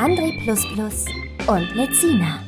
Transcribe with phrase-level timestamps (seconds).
[0.00, 0.32] André
[1.46, 2.42] und Lezina.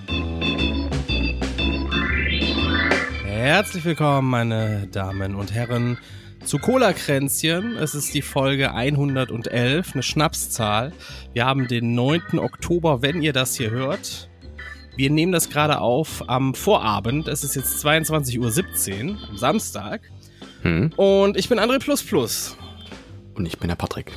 [3.26, 5.98] Herzlich willkommen, meine Damen und Herren,
[6.46, 7.76] zu Cola-Kränzchen.
[7.76, 10.94] Es ist die Folge 111, eine Schnapszahl.
[11.34, 12.38] Wir haben den 9.
[12.38, 14.30] Oktober, wenn ihr das hier hört.
[14.96, 17.28] Wir nehmen das gerade auf am Vorabend.
[17.28, 18.38] Es ist jetzt 22.17
[19.10, 20.00] Uhr am Samstag.
[20.62, 20.90] Hm.
[20.96, 22.56] Und ich bin André Plus Plus.
[23.34, 24.10] Und ich bin der Patrick.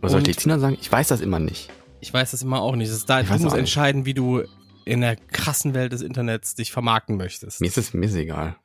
[0.00, 0.78] Was soll Tina sagen?
[0.80, 1.70] Ich weiß das immer nicht.
[2.00, 2.90] Ich weiß das immer auch nicht.
[2.90, 4.42] Das ist da, du musst entscheiden, wie du
[4.84, 7.60] in der krassen Welt des Internets dich vermarkten möchtest.
[7.60, 8.56] Mir ist es mir ist egal.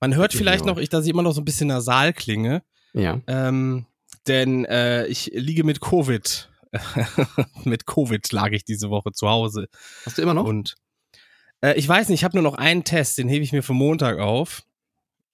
[0.00, 2.62] Man hört vielleicht noch, ich, dass ich immer noch so ein bisschen nasal klinge.
[2.92, 3.20] Ja.
[3.26, 3.86] Ähm,
[4.26, 6.50] denn äh, ich liege mit Covid.
[7.64, 9.68] mit Covid lag ich diese Woche zu Hause.
[10.04, 10.44] Hast du immer noch?
[10.44, 10.76] Und
[11.62, 13.72] äh, ich weiß nicht, ich habe nur noch einen Test, den hebe ich mir für
[13.72, 14.62] Montag auf.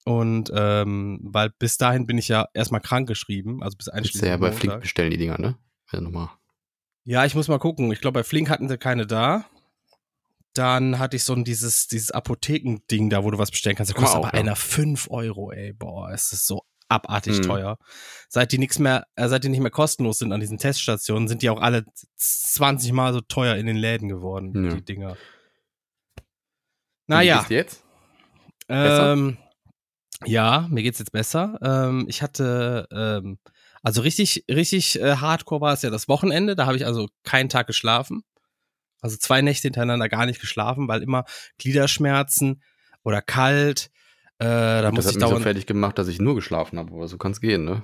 [0.05, 4.29] Und ähm, weil bis dahin bin ich ja erstmal krank geschrieben, also bis einschließlich.
[4.29, 5.57] ja bei Flink bestellen die Dinger, ne?
[5.91, 6.29] Ja, nochmal.
[7.05, 7.91] Ja, ich muss mal gucken.
[7.91, 9.45] Ich glaube, bei Flink hatten sie keine da.
[10.53, 13.91] Dann hatte ich so ein dieses, dieses Apothekending da, wo du was bestellen kannst.
[13.91, 14.41] Da kostet auch, aber ja.
[14.41, 15.73] einer 5 Euro, ey.
[15.73, 17.41] Boah, es ist so abartig hm.
[17.43, 17.77] teuer.
[18.29, 21.41] Seit die nichts mehr, äh, seit die nicht mehr kostenlos sind an diesen Teststationen, sind
[21.41, 21.85] die auch alle
[22.17, 24.75] 20 Mal so teuer in den Läden geworden, ja.
[24.75, 25.17] die Dinger.
[27.07, 27.45] Naja.
[27.47, 27.83] Wie jetzt?
[28.69, 29.37] Ähm,
[30.25, 31.59] ja, mir geht's jetzt besser.
[31.61, 33.39] Ähm, ich hatte, ähm,
[33.83, 36.55] also richtig, richtig äh, hardcore war es ja das Wochenende.
[36.55, 38.23] Da habe ich also keinen Tag geschlafen.
[39.01, 41.25] Also zwei Nächte hintereinander gar nicht geschlafen, weil immer
[41.57, 42.63] Gliederschmerzen
[43.03, 43.91] oder kalt.
[44.39, 47.17] Äh, da muss ich dauernd so fertig gemacht, dass ich nur geschlafen habe, aber so
[47.17, 47.83] kann's gehen, ne?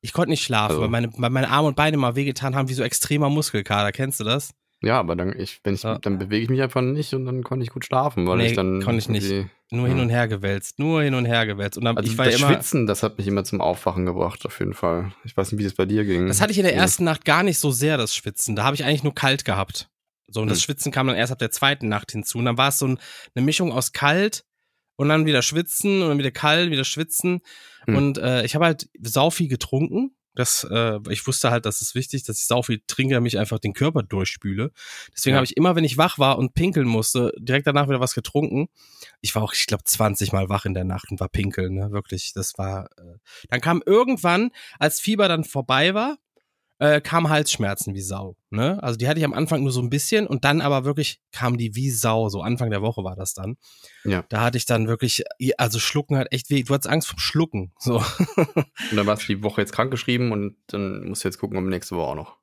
[0.00, 0.82] Ich konnte nicht schlafen, also.
[0.82, 3.92] weil, meine, weil meine Arme und Beine mal wehgetan haben, wie so extremer Muskelkater.
[3.92, 4.52] Kennst du das?
[4.82, 5.98] Ja, aber dann, ich, wenn ich, ja.
[5.98, 8.52] dann bewege ich mich einfach nicht und dann konnte ich gut schlafen, weil nee, ich
[8.54, 8.82] dann.
[8.82, 9.46] Konnte ich nicht.
[9.70, 11.76] Nur hin und her gewälzt, nur hin und her gewälzt.
[11.76, 14.46] Und dann, also ich war das immer, Schwitzen, das hat mich immer zum Aufwachen gebracht,
[14.46, 15.12] auf jeden Fall.
[15.24, 16.28] Ich weiß nicht, wie das bei dir ging.
[16.28, 18.54] Das hatte ich in der ersten Nacht gar nicht so sehr, das Schwitzen.
[18.54, 19.88] Da habe ich eigentlich nur kalt gehabt.
[20.28, 20.50] So, und hm.
[20.50, 22.38] das Schwitzen kam dann erst ab der zweiten Nacht hinzu.
[22.38, 22.98] Und dann war es so ein,
[23.34, 24.44] eine Mischung aus kalt
[24.94, 27.40] und dann wieder schwitzen und dann wieder kalt, wieder schwitzen.
[27.86, 27.96] Hm.
[27.96, 31.94] Und äh, ich habe halt sau viel getrunken das, äh, ich wusste halt, das ist
[31.94, 34.70] wichtig, dass ich sau viel trinke, damit ich einfach den Körper durchspüle.
[35.12, 35.38] Deswegen ja.
[35.38, 38.68] habe ich immer, wenn ich wach war und pinkeln musste, direkt danach wieder was getrunken.
[39.20, 41.90] Ich war auch, ich glaube, 20 Mal wach in der Nacht und war pinkeln, ne?
[41.90, 42.90] Wirklich, das war.
[42.98, 43.18] Äh.
[43.48, 46.18] Dann kam irgendwann, als Fieber dann vorbei war,
[46.78, 48.36] äh, kam Halsschmerzen wie Sau.
[48.50, 48.82] Ne?
[48.82, 51.56] Also die hatte ich am Anfang nur so ein bisschen und dann aber wirklich kam
[51.56, 52.28] die wie Sau.
[52.28, 53.56] So Anfang der Woche war das dann.
[54.04, 54.24] Ja.
[54.28, 55.24] Da hatte ich dann wirklich,
[55.58, 56.62] also Schlucken hat echt weh.
[56.62, 57.72] Du hattest Angst vom Schlucken.
[57.78, 57.96] So.
[58.36, 61.58] und dann warst du die Woche jetzt krank geschrieben und dann musst du jetzt gucken,
[61.58, 62.36] ob nächste Woche auch noch.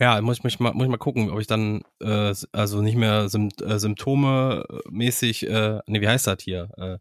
[0.00, 2.96] Ja, muss ich, mich mal, muss ich mal gucken, ob ich dann äh, also nicht
[2.96, 6.70] mehr Sympt äh, Symptome mäßig, äh, nee, wie heißt das hier?
[6.76, 6.98] Äh,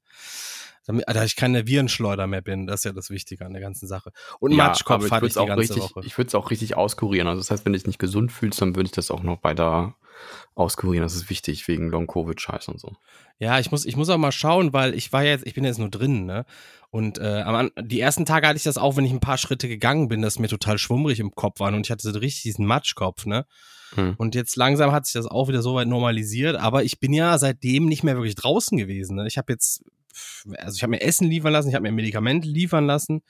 [0.91, 2.67] damit, dass ich keine Virenschleuder mehr bin.
[2.67, 4.11] Das ist ja das Wichtige an der ganzen Sache.
[4.39, 6.01] Und ja, Matschkopf hatte ich die ganze richtig, Woche.
[6.05, 7.27] Ich würde es auch richtig auskurieren.
[7.27, 9.43] Also das heißt, wenn du dich nicht gesund fühlst, dann würde ich das auch noch
[9.43, 9.95] weiter
[10.55, 11.03] auskurieren.
[11.03, 12.93] Das ist wichtig wegen Long-Covid-Scheiß und so.
[13.39, 15.79] Ja, ich muss, ich muss auch mal schauen, weil ich war jetzt, ich bin jetzt
[15.79, 16.45] nur drin, ne?
[16.91, 19.69] Und äh, am, die ersten Tage hatte ich das auch, wenn ich ein paar Schritte
[19.69, 22.65] gegangen bin, dass mir total schwummrig im Kopf war und ich hatte so richtig diesen
[22.65, 23.45] Matschkopf, ne?
[23.95, 24.15] Hm.
[24.17, 27.37] Und jetzt langsam hat sich das auch wieder so weit normalisiert, aber ich bin ja
[27.37, 29.17] seitdem nicht mehr wirklich draußen gewesen.
[29.17, 29.27] Ne?
[29.27, 29.83] Ich habe jetzt
[30.57, 33.21] also ich habe mir Essen liefern lassen, ich habe mir Medikamente liefern lassen.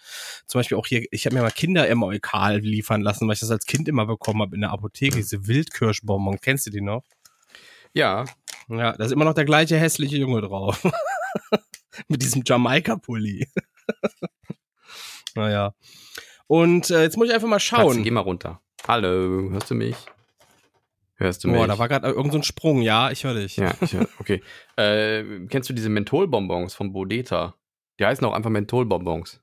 [0.46, 3.66] Zum Beispiel auch hier, ich habe mir mal Kinder-Eukal liefern lassen, weil ich das als
[3.66, 6.40] Kind immer bekommen habe in der Apotheke, diese Wildkirschbonbon.
[6.42, 7.04] Kennst du die noch?
[7.94, 8.26] Ja.
[8.70, 10.84] Ja, da ist immer noch der gleiche hässliche Junge drauf.
[12.08, 13.48] Mit diesem Jamaika-Pulli.
[15.36, 15.74] naja.
[16.48, 17.90] Und äh, jetzt muss ich einfach mal schauen.
[17.90, 18.62] Katze, geh mal runter.
[18.88, 19.96] Hallo, hörst du mich?
[21.22, 21.58] Hörst du mich?
[21.58, 22.82] Boah, da war gerade irgendein so Sprung.
[22.82, 23.56] Ja, ich höre dich.
[23.58, 24.42] Ja, ich hör, okay.
[24.76, 27.56] äh, kennst du diese Mentholbonbons von Bodeta?
[28.00, 29.40] Die heißen auch einfach Mentholbonbons.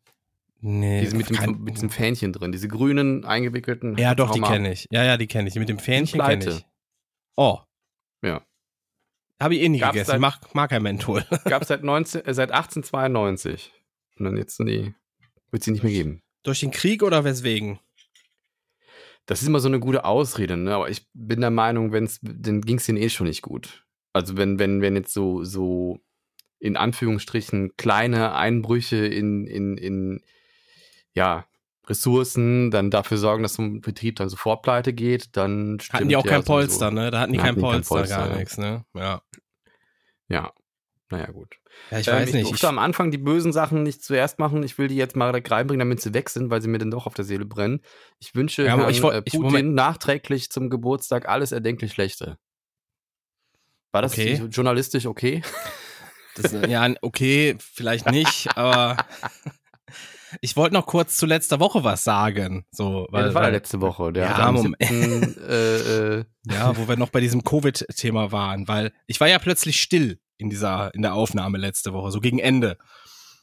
[0.60, 1.02] Nee.
[1.02, 3.96] Diese mit, dem, mit diesem Fähnchen drin, diese grünen eingewickelten.
[3.96, 4.86] Ja, doch, die kenne ich.
[4.90, 5.52] Ja, ja, die kenne ich.
[5.54, 6.66] Die mit dem Fähnchen kenne ich.
[7.36, 7.58] Oh.
[8.22, 8.42] Ja.
[9.40, 10.08] Habe ich eh nie Gab's gegessen.
[10.08, 11.24] Seit, ich mag, mag kein Menthol.
[11.44, 13.72] Gab es seit, äh, seit 1892.
[14.18, 14.94] Und dann jetzt, nee,
[15.52, 16.22] wird sie nicht mehr geben.
[16.42, 17.78] Durch den Krieg oder weswegen?
[19.28, 20.74] Das ist immer so eine gute Ausrede, ne?
[20.74, 23.84] Aber ich bin der Meinung, wenn's, dann ging es denen eh schon nicht gut.
[24.14, 26.00] Also wenn, wenn, wenn jetzt so, so
[26.58, 30.22] in Anführungsstrichen kleine Einbrüche in, in, in
[31.12, 31.44] ja,
[31.86, 36.16] Ressourcen, dann dafür sorgen, dass so ein Betrieb dann sofort pleite geht, dann Hatten die
[36.16, 37.10] auch kein Polster, ne?
[37.10, 38.36] Da hatten die kein Polster, kein Polster, gar ja.
[38.38, 38.86] nichts, ne?
[38.94, 39.22] Ja.
[40.28, 40.52] Ja.
[41.10, 41.56] Naja, gut.
[41.90, 42.42] Ja, ich ähm, weiß nicht.
[42.42, 44.62] Ich durfte am Anfang die bösen Sachen nicht zuerst machen.
[44.62, 47.06] Ich will die jetzt mal reinbringen, damit sie weg sind, weil sie mir dann doch
[47.06, 47.80] auf der Seele brennen.
[48.18, 52.38] Ich wünsche ja, Herrn, ich, äh, Putin ich, nachträglich zum Geburtstag alles erdenklich Schlechte.
[53.90, 54.34] War das okay.
[54.50, 55.42] journalistisch okay?
[56.36, 58.96] Das, ja, okay, vielleicht nicht, aber
[60.40, 62.66] ich wollte noch kurz zu letzter Woche was sagen.
[62.70, 64.12] So, weil, ja, das war weil, letzte Woche.
[64.12, 64.76] Der ja, Moment.
[64.80, 66.24] 7, äh, äh.
[66.44, 70.50] ja, wo wir noch bei diesem Covid-Thema waren, weil ich war ja plötzlich still in
[70.50, 72.78] dieser, in der Aufnahme letzte Woche, so gegen Ende.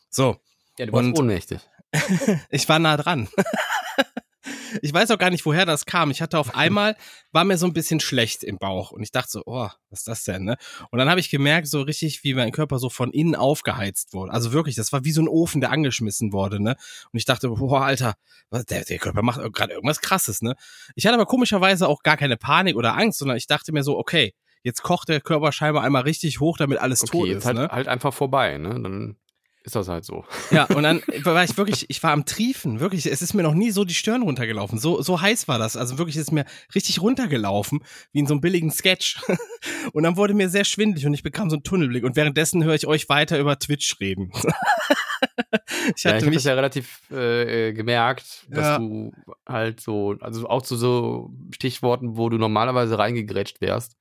[0.09, 0.37] So.
[0.77, 1.59] Ja, du warst und ohnmächtig.
[2.49, 3.29] ich war nah dran.
[4.81, 6.11] ich weiß auch gar nicht, woher das kam.
[6.11, 6.95] Ich hatte auf einmal,
[7.31, 10.07] war mir so ein bisschen schlecht im Bauch und ich dachte so, oh, was ist
[10.07, 10.57] das denn, ne?
[10.91, 14.31] Und dann habe ich gemerkt, so richtig, wie mein Körper so von innen aufgeheizt wurde.
[14.31, 16.75] Also wirklich, das war wie so ein Ofen, der angeschmissen wurde, ne?
[17.11, 18.15] Und ich dachte, boah, Alter,
[18.51, 20.55] der, der Körper macht gerade irgendwas krasses, ne?
[20.95, 23.97] Ich hatte aber komischerweise auch gar keine Panik oder Angst, sondern ich dachte mir so,
[23.97, 24.33] okay,
[24.65, 27.45] jetzt kocht der Körper scheinbar einmal richtig hoch, damit alles okay, tot ist.
[27.45, 27.69] Halt, ne?
[27.71, 28.81] halt einfach vorbei, ne?
[28.81, 29.15] Dann
[29.63, 30.25] ist das halt so.
[30.49, 33.53] Ja, und dann war ich wirklich, ich war am Triefen, wirklich, es ist mir noch
[33.53, 34.79] nie so die Stirn runtergelaufen.
[34.79, 35.77] So, so heiß war das.
[35.77, 39.19] Also wirklich ist mir richtig runtergelaufen, wie in so einem billigen Sketch.
[39.93, 42.03] Und dann wurde mir sehr schwindlig und ich bekam so einen Tunnelblick.
[42.03, 44.31] Und währenddessen höre ich euch weiter über Twitch reden.
[45.95, 48.77] ich hatte ja, ich mich das ja relativ äh, gemerkt, dass ja.
[48.77, 49.11] du
[49.47, 53.95] halt so, also auch zu so Stichworten, wo du normalerweise reingegrätscht wärst,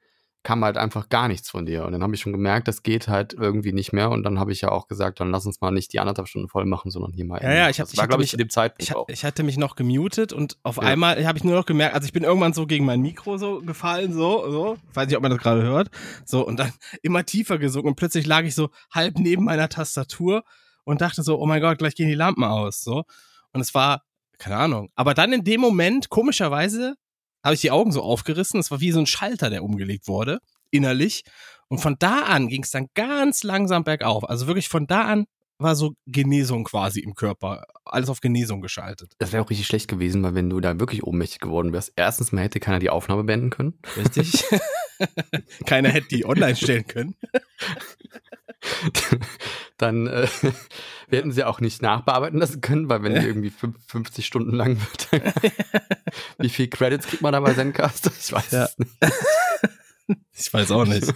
[0.44, 1.84] kam halt einfach gar nichts von dir.
[1.84, 4.10] Und dann habe ich schon gemerkt, das geht halt irgendwie nicht mehr.
[4.10, 6.48] Und dann habe ich ja auch gesagt, dann lass uns mal nicht die anderthalb Stunden
[6.48, 7.42] voll machen, sondern hier mal.
[7.42, 9.08] Ja, ja, ich, hab, das war, glaube ich, zu dem Zeitpunkt ich, auch.
[9.08, 10.82] Ich hatte mich noch gemutet und auf ja.
[10.82, 13.62] einmal habe ich nur noch gemerkt, also ich bin irgendwann so gegen mein Mikro so
[13.62, 14.76] gefallen, so, so.
[14.92, 15.90] weiß nicht, ob man das gerade hört.
[16.26, 20.44] So, und dann immer tiefer gesungen und plötzlich lag ich so halb neben meiner Tastatur
[20.84, 23.04] und dachte so, oh mein Gott, gleich gehen die Lampen aus, so.
[23.52, 24.02] Und es war,
[24.36, 24.90] keine Ahnung.
[24.94, 26.96] Aber dann in dem Moment, komischerweise,
[27.44, 28.58] habe ich die Augen so aufgerissen.
[28.58, 31.22] Es war wie so ein Schalter, der umgelegt wurde, innerlich.
[31.68, 34.28] Und von da an ging es dann ganz langsam bergauf.
[34.28, 35.26] Also wirklich von da an
[35.58, 37.64] war so Genesung quasi im Körper.
[37.84, 39.12] Alles auf Genesung geschaltet.
[39.18, 42.32] Das wäre auch richtig schlecht gewesen, weil wenn du da wirklich ohnmächtig geworden wärst, erstens
[42.32, 43.78] mal hätte keiner die Aufnahme beenden können.
[43.96, 44.44] Richtig.
[45.66, 47.14] keiner hätte die online stellen können.
[49.78, 50.28] Dann äh,
[51.08, 54.78] wir hätten sie auch nicht nachbearbeiten lassen können, weil wenn die irgendwie 50 Stunden lang
[54.78, 55.24] wird,
[56.38, 58.12] wie viel Credits kriegt man da bei Zencaster?
[58.18, 58.64] Ich weiß ja.
[58.64, 58.92] es nicht.
[60.32, 61.12] ich weiß auch nicht.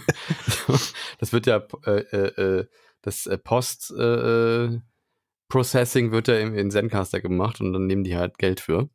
[1.19, 2.67] Das wird ja äh, äh,
[3.01, 4.79] das äh, Post äh,
[5.47, 8.89] Processing wird ja in Zencaster gemacht und dann nehmen die halt Geld für.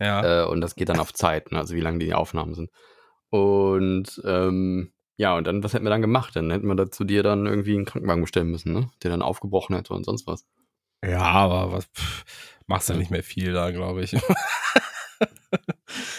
[0.00, 0.44] Ja.
[0.44, 1.58] Äh, und das geht dann auf Zeit, ne?
[1.58, 2.70] also wie lange die Aufnahmen sind.
[3.30, 6.36] Und ähm, ja, und dann, was hätten wir dann gemacht?
[6.36, 8.90] Dann hätten wir da zu dir dann irgendwie einen Krankenwagen bestellen müssen, ne?
[9.02, 10.46] Der dann aufgebrochen hätte und sonst was.
[11.04, 12.24] Ja, aber was pff,
[12.68, 14.12] machst ja nicht mehr viel da, glaube ich.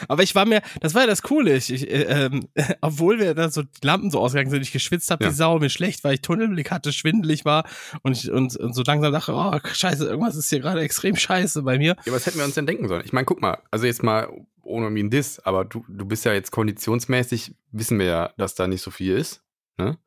[0.10, 2.50] Aber ich war mir, das war ja das Coole, ich, ich äh, ähm,
[2.82, 5.30] obwohl wir da so die Lampen so ausgegangen sind, ich geschwitzt habe, ja.
[5.30, 7.66] die Sau, mir schlecht, weil ich Tunnelblick hatte, schwindelig war
[8.02, 11.62] und, ich, und, und so langsam dachte, oh, scheiße, irgendwas ist hier gerade extrem scheiße
[11.62, 11.96] bei mir.
[12.06, 13.04] Ja, was hätten wir uns denn denken sollen?
[13.06, 14.28] Ich meine, guck mal, also jetzt mal
[14.64, 18.56] ohne irgendwie ein Diss, aber du, du bist ja jetzt konditionsmäßig, wissen wir ja, dass
[18.56, 19.44] da nicht so viel ist,
[19.78, 19.98] ne?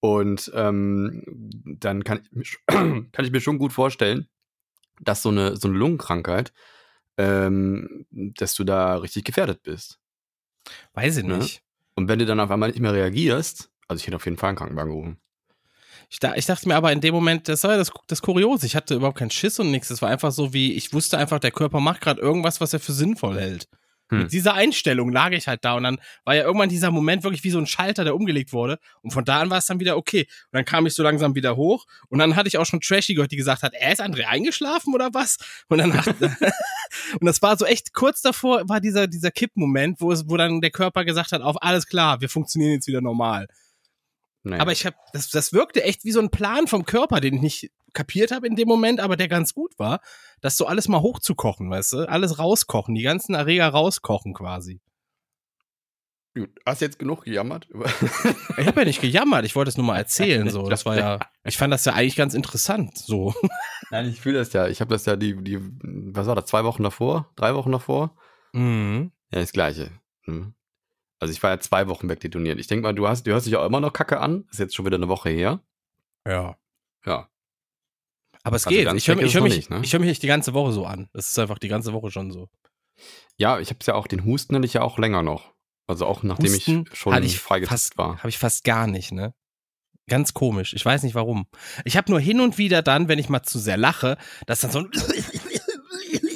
[0.00, 1.22] Und ähm,
[1.78, 2.44] dann kann ich, mir,
[3.12, 4.28] kann ich mir schon gut vorstellen,
[5.00, 6.52] dass so eine, so eine Lungenkrankheit
[7.20, 9.98] ähm, dass du da richtig gefährdet bist.
[10.94, 11.38] Weiß ich ne?
[11.38, 11.62] nicht.
[11.94, 14.48] Und wenn du dann auf einmal nicht mehr reagierst, also ich hätte auf jeden Fall
[14.48, 15.20] einen Krankenwagen gerufen.
[16.08, 18.66] Ich, da, ich dachte mir aber in dem Moment, das war ja das, das Kuriose.
[18.66, 19.90] Ich hatte überhaupt keinen Schiss und nichts.
[19.90, 22.80] Es war einfach so wie, ich wusste einfach, der Körper macht gerade irgendwas, was er
[22.80, 23.68] für sinnvoll hält.
[24.10, 24.18] Hm.
[24.22, 27.44] Mit dieser Einstellung lag ich halt da und dann war ja irgendwann dieser Moment wirklich
[27.44, 28.78] wie so ein Schalter, der umgelegt wurde.
[29.02, 30.26] Und von da an war es dann wieder okay.
[30.52, 33.14] Und dann kam ich so langsam wieder hoch und dann hatte ich auch schon Trashy
[33.14, 35.38] gehört, die gesagt hat, er ist André eingeschlafen oder was?
[35.68, 35.90] Und dann
[37.20, 40.60] und das war so echt kurz davor war dieser dieser Kippmoment, wo es wo dann
[40.60, 43.46] der Körper gesagt hat, auf alles klar, wir funktionieren jetzt wieder normal.
[44.42, 44.62] Naja.
[44.62, 47.40] Aber ich habe, das, das wirkte echt wie so ein Plan vom Körper, den ich
[47.42, 50.00] nicht kapiert habe in dem Moment, aber der ganz gut war,
[50.40, 52.08] das so alles mal hochzukochen, weißt du?
[52.08, 54.80] Alles rauskochen, die ganzen Erreger rauskochen quasi.
[56.36, 57.68] Gut, hast jetzt genug gejammert?
[58.56, 60.48] ich habe ja nicht gejammert, ich wollte es nur mal erzählen.
[60.48, 62.96] So, das war ja, ich fand das ja eigentlich ganz interessant.
[62.96, 63.34] So.
[63.90, 64.68] Nein, ich fühle das ja.
[64.68, 66.46] Ich habe das ja die, die, was war das?
[66.46, 68.16] Zwei Wochen davor, drei Wochen davor.
[68.52, 69.10] Mhm.
[69.32, 69.90] Ja, das Gleiche.
[70.24, 70.54] Hm.
[71.20, 72.58] Also ich war ja zwei Wochen wegdetoniert.
[72.58, 74.46] Ich denke mal, du hast, du hörst dich ja immer noch Kacke an.
[74.50, 75.60] Ist jetzt schon wieder eine Woche her.
[76.26, 76.56] Ja.
[77.04, 77.28] Ja.
[78.42, 78.92] Aber es also geht.
[78.94, 79.80] Ich höre hör mich, nicht, ne?
[79.82, 81.08] ich hör mich nicht die ganze Woche so an.
[81.12, 82.48] Das ist einfach die ganze Woche schon so.
[83.36, 85.52] Ja, ich habe es ja auch, den Husten hatte ich ja auch länger noch.
[85.86, 88.18] Also auch nachdem Husten ich schon ich freigetestet war.
[88.18, 89.34] Habe ich fast gar nicht, ne?
[90.08, 90.72] Ganz komisch.
[90.72, 91.46] Ich weiß nicht warum.
[91.84, 94.70] Ich habe nur hin und wieder dann, wenn ich mal zu sehr lache, dass dann
[94.70, 94.90] so ein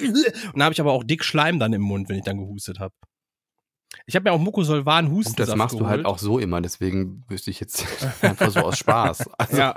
[0.04, 2.78] Und dann habe ich aber auch dick Schleim dann im Mund, wenn ich dann gehustet
[2.78, 2.94] habe.
[4.06, 5.36] Ich habe mir auch Mucosolvan Husten.
[5.36, 5.86] Das machst geholt.
[5.86, 7.86] du halt auch so immer, deswegen wüsste ich jetzt
[8.22, 9.30] einfach so aus Spaß.
[9.38, 9.74] Also, ja.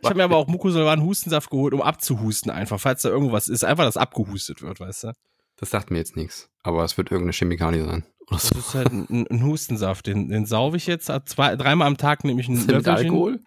[0.00, 3.64] Ich habe mir aber auch Mucosolvan Hustensaft geholt, um abzuhusten einfach, falls da irgendwas ist,
[3.64, 5.12] einfach, dass abgehustet wird, weißt du?
[5.56, 8.04] Das sagt mir jetzt nichts, aber es wird irgendeine Chemikalie sein.
[8.28, 8.54] Oder so.
[8.54, 12.24] Das ist halt ein, ein Hustensaft, den, den sauge ich jetzt zwei, dreimal am Tag,
[12.24, 13.40] nehme ich einen ist mit Alkohol?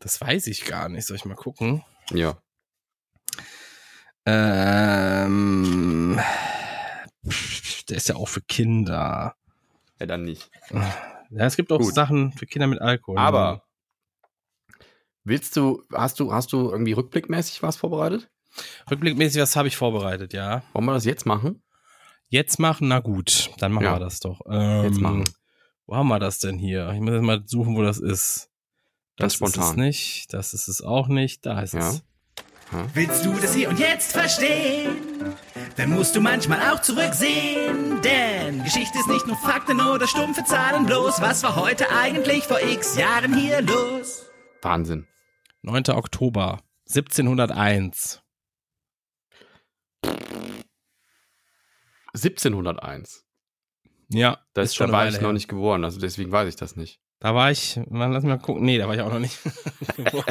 [0.00, 1.06] Das weiß ich gar nicht.
[1.06, 1.82] Soll ich mal gucken?
[2.12, 2.36] Ja.
[4.26, 6.20] Ähm,
[7.88, 9.36] der ist ja auch für Kinder.
[10.00, 10.50] Ja, dann nicht.
[11.30, 11.94] Ja, es gibt auch Gut.
[11.94, 13.18] Sachen für Kinder mit Alkohol.
[13.18, 13.64] Aber
[15.24, 18.30] willst du, hast du, hast du irgendwie rückblickmäßig was vorbereitet?
[18.90, 20.62] Rückblickmäßig was habe ich vorbereitet, ja.
[20.72, 21.62] Wollen wir das jetzt machen?
[22.28, 22.88] Jetzt machen?
[22.88, 23.94] Na gut, dann machen ja.
[23.94, 24.40] wir das doch.
[24.48, 25.24] Ähm, jetzt machen.
[25.86, 26.90] Wo haben wir das denn hier?
[26.92, 28.50] Ich muss jetzt mal suchen, wo das ist.
[29.16, 29.62] Das Ganz spontan.
[29.62, 30.32] ist es nicht.
[30.32, 31.46] Das ist es auch nicht.
[31.46, 31.88] Da ist ja.
[31.90, 32.04] es.
[32.92, 34.96] Willst du das hier und jetzt verstehen?
[35.76, 38.00] Dann musst du manchmal auch zurücksehen.
[38.02, 41.20] Denn Geschichte ist nicht nur Fakten oder stumpfe Zahlen bloß.
[41.20, 44.30] Was war heute eigentlich vor x Jahren hier los?
[44.62, 45.06] Wahnsinn.
[45.62, 45.90] 9.
[45.90, 48.22] Oktober 1701.
[52.14, 53.24] 1701.
[54.08, 56.76] Ja, das ist schon da war ich noch nicht geboren, also deswegen weiß ich das
[56.76, 57.00] nicht.
[57.20, 58.64] Da war ich, man, lass mal gucken.
[58.64, 59.38] Nee, da war ich auch noch nicht.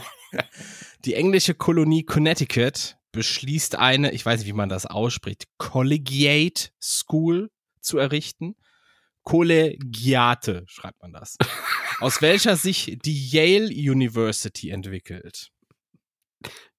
[1.05, 7.51] Die englische Kolonie Connecticut beschließt eine, ich weiß nicht, wie man das ausspricht, Collegiate School
[7.81, 8.55] zu errichten.
[9.23, 11.37] Kollegiate schreibt man das.
[11.99, 15.49] Aus welcher sich die Yale University entwickelt.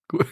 [0.09, 0.27] Gut.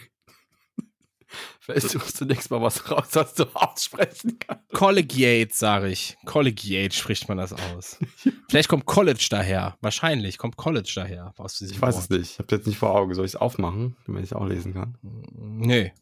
[1.61, 4.73] Vielleicht suchst du nächstes Mal was raus, was du aussprechen kannst.
[4.73, 6.17] Collegiate, sage ich.
[6.27, 7.99] Collegiate spricht man das aus.
[8.49, 9.77] Vielleicht kommt College daher.
[9.81, 11.33] Wahrscheinlich kommt College daher.
[11.37, 12.05] Aus ich weiß Wort.
[12.05, 12.33] es nicht.
[12.33, 13.15] Ich habe jetzt nicht vor Augen.
[13.15, 14.97] Soll ich es aufmachen, damit ich es auch lesen kann?
[15.03, 15.93] Nee.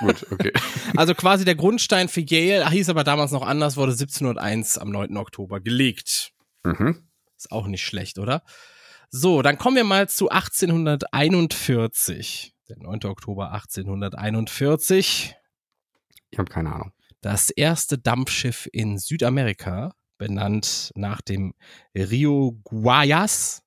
[0.00, 0.52] Gut, okay.
[0.96, 5.16] Also quasi der Grundstein für Yale, hieß aber damals noch anders, wurde 1701 am 9.
[5.16, 6.32] Oktober gelegt.
[6.64, 7.08] Mhm.
[7.36, 8.42] Ist auch nicht schlecht, oder?
[9.10, 13.04] So, dann kommen wir mal zu 1841 der 9.
[13.04, 15.34] Oktober 1841.
[16.30, 16.92] Ich habe keine Ahnung.
[17.20, 21.54] Das erste Dampfschiff in Südamerika, benannt nach dem
[21.96, 23.62] Rio Guayas.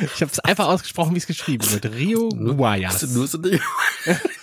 [0.00, 1.86] ich habe es einfach ausgesprochen, wie es geschrieben wird.
[1.86, 3.02] Rio Guayas.
[3.14, 3.38] Nur so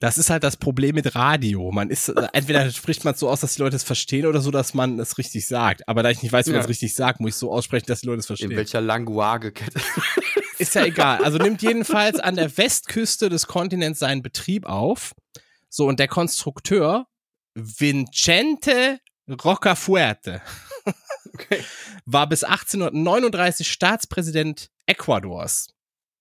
[0.00, 1.70] das ist halt das Problem mit Radio.
[1.72, 4.50] Man ist, entweder spricht man es so aus, dass die Leute es verstehen oder so,
[4.50, 5.86] dass man es richtig sagt.
[5.86, 6.56] Aber da ich nicht weiß, wie ja.
[6.56, 8.50] man es richtig sagt, muss ich so aussprechen, dass die Leute es verstehen.
[8.50, 9.78] In welcher Language-Kette?
[10.58, 11.22] ist ja egal.
[11.22, 15.14] Also nimmt jedenfalls an der Westküste des Kontinents seinen Betrieb auf.
[15.68, 17.06] So, und der Konstrukteur
[17.54, 20.40] Vincente Rocafuerte
[21.34, 21.62] okay.
[22.06, 25.68] war bis 1839 Staatspräsident Ecuadors.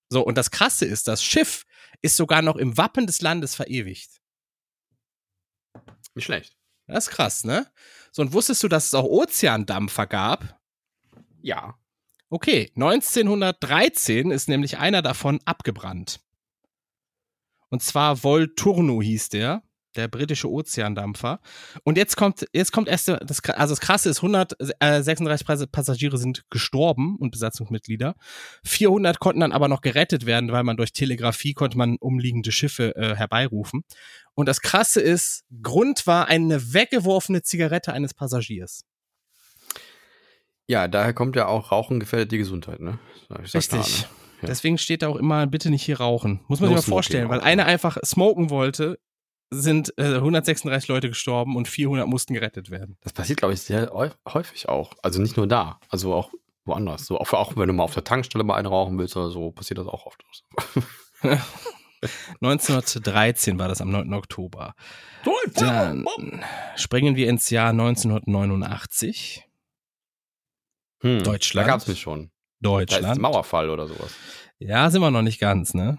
[0.09, 1.65] So, und das Krasse ist, das Schiff
[2.01, 4.21] ist sogar noch im Wappen des Landes verewigt.
[6.15, 6.57] Nicht schlecht.
[6.87, 7.71] Das ist krass, ne?
[8.11, 10.59] So, und wusstest du, dass es auch Ozeandampfer gab?
[11.41, 11.77] Ja.
[12.29, 16.19] Okay, 1913 ist nämlich einer davon abgebrannt.
[17.69, 19.63] Und zwar Volturno hieß der
[19.95, 21.39] der britische Ozeandampfer.
[21.83, 27.15] Und jetzt kommt, jetzt kommt erst, das, also das Krasse ist, 136 Passagiere sind gestorben
[27.17, 28.15] und Besatzungsmitglieder.
[28.63, 32.95] 400 konnten dann aber noch gerettet werden, weil man durch Telegrafie konnte man umliegende Schiffe
[32.95, 33.83] äh, herbeirufen.
[34.35, 38.85] Und das Krasse ist, Grund war eine weggeworfene Zigarette eines Passagiers.
[40.67, 42.99] Ja, daher kommt ja auch Rauchen gefährdet die Gesundheit, ne?
[43.31, 43.71] Richtig.
[43.71, 44.09] Ne?
[44.41, 44.47] Ja.
[44.47, 46.41] Deswegen steht da auch immer, bitte nicht hier rauchen.
[46.47, 48.99] Muss man no sich mal vorstellen, weil einer einfach smoken wollte,
[49.51, 52.97] sind äh, 136 Leute gestorben und 400 mussten gerettet werden.
[53.01, 53.91] Das passiert, glaube ich, sehr
[54.27, 54.93] häufig auch.
[55.01, 56.31] Also nicht nur da, also auch
[56.65, 57.05] woanders.
[57.05, 59.51] So, auch, auch wenn du mal auf der Tankstelle mal einen rauchen willst oder so,
[59.51, 60.23] passiert das auch oft.
[62.41, 64.13] 1913 war das am 9.
[64.13, 64.73] Oktober.
[65.55, 66.05] Dann
[66.75, 69.45] springen wir ins Jahr 1989.
[71.01, 71.67] Hm, Deutschland.
[71.67, 72.31] Da gab es mich schon.
[72.61, 73.03] Deutschland.
[73.03, 74.13] Da ist Mauerfall oder sowas.
[74.59, 75.97] Ja, sind wir noch nicht ganz, ne?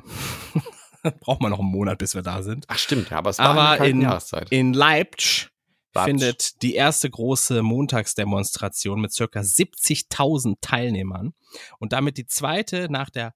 [1.20, 2.66] Braucht man noch einen Monat, bis wir da sind.
[2.68, 4.50] Ach stimmt, ja, aber es war aber in, Jahreszeit.
[4.50, 5.50] in Leipzig
[5.94, 6.10] Leipzig.
[6.10, 11.34] findet die erste große Montagsdemonstration mit circa 70.000 Teilnehmern
[11.78, 13.34] und damit die zweite nach der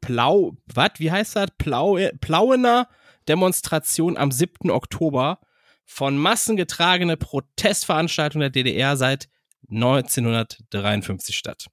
[0.00, 1.48] Plau, was, wie heißt das?
[1.58, 2.88] Plau, Plauener
[3.26, 4.70] Demonstration am 7.
[4.70, 5.40] Oktober
[5.84, 9.28] von massengetragene Protestveranstaltung der DDR seit
[9.70, 11.66] 1953 statt.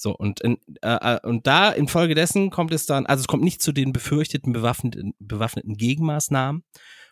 [0.00, 3.60] So, und, in, äh, äh, und da infolgedessen kommt es dann, also es kommt nicht
[3.60, 6.64] zu den befürchteten bewaffneten, bewaffneten Gegenmaßnahmen.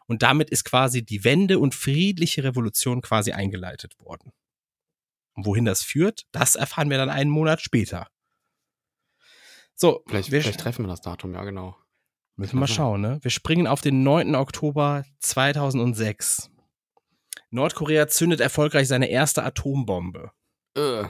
[0.06, 4.32] Und damit ist quasi die Wende und friedliche Revolution quasi eingeleitet worden.
[5.34, 8.08] Und wohin das führt, das erfahren wir dann einen Monat später.
[9.74, 11.76] So, vielleicht, wir vielleicht treffen wir das Datum, ja, genau.
[12.36, 13.18] Müssen wir mal schauen, ne?
[13.20, 14.34] Wir springen auf den 9.
[14.34, 16.50] Oktober 2006.
[17.50, 20.32] Nordkorea zündet erfolgreich seine erste Atombombe.
[20.74, 21.04] Äh.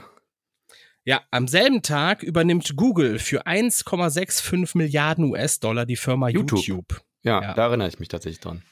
[1.05, 6.59] Ja, am selben Tag übernimmt Google für 1,65 Milliarden US-Dollar die Firma YouTube.
[6.59, 7.01] YouTube.
[7.23, 8.63] Ja, ja, da erinnere ich mich tatsächlich dran.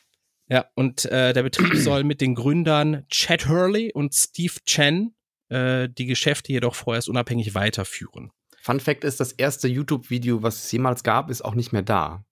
[0.49, 5.15] Ja, und äh, der Betrieb soll mit den Gründern Chad Hurley und Steve Chen
[5.49, 8.31] äh, die Geschäfte jedoch vorerst unabhängig weiterführen.
[8.61, 12.25] Fun Fact ist, das erste YouTube-Video, was es jemals gab, ist auch nicht mehr da.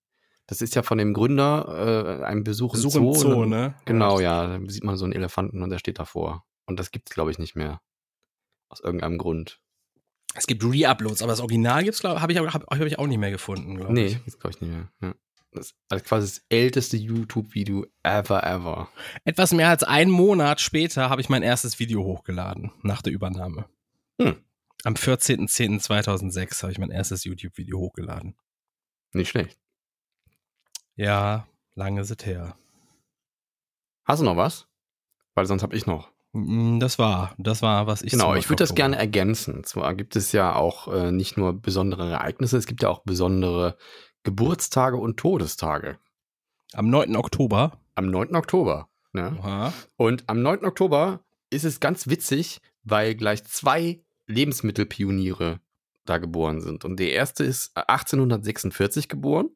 [0.47, 3.29] Das ist ja von dem Gründer äh, ein Besuch, Besuch im Zoo.
[3.31, 3.75] Im Zoo ne?
[3.85, 4.45] Genau, ja.
[4.45, 6.45] Da sieht man so einen Elefanten und der steht davor.
[6.67, 7.81] Und das gibt es, glaube ich, nicht mehr.
[8.69, 9.59] Aus irgendeinem Grund.
[10.36, 13.18] Es gibt Re-Uploads, aber das Original gibt's, glaube habe ich, hab, hab ich auch nicht
[13.18, 14.13] mehr gefunden, glaube nee, ich.
[14.15, 14.92] Nee, das glaube ich nicht mehr.
[15.01, 15.15] Ja.
[15.56, 18.89] Das ist also quasi das älteste YouTube-Video ever, ever.
[19.24, 23.65] Etwas mehr als einen Monat später habe ich mein erstes Video hochgeladen, nach der Übernahme.
[24.22, 24.36] Hm.
[24.84, 28.36] Am 14.10.2006 habe ich mein erstes YouTube-Video hochgeladen.
[29.13, 29.58] Nicht schlecht.
[30.96, 32.58] Ja, lange ist es her.
[34.04, 34.68] Hast du noch was?
[35.34, 36.12] Weil sonst habe ich noch.
[36.36, 39.63] Mm, das war, das war, was ich Genau, ich würde das gerne ergänzen.
[39.63, 43.77] Zwar gibt es ja auch äh, nicht nur besondere Ereignisse, es gibt ja auch besondere
[44.24, 45.98] Geburtstage und Todestage.
[46.74, 47.15] Am 9.
[47.15, 47.80] Oktober?
[47.96, 48.36] Am 9.
[48.36, 48.89] Oktober.
[49.13, 49.72] Ne?
[49.96, 50.65] Und am 9.
[50.65, 55.62] Oktober ist es ganz witzig, weil gleich zwei Lebensmittelpioniere
[56.04, 56.84] da geboren sind.
[56.84, 59.50] Und der erste ist 1846 geboren.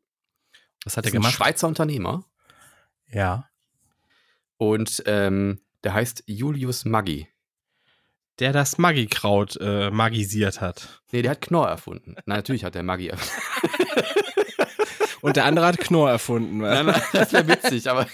[0.86, 1.34] Was hat er gemacht?
[1.34, 2.24] Ein Schweizer Unternehmer.
[3.12, 3.50] Ja.
[4.56, 7.28] Und ähm, der heißt Julius Maggi.
[8.40, 11.02] Der das Maggi-Kraut äh, magisiert hat.
[11.12, 12.16] Nee, der hat Knorr erfunden.
[12.26, 13.42] Na, natürlich hat der Maggi erfunden.
[15.22, 16.60] Und der andere hat Knorr erfunden.
[16.60, 18.08] Nein, nein, das wäre witzig, aber.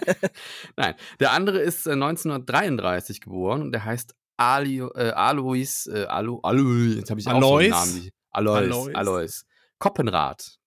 [0.76, 6.40] nein, der andere ist äh, 1933 geboren und der heißt Ali, äh, Alois, äh, Alo,
[6.42, 7.42] Alois, jetzt habe ich Alois?
[7.42, 8.10] auch so einen Namen.
[8.30, 9.44] Alois, Alois, Alois.
[9.78, 10.58] Koppenrad.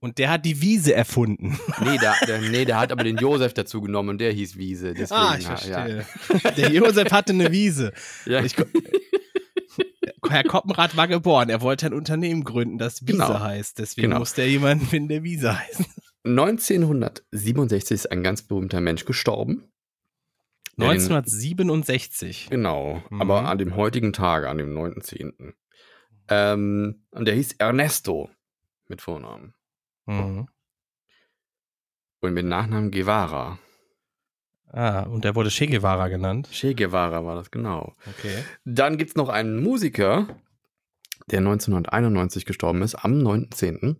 [0.00, 1.58] Und der hat die Wiese erfunden.
[1.84, 4.94] Nee, der, der, nee, der hat aber den Josef dazu genommen und der hieß Wiese.
[4.94, 6.06] Deswegen, ah, ich verstehe.
[6.44, 6.50] Ja.
[6.52, 7.92] Der Josef hatte eine Wiese.
[8.24, 8.44] Ja.
[8.44, 8.54] Ich,
[10.28, 11.48] Herr Koppenrad war geboren.
[11.48, 13.40] Er wollte ein Unternehmen gründen, das Wiese genau.
[13.40, 13.78] heißt.
[13.78, 14.18] Deswegen genau.
[14.20, 15.84] musste er jemanden finden, der Wiese heißt.
[16.24, 19.68] 1967 ist ein ganz berühmter Mensch gestorben.
[20.78, 22.48] 1967.
[22.50, 23.20] Genau, mhm.
[23.20, 25.54] aber an dem heutigen Tage, an dem 9.10.
[26.28, 28.28] Ähm, und der hieß Ernesto
[28.88, 29.54] mit Vornamen.
[30.06, 30.48] Mhm.
[32.20, 33.58] Und mit Nachnamen Guevara.
[34.68, 36.48] Ah, und der wurde Che Guevara genannt?
[36.50, 37.94] Che Guevara war das, genau.
[38.06, 38.44] Okay.
[38.64, 40.26] Dann gibt es noch einen Musiker,
[41.28, 43.96] der 1991 gestorben ist, am 9.10.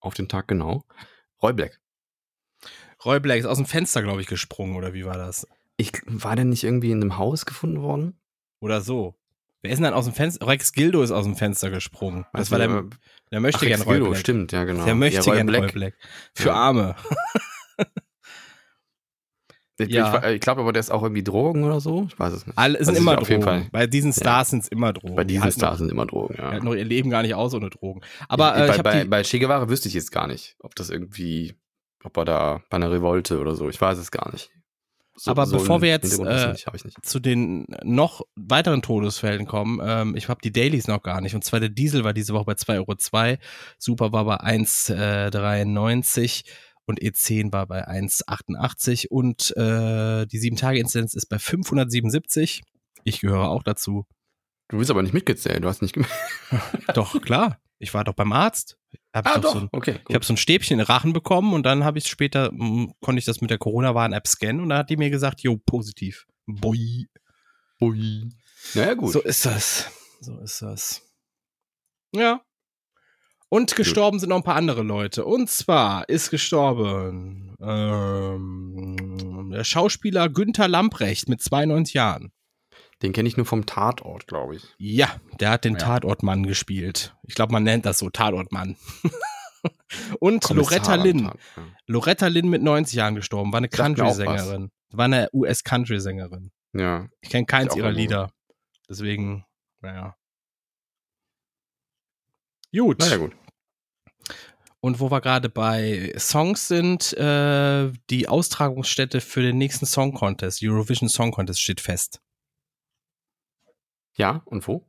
[0.00, 0.84] Auf den Tag genau.
[1.42, 1.80] Roy Black.
[3.04, 5.46] Roy Black ist aus dem Fenster, glaube ich, gesprungen, oder wie war das?
[5.76, 8.20] Ich, war der nicht irgendwie in einem Haus gefunden worden?
[8.60, 9.16] Oder so.
[9.62, 10.44] Wer ist denn dann aus dem Fenster?
[10.46, 12.26] Rex Gildo ist aus dem Fenster gesprungen.
[12.32, 12.84] Das war der,
[13.30, 14.16] der möchte gerne Roy Black.
[14.16, 14.84] stimmt, ja, genau.
[14.84, 15.94] Der möchte ja, gerne Roy Black.
[16.34, 16.54] Für ja.
[16.54, 16.96] Arme.
[19.78, 20.18] ich, ja.
[20.26, 22.08] ich, ich glaube aber, der ist auch irgendwie Drogen oder so.
[22.08, 22.58] Ich weiß es nicht.
[22.58, 23.68] Alle sind also immer Drogen.
[23.70, 25.14] Bei diesen Stars sind es immer Drogen.
[25.14, 26.48] Bei diesen Stars sind immer Drogen, ja.
[26.48, 28.00] Die halten noch ihr Leben gar nicht aus ohne Drogen.
[28.28, 31.54] Aber äh, bei, bei, bei Che Guevara wüsste ich jetzt gar nicht, ob das irgendwie,
[32.02, 33.68] ob er da bei einer Revolte oder so.
[33.68, 34.50] Ich weiß es gar nicht.
[35.14, 36.54] So, Aber so bevor wir jetzt äh,
[37.02, 41.34] zu den noch weiteren Todesfällen kommen, ähm, ich habe die Dailies noch gar nicht.
[41.34, 43.36] Und zwar der Diesel war diese Woche bei 2,02 Euro,
[43.78, 46.50] Super war bei 1,93 äh,
[46.86, 52.62] und E10 war bei 1,88 und äh, die 7-Tage-Inzidenz ist bei 577.
[53.04, 54.06] Ich gehöre auch dazu.
[54.68, 55.96] Du bist aber nicht mitgezählt, du hast nicht
[56.94, 57.58] Doch, klar.
[57.82, 58.78] Ich war doch beim Arzt.
[59.12, 59.54] Hab ah, doch.
[59.54, 61.98] So ein, okay, ich habe so ein Stäbchen in den Rachen bekommen und dann habe
[61.98, 64.96] ich später, mh, hm, konnte ich das mit der Corona-Warn-App scannen und dann hat die
[64.96, 66.26] mir gesagt, jo, positiv.
[66.46, 67.06] Boi.
[67.80, 68.28] Boi.
[68.74, 69.12] Naja, gut.
[69.12, 69.90] So ist das.
[70.20, 71.02] So ist das.
[72.14, 72.42] Ja.
[73.48, 75.24] Und gestorben sind noch ein paar andere Leute.
[75.24, 82.32] Und zwar ist gestorben ähm, der Schauspieler Günther Lamprecht mit 92 Jahren.
[83.02, 84.74] Den kenne ich nur vom Tatort, glaube ich.
[84.78, 85.80] Ja, der hat den ja.
[85.80, 87.16] Tatortmann gespielt.
[87.24, 88.76] Ich glaube, man nennt das so Tatortmann.
[90.20, 91.24] Und Kommissar Loretta Lynn.
[91.24, 91.34] Ja.
[91.86, 94.70] Loretta Lynn mit 90 Jahren gestorben, war eine Country-Sängerin.
[94.90, 96.50] War eine US-Country-Sängerin.
[96.74, 97.08] Ja.
[97.20, 98.32] Ich kenne keins ihrer Lieder.
[98.88, 99.44] Deswegen,
[99.80, 100.16] naja.
[102.74, 103.00] Gut.
[103.00, 103.36] Naja, gut.
[104.80, 110.60] Und wo wir gerade bei Songs sind, äh, die Austragungsstätte für den nächsten Song Contest,
[110.62, 112.20] Eurovision Song Contest, steht fest.
[114.14, 114.88] Ja, und wo?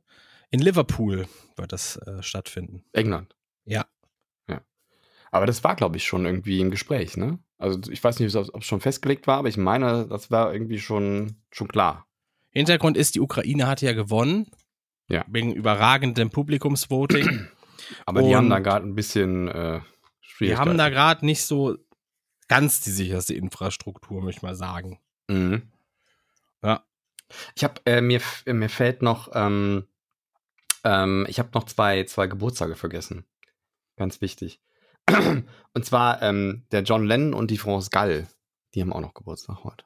[0.50, 2.84] In Liverpool wird das äh, stattfinden.
[2.92, 3.34] England.
[3.64, 3.86] Ja.
[4.48, 4.60] Ja.
[5.30, 7.38] Aber das war, glaube ich, schon irgendwie im Gespräch, ne?
[7.58, 10.78] Also ich weiß nicht, ob es schon festgelegt war, aber ich meine, das war irgendwie
[10.78, 12.06] schon, schon klar.
[12.50, 14.46] Hintergrund ist, die Ukraine hatte ja gewonnen.
[15.08, 15.24] Ja.
[15.28, 17.48] Wegen überragendem Publikumsvoting.
[18.06, 19.80] Aber und die haben da gerade ein bisschen äh,
[20.40, 21.76] Die haben da gerade nicht so
[22.48, 25.00] ganz die sicherste Infrastruktur, möchte ich mal sagen.
[25.28, 25.70] Mhm.
[27.54, 29.86] Ich habe äh, mir mir fällt noch ähm,
[30.84, 33.24] ähm, ich habe noch zwei zwei Geburtstage vergessen.
[33.96, 34.60] Ganz wichtig.
[35.74, 38.26] Und zwar ähm, der John Lennon und die France Gall.
[38.74, 39.84] Die haben auch noch Geburtstag heute.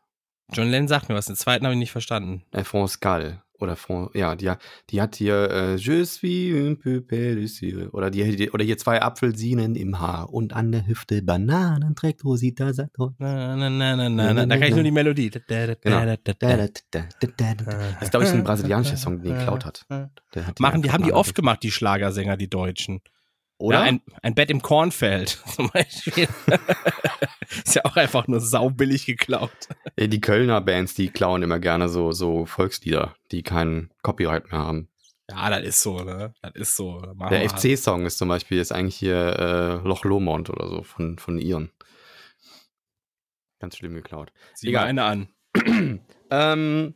[0.52, 2.44] John Lennon sagt mir was, den zweiten habe ich nicht verstanden.
[2.52, 3.42] Äh, France Gall.
[3.60, 4.52] Oder France, ja, die,
[4.90, 7.46] die hat hier äh, Je suis un peu perdu
[7.92, 12.24] oder die, die, oder hier zwei Apfelsinen im Haar und an der Hüfte Bananen trägt
[12.24, 13.14] Rosita Saturn.
[13.18, 15.30] Na, na, na, na, na, na, da kann ich nur die Melodie.
[15.30, 16.04] Genau.
[16.06, 16.18] Das
[18.00, 19.84] ist, glaube ich, ein brasilianischer Song, den geklaut hat.
[19.90, 23.00] hat Machen, die haben die oft gemacht, die Schlagersänger, die Deutschen.
[23.58, 23.78] Oder?
[23.78, 26.28] Ja, ein, ein Bett im Kornfeld zum Beispiel.
[27.64, 29.50] ist ja auch einfach nur saubillig geklaut.
[29.98, 34.88] Die Kölner Bands, die klauen immer gerne so, so Volkslieder, die keinen Copyright mehr haben.
[35.30, 36.32] Ja, das ist so, ne?
[36.40, 37.02] Das ist so.
[37.30, 41.38] Der FC-Song ist zum Beispiel jetzt eigentlich hier äh, Loch Lomond oder so von, von
[41.38, 41.70] Iren.
[43.58, 44.32] Ganz schlimm geklaut.
[44.54, 44.86] Sieh Egal.
[44.86, 45.28] eine an.
[46.30, 46.94] ähm,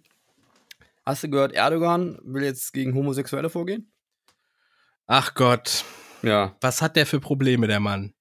[1.04, 3.92] hast du gehört, Erdogan will jetzt gegen Homosexuelle vorgehen?
[5.06, 5.84] Ach Gott.
[6.22, 6.56] Ja.
[6.60, 8.14] Was hat der für Probleme, der Mann?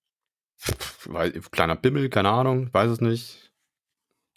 [1.51, 3.51] Kleiner Bimmel, keine Ahnung, weiß es nicht.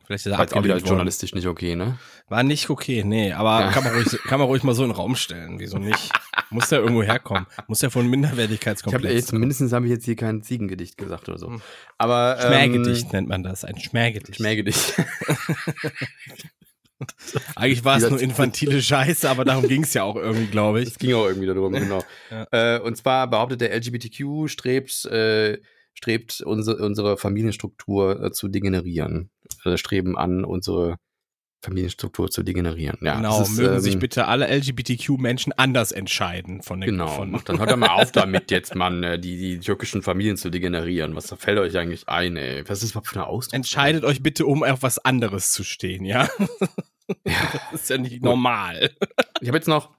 [0.05, 1.99] Vielleicht ist er War auch wieder journalistisch nicht okay, ne?
[2.29, 3.71] War nicht okay, nee, aber ja.
[3.71, 5.59] kann, man ruhig, kann man ruhig mal so in den Raum stellen.
[5.61, 6.11] Wieso nicht?
[6.51, 7.47] Muss der irgendwo herkommen?
[7.69, 11.39] Muss der von Minderwertigkeitskomplex ich hab, Zumindest habe ich jetzt hier kein Ziegengedicht gesagt oder
[11.39, 11.49] so.
[11.49, 11.63] Hm.
[11.97, 14.37] Aber, Schmähgedicht ähm, nennt man das, ein Schmähgedicht.
[14.37, 14.95] Schmähgedicht.
[17.57, 20.89] Eigentlich war es nur infantile Scheiße, aber darum ging es ja auch irgendwie, glaube ich.
[20.89, 22.03] Es ging auch irgendwie darum, genau.
[22.31, 22.47] ja.
[22.77, 25.59] äh, und zwar behauptet der LGBTQ strebt, äh,
[25.95, 29.31] strebt unsere, unsere Familienstruktur äh, zu degenerieren.
[29.65, 30.97] Äh, streben an, unsere
[31.65, 32.99] Familienstruktur zu degenerieren.
[33.03, 37.41] Ja, genau, ist, mögen ähm, sich bitte alle LGBTQ-Menschen anders entscheiden von den Genau, von
[37.45, 41.17] dann hört er mal auf damit jetzt, Mann, äh, die, die türkischen Familien zu degenerieren.
[41.17, 42.69] Was fällt euch eigentlich ein, ey?
[42.69, 43.55] Was ist das für eine Ausdruck?
[43.55, 46.29] Entscheidet euch bitte, um auf was anderes zu stehen, ja?
[47.25, 47.53] ja.
[47.73, 48.91] das ist ja nicht normal.
[49.41, 49.91] Ich habe jetzt noch,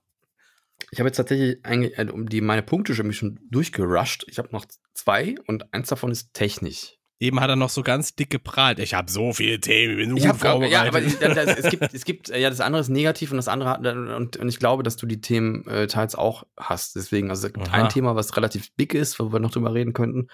[0.91, 4.25] ich habe jetzt tatsächlich eigentlich, äh, um die meine Punkte schon schon durchgerusht.
[4.28, 6.94] Ich habe noch zwei und eins davon ist technisch.
[7.17, 8.80] Eben hat er noch so ganz dick geprahlt.
[8.80, 10.73] Ich habe so viele Themen, ich bin ich hab, vorbereitet.
[10.73, 13.47] Ja, aber ich, das, es, gibt, es gibt, ja, das andere ist negativ und das
[13.47, 16.95] andere hat, und, und ich glaube, dass du die Themen äh, teils auch hast.
[16.95, 17.84] Deswegen, also es gibt Aha.
[17.84, 20.28] ein Thema, was relativ big ist, wo wir noch drüber reden könnten.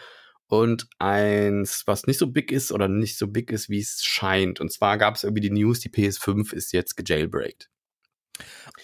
[0.47, 4.59] Und eins, was nicht so big ist oder nicht so big ist, wie es scheint.
[4.59, 7.69] Und zwar gab es irgendwie die News, die PS5 ist jetzt gejailbreakt.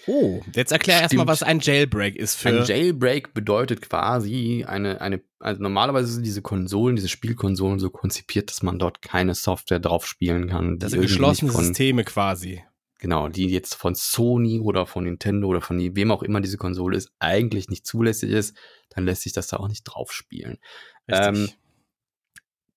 [0.06, 2.48] Oh, jetzt erklär erstmal, was ein Jailbreak ist für.
[2.48, 8.50] Ein Jailbreak bedeutet quasi eine, eine, also normalerweise sind diese Konsolen, diese Spielkonsolen so konzipiert,
[8.50, 10.78] dass man dort keine Software drauf spielen kann.
[10.78, 12.62] Das sind geschlossene von, Systeme quasi.
[13.00, 16.96] Genau, die jetzt von Sony oder von Nintendo oder von wem auch immer diese Konsole
[16.96, 18.56] ist, eigentlich nicht zulässig ist,
[18.90, 20.58] dann lässt sich das da auch nicht drauf spielen.
[21.06, 21.48] Ähm,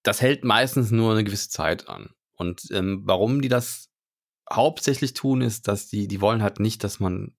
[0.04, 2.10] das hält meistens nur eine gewisse Zeit an.
[2.34, 3.91] Und ähm, warum die das
[4.56, 7.34] hauptsächlich tun, ist, dass die, die wollen halt nicht, dass man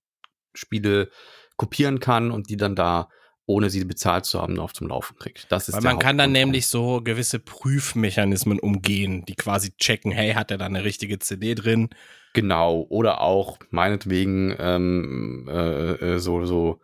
[0.54, 1.10] Spiele
[1.56, 3.08] kopieren kann und die dann da,
[3.46, 5.50] ohne sie bezahlt zu haben, auf zum Laufen kriegt.
[5.50, 10.32] Das ist Weil man kann dann nämlich so gewisse Prüfmechanismen umgehen, die quasi checken, hey,
[10.32, 11.90] hat er da eine richtige CD drin?
[12.34, 16.80] Genau, oder auch meinetwegen ähm, äh, äh so, so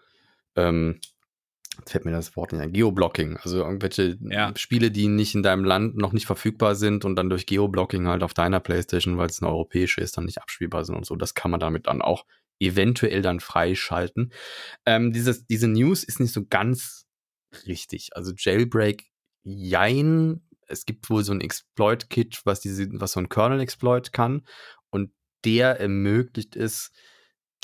[0.56, 1.00] ähm,
[1.86, 4.52] fällt mir das Wort nicht ein, Geoblocking, also irgendwelche ja.
[4.56, 8.22] Spiele, die nicht in deinem Land noch nicht verfügbar sind und dann durch Geoblocking halt
[8.22, 11.16] auf deiner Playstation, weil es eine europäische ist, dann nicht abspielbar sind und so.
[11.16, 12.24] Das kann man damit dann auch
[12.60, 14.32] eventuell dann freischalten.
[14.84, 17.06] Ähm, dieses, diese News ist nicht so ganz
[17.66, 18.10] richtig.
[18.14, 19.04] Also Jailbreak,
[19.42, 20.42] jein.
[20.66, 24.42] Es gibt wohl so ein Exploit-Kit, was diese, was so ein Kernel-Exploit kann
[24.90, 25.12] und
[25.44, 26.90] der ermöglicht es,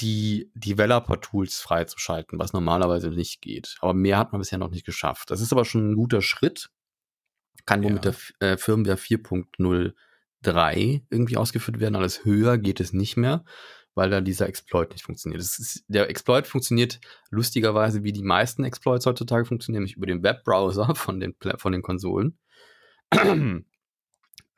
[0.01, 3.77] die Developer-Tools freizuschalten, was normalerweise nicht geht.
[3.81, 5.31] Aber mehr hat man bisher noch nicht geschafft.
[5.31, 6.71] Das ist aber schon ein guter Schritt.
[7.67, 7.95] Kann wohl ja.
[7.95, 11.97] mit der äh, Firmware 4.03 irgendwie ausgeführt werden.
[11.97, 13.45] Alles höher geht es nicht mehr,
[13.95, 15.41] weil da dieser Exploit nicht funktioniert.
[15.41, 20.93] Ist, der Exploit funktioniert lustigerweise, wie die meisten Exploits heutzutage funktionieren, nämlich über den Webbrowser
[20.97, 22.37] von den, von den Konsolen.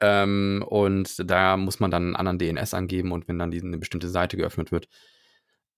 [0.01, 3.77] ähm, und da muss man dann einen anderen DNS angeben und wenn dann die, eine
[3.77, 4.89] bestimmte Seite geöffnet wird,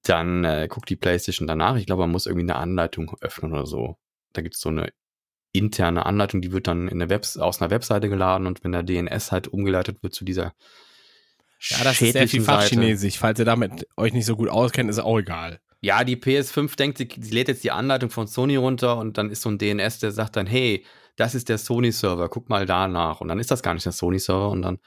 [0.03, 1.77] dann äh, guckt die PlayStation danach.
[1.77, 3.97] Ich glaube, man muss irgendwie eine Anleitung öffnen oder so.
[4.33, 4.93] Da gibt es so eine
[5.53, 8.83] interne Anleitung, die wird dann in der Web aus einer Webseite geladen und wenn der
[8.83, 10.55] DNS halt umgeleitet wird zu dieser
[11.61, 13.19] ja, das ist sehr viel Fachchinesisch.
[13.19, 15.61] Falls ihr damit euch nicht so gut auskennt, ist auch egal.
[15.81, 19.31] Ja, die PS5 denkt, sie, sie lädt jetzt die Anleitung von Sony runter und dann
[19.31, 20.85] ist so ein DNS, der sagt dann, hey,
[21.17, 23.21] das ist der Sony-Server, guck mal danach.
[23.21, 24.79] Und dann ist das gar nicht der Sony-Server und dann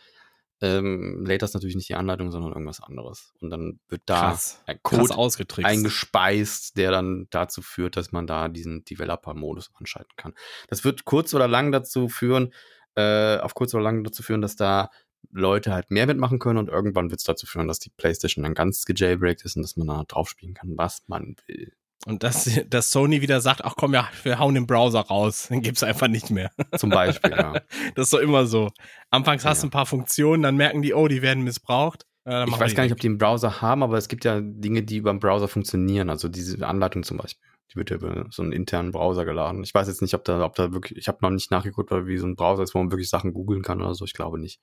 [0.62, 3.34] ähm, lädt das natürlich nicht die Anleitung, sondern irgendwas anderes.
[3.42, 4.62] Und dann wird da Krass.
[4.68, 5.16] ein Code
[5.64, 10.34] eingespeist, der dann dazu führt, dass man da diesen Developer-Modus anschalten kann.
[10.68, 12.54] Das wird kurz oder lang dazu führen,
[12.96, 14.92] äh, auf kurz oder lang dazu führen, dass da
[15.32, 18.54] Leute halt mehr mitmachen können und irgendwann wird es dazu führen, dass die PlayStation dann
[18.54, 21.74] ganz gejailbreakt ist und dass man da drauf spielen kann, was man will.
[22.08, 25.62] Und dass, dass Sony wieder sagt, ach komm, ja, wir hauen den Browser raus, den
[25.62, 26.52] gibt's einfach nicht mehr.
[26.78, 27.54] Zum Beispiel, ja.
[27.96, 28.72] Das ist doch immer so.
[29.10, 29.68] Anfangs hast du Ja.
[29.68, 32.06] ein paar Funktionen, dann merken die, oh, die werden missbraucht.
[32.26, 34.40] Äh, dann Ich weiß gar nicht, ob die einen Browser haben, aber es gibt ja
[34.42, 36.10] Dinge, die über den Browser funktionieren.
[36.10, 37.48] Also diese Anleitung zum Beispiel.
[37.72, 39.64] Die wird ja über so einen internen Browser geladen.
[39.64, 42.18] Ich weiß jetzt nicht, ob da, ob da wirklich, ich habe noch nicht nachgeguckt, wie
[42.18, 44.04] so ein Browser ist, wo man wirklich Sachen googeln kann oder so.
[44.06, 44.60] Ich glaube nicht.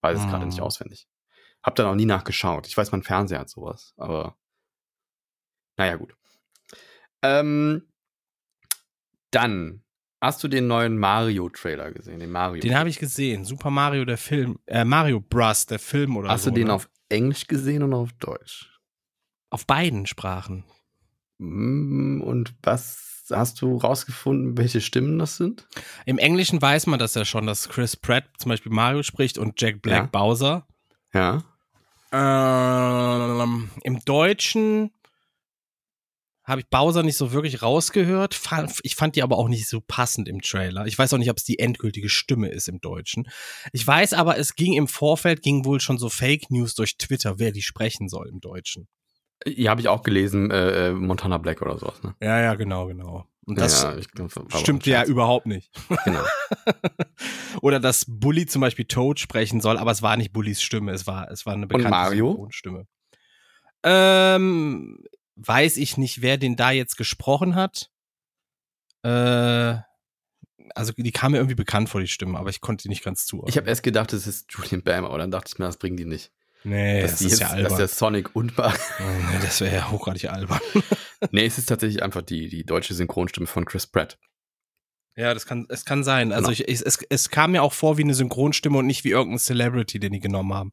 [0.00, 0.64] Weiß es gerade nicht Hm.
[0.64, 1.06] auswendig.
[1.62, 2.66] Hab da noch nie nachgeschaut.
[2.68, 4.36] Ich weiß, mein Fernseher hat sowas, aber
[5.76, 6.14] naja, gut.
[7.22, 7.82] Ähm,
[9.30, 9.82] dann
[10.20, 12.60] hast du den neuen Mario-Trailer gesehen, den Mario.
[12.60, 13.44] Den habe ich gesehen.
[13.44, 14.58] Super Mario, der Film.
[14.66, 16.50] Äh, Mario Bros, der Film oder hast so.
[16.50, 16.72] du den ne?
[16.74, 18.74] auf Englisch gesehen und auf Deutsch?
[19.50, 20.64] auf beiden Sprachen?
[21.38, 25.66] Mm, Und was hast du rausgefunden, welche Stimmen das sind?
[26.04, 29.58] Im Englischen weiß man das ja schon, dass Chris Pratt zum Beispiel Mario spricht und
[29.60, 30.06] Jack Black Ja.
[30.10, 30.66] Bowser.
[31.14, 31.42] Ja.
[32.12, 34.90] Ähm, Im Deutschen
[36.48, 38.40] habe ich Bowser nicht so wirklich rausgehört.
[38.82, 40.86] Ich fand die aber auch nicht so passend im Trailer.
[40.86, 43.28] Ich weiß auch nicht, ob es die endgültige Stimme ist im Deutschen.
[43.72, 47.38] Ich weiß aber, es ging im Vorfeld, ging wohl schon so Fake News durch Twitter,
[47.38, 48.88] wer die sprechen soll im Deutschen.
[49.46, 52.02] Ja, habe ich auch gelesen, äh, äh, Montana Black oder sowas.
[52.02, 52.14] Ne?
[52.20, 53.26] Ja, ja, genau, genau.
[53.46, 55.70] Und das ja, glaub, stimmt ja überhaupt nicht.
[56.04, 56.22] Genau.
[57.62, 61.06] Oder dass Bully zum Beispiel Toad sprechen soll, aber es war nicht Bullys Stimme, es
[61.06, 62.32] war, es war eine bekannte Mario?
[62.32, 62.86] Synchronstimme.
[63.84, 64.98] Ähm,
[65.38, 67.90] weiß ich nicht, wer den da jetzt gesprochen hat.
[69.02, 69.76] Äh,
[70.74, 73.24] also die kam mir irgendwie bekannt vor, die Stimme, aber ich konnte die nicht ganz
[73.26, 73.50] zuordnen.
[73.50, 75.96] Ich habe erst gedacht, das ist Julian Bam, aber dann dachte ich mir, das bringen
[75.96, 76.30] die nicht.
[76.64, 77.78] nee, dass das ist jetzt, ja dass albern.
[77.78, 80.60] der Sonic und Bar nee, das wäre ja hochgradig albern.
[81.32, 84.20] Nee, es ist tatsächlich einfach die, die deutsche Synchronstimme von Chris Pratt.
[85.16, 86.30] Ja, das kann, es kann sein.
[86.30, 86.52] Also Genau.
[86.52, 89.40] ich, ich, es, es kam mir auch vor wie eine Synchronstimme und nicht wie irgendein
[89.40, 90.72] Celebrity, den die genommen haben.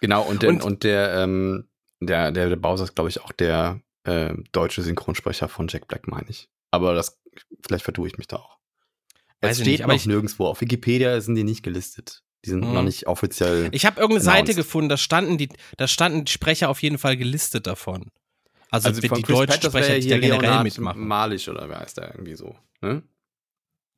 [0.00, 1.67] Genau, und, der- Und- und, der, ähm,
[2.00, 6.08] der, der, der Bowser ist, glaube ich, auch der äh, deutsche Synchronsprecher von Jack Black,
[6.08, 6.48] meine ich.
[6.70, 7.20] Aber das,
[7.66, 8.58] vielleicht vertue ich mich da auch.
[9.40, 10.46] Weiß es steht nicht, aber ich- nirgendwo.
[10.46, 12.22] Auf Wikipedia sind die nicht gelistet.
[12.44, 12.72] Die sind Mhm.
[12.74, 13.68] noch nicht offiziell.
[13.72, 14.46] Ich habe irgendeine announced.
[14.48, 18.10] Seite gefunden, da standen die, da standen die Sprecher auf jeden Fall gelistet davon.
[18.70, 21.06] Also, die, von die Chris deutschen Sprecher, die da generell mitmachen.
[21.06, 22.54] Malisch oder wer heißt der irgendwie so?
[22.80, 23.02] Ne?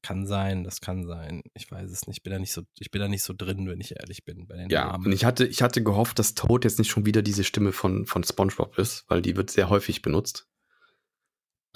[0.02, 1.42] Kann sein, das kann sein.
[1.54, 2.18] Ich weiß es nicht.
[2.18, 4.46] Ich bin da nicht so, ich bin da nicht so drin, wenn ich ehrlich bin
[4.46, 5.06] bei den Ja, Namen.
[5.06, 8.06] und ich hatte, ich hatte gehofft, dass Toad jetzt nicht schon wieder diese Stimme von,
[8.06, 10.48] von SpongeBob ist, weil die wird sehr häufig benutzt.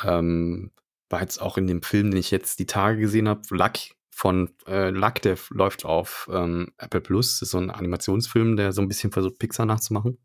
[0.03, 0.73] Ähm,
[1.11, 3.75] war jetzt auch in dem Film, den ich jetzt die Tage gesehen habe, Luck
[4.11, 7.33] von äh, Luck, der läuft auf ähm, Apple Plus.
[7.41, 10.19] Das ist so ein Animationsfilm, der so ein bisschen versucht, Pixar nachzumachen.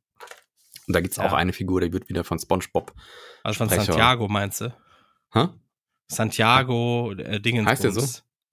[0.87, 1.25] Und da gibt es Ja.
[1.27, 2.93] auch eine Figur, die wird wieder von SpongeBob.
[3.43, 3.85] also von Sprecher.
[3.85, 4.73] Santiago meinst du?
[5.33, 5.49] Hä?
[6.11, 7.67] Santiago äh, Dingens.
[7.67, 8.05] Heißt der so?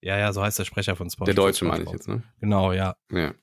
[0.03, 1.35] Ja, ja, so heißt der Sprecher von SpongeBob.
[1.35, 2.23] Der Deutsche meine ich jetzt, ne?
[2.40, 2.97] Genau, ja.
[3.11, 3.35] Ja.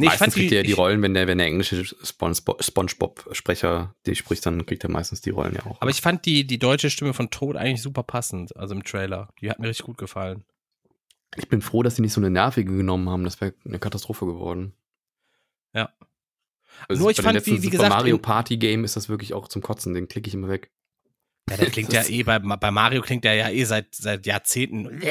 [0.00, 1.76] Nee, ich meistens fand kriegt die, er die ich, Rollen, wenn der, wenn der englische
[1.82, 5.80] Spongebob- SpongeBob-Sprecher die spricht, dann kriegt er meistens die Rollen ja auch.
[5.80, 9.28] aber ich fand die, die deutsche Stimme von Toad eigentlich super passend, also im Trailer.
[9.40, 10.44] Die hat mir richtig gut gefallen.
[11.36, 13.24] Ich bin froh, dass sie nicht so eine nervige genommen haben.
[13.24, 14.72] Das wäre eine Katastrophe geworden.
[15.74, 15.92] Ja.
[16.88, 19.34] Also Nur ich fand, wie- wie Super gesagt, Mario in- Party Game ist das wirklich
[19.34, 19.94] auch zum Kotzen.
[19.94, 20.70] Den klicke ich immer weg.
[21.50, 25.00] Ja, der klingt ja eh, bei, bei Mario klingt der ja eh seit, seit Jahrzehnten.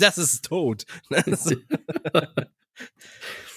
[0.00, 0.84] Das ist tot.
[1.10, 1.54] Das-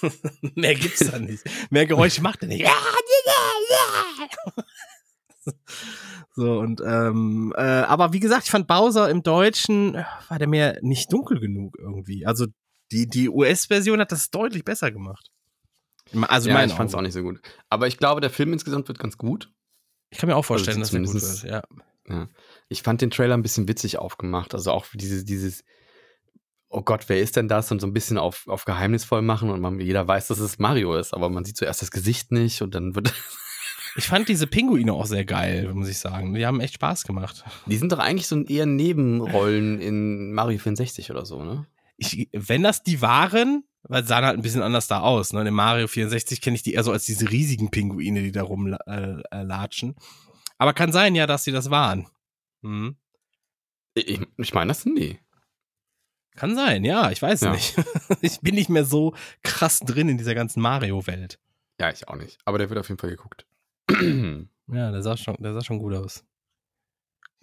[0.56, 1.44] Mehr gibt's da nicht.
[1.70, 2.66] Mehr Geräusche macht er nicht.
[6.34, 10.48] So, und ähm, äh, aber wie gesagt, ich fand Bowser im Deutschen, äh, war der
[10.48, 12.26] mir nicht dunkel genug irgendwie.
[12.26, 12.46] Also
[12.92, 15.30] die, die US-Version hat das deutlich besser gemacht.
[16.28, 17.42] Also ja, mein ich fand es auch nicht so gut.
[17.70, 19.52] Aber ich glaube, der Film insgesamt wird ganz gut.
[20.10, 21.44] Ich kann mir auch vorstellen, Also dass der gut wird.
[21.44, 21.64] Ja.
[22.10, 22.28] Ja.
[22.68, 24.54] Ich fand den Trailer ein bisschen witzig aufgemacht.
[24.54, 25.64] Also auch dieses, dieses,
[26.70, 27.72] oh Gott, wer ist denn das?
[27.72, 30.96] Und so ein bisschen auf, auf geheimnisvoll machen und man, jeder weiß, dass es Mario
[30.96, 33.14] ist, aber man sieht zuerst das Gesicht nicht und dann wird.
[33.98, 36.34] Ich fand diese Pinguine auch sehr geil, muss ich sagen.
[36.34, 37.44] Die haben echt Spaß gemacht.
[37.66, 41.68] Die sind doch eigentlich so eher Nebenrollen in Mario 64 oder so, ne?
[41.98, 45.34] Ich, wenn das die waren, weil sahen halt ein bisschen anders da aus.
[45.34, 45.48] Ne?
[45.48, 49.24] In Mario 64 kenne ich die eher so als diese riesigen Pinguine, die da rumlatschen.
[49.32, 49.96] Äh, latschen.
[50.58, 52.08] Aber kann sein, ja, dass sie das waren.
[52.62, 52.96] Mhm.
[53.94, 55.20] Ich, ich meine, das sind die.
[56.36, 57.52] Kann sein, ja, ich weiß Ja.
[57.52, 57.76] nicht.
[58.22, 61.40] ich bin nicht mehr so krass drin in dieser ganzen Mario-Welt.
[61.80, 62.38] Ja, ich auch nicht.
[62.46, 63.46] Aber der wird auf jeden Fall geguckt.
[64.74, 66.24] Ja, der sah schon, der sah schon gut aus.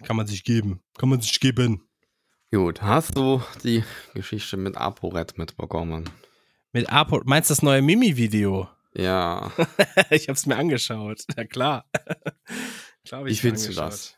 [0.03, 0.81] Kann man sich geben.
[0.97, 1.87] Kann man sich geben.
[2.51, 3.83] Gut, hast du die
[4.15, 6.09] Geschichte mit ApoRed mitbekommen?
[6.71, 8.69] Mit Apo, meinst du das neue Mimi-Video?
[8.93, 9.51] Ja.
[10.11, 11.23] ich hab's mir angeschaut.
[11.35, 11.85] Ja klar.
[13.05, 14.15] klar Wie findest du das?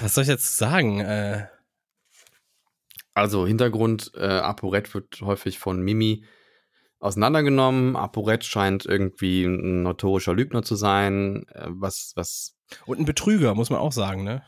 [0.00, 1.00] Was soll ich jetzt sagen?
[1.00, 1.48] Äh,
[3.12, 6.24] also Hintergrund, äh, ApoRed wird häufig von Mimi
[6.98, 7.94] auseinandergenommen.
[7.94, 12.56] ApoRed scheint irgendwie ein notorischer Lügner zu sein, äh, was, was.
[12.86, 14.42] Und ein Betrüger, muss man auch sagen, ne?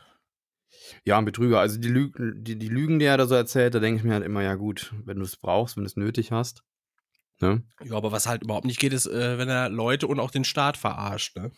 [1.03, 1.59] Ja, ein Betrüger.
[1.59, 4.13] Also die Lügen, die, die Lügen, die er da so erzählt, da denke ich mir
[4.13, 6.63] halt immer, ja gut, wenn du es brauchst, wenn du es nötig hast.
[7.41, 7.63] Ne?
[7.83, 10.45] Ja, aber was halt überhaupt nicht geht, ist, äh, wenn er Leute und auch den
[10.45, 11.51] Staat verarscht, ne?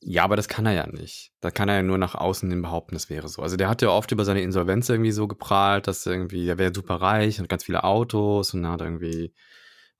[0.00, 1.32] Ja, aber das kann er ja nicht.
[1.40, 3.42] Da kann er ja nur nach außen hin behaupten, das wäre so.
[3.42, 6.72] Also der hat ja oft über seine Insolvenz irgendwie so geprahlt, dass irgendwie, er wäre
[6.72, 9.34] super reich und ganz viele Autos und hat irgendwie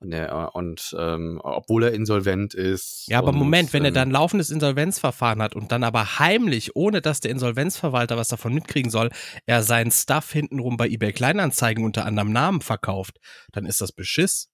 [0.00, 3.06] und, der, und ähm, obwohl er insolvent ist.
[3.08, 6.76] Ja, aber und, Moment, wenn er ähm, dann laufendes Insolvenzverfahren hat und dann aber heimlich,
[6.76, 9.10] ohne dass der Insolvenzverwalter was davon mitkriegen soll,
[9.46, 13.18] er seinen Stuff hintenrum bei eBay Kleinanzeigen unter anderem Namen verkauft,
[13.52, 14.50] dann ist das Beschiss.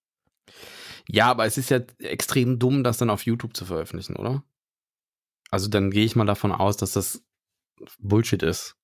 [1.09, 4.43] Ja, aber es ist ja extrem dumm, das dann auf YouTube zu veröffentlichen, oder?
[5.51, 7.23] Also dann gehe ich mal davon aus, dass das
[7.99, 8.77] Bullshit ist,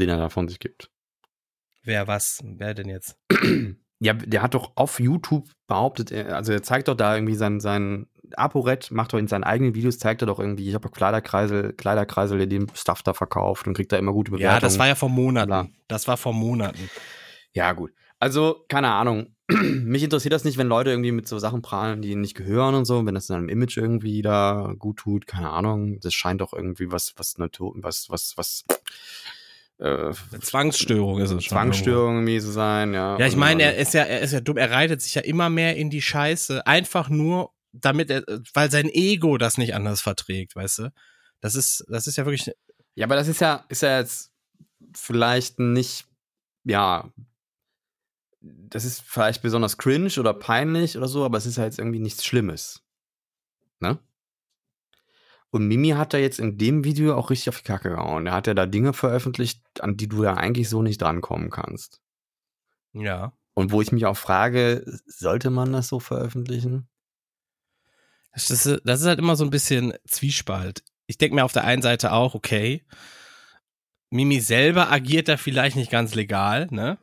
[0.00, 0.90] den er da von sich gibt.
[1.84, 2.42] Wer was?
[2.44, 3.16] Wer denn jetzt?
[4.00, 8.06] Ja, der hat doch auf YouTube behauptet, also er zeigt doch da irgendwie sein, sein
[8.36, 12.38] ApoRed, macht doch in seinen eigenen Videos, zeigt er doch irgendwie, ich habe Kleiderkreisel, Kleiderkreisel,
[12.38, 14.54] der den Stuff da verkauft und kriegt da immer gute Bewertungen.
[14.54, 15.74] Ja, das war ja vor Monaten.
[15.88, 16.90] Das war vor Monaten.
[17.52, 17.92] Ja, gut.
[18.20, 19.34] Also, keine Ahnung.
[19.48, 22.74] Mich interessiert das nicht, wenn Leute irgendwie mit so Sachen prahlen, die ihnen nicht gehören
[22.74, 26.00] und so, wenn das seinem Image irgendwie da gut tut, keine Ahnung.
[26.00, 28.64] Das scheint doch irgendwie was, was, was, was, was,
[29.78, 31.56] äh, Zwangsstörung ist es schon.
[31.56, 33.18] Zwangsstörung irgendwie zu sein, ja.
[33.18, 35.50] Ja, ich meine, er ist ja, er ist ja dumm, er reitet sich ja immer
[35.50, 40.56] mehr in die Scheiße, einfach nur, damit er, weil sein Ego das nicht anders verträgt,
[40.56, 40.92] weißt du?
[41.40, 42.50] Das ist, das ist ja wirklich.
[42.96, 44.32] Ja, aber das ist ja, ist ja jetzt
[44.94, 46.06] vielleicht nicht,
[46.64, 47.12] ja,
[48.40, 52.00] das ist vielleicht besonders cringe oder peinlich oder so, aber es ist ja jetzt irgendwie
[52.00, 52.82] nichts Schlimmes.
[53.80, 53.98] Ne?
[55.50, 58.26] Und Mimi hat da jetzt in dem Video auch richtig auf die Kacke gehauen.
[58.26, 62.00] Er hat ja da Dinge veröffentlicht, an die du ja eigentlich so nicht drankommen kannst.
[62.92, 63.32] Ja.
[63.54, 66.88] Und wo ich mich auch frage, sollte man das so veröffentlichen?
[68.32, 70.84] Das ist, das ist halt immer so ein bisschen Zwiespalt.
[71.06, 72.84] Ich denke mir auf der einen Seite auch, okay,
[74.10, 76.98] Mimi selber agiert da vielleicht nicht ganz legal, ne?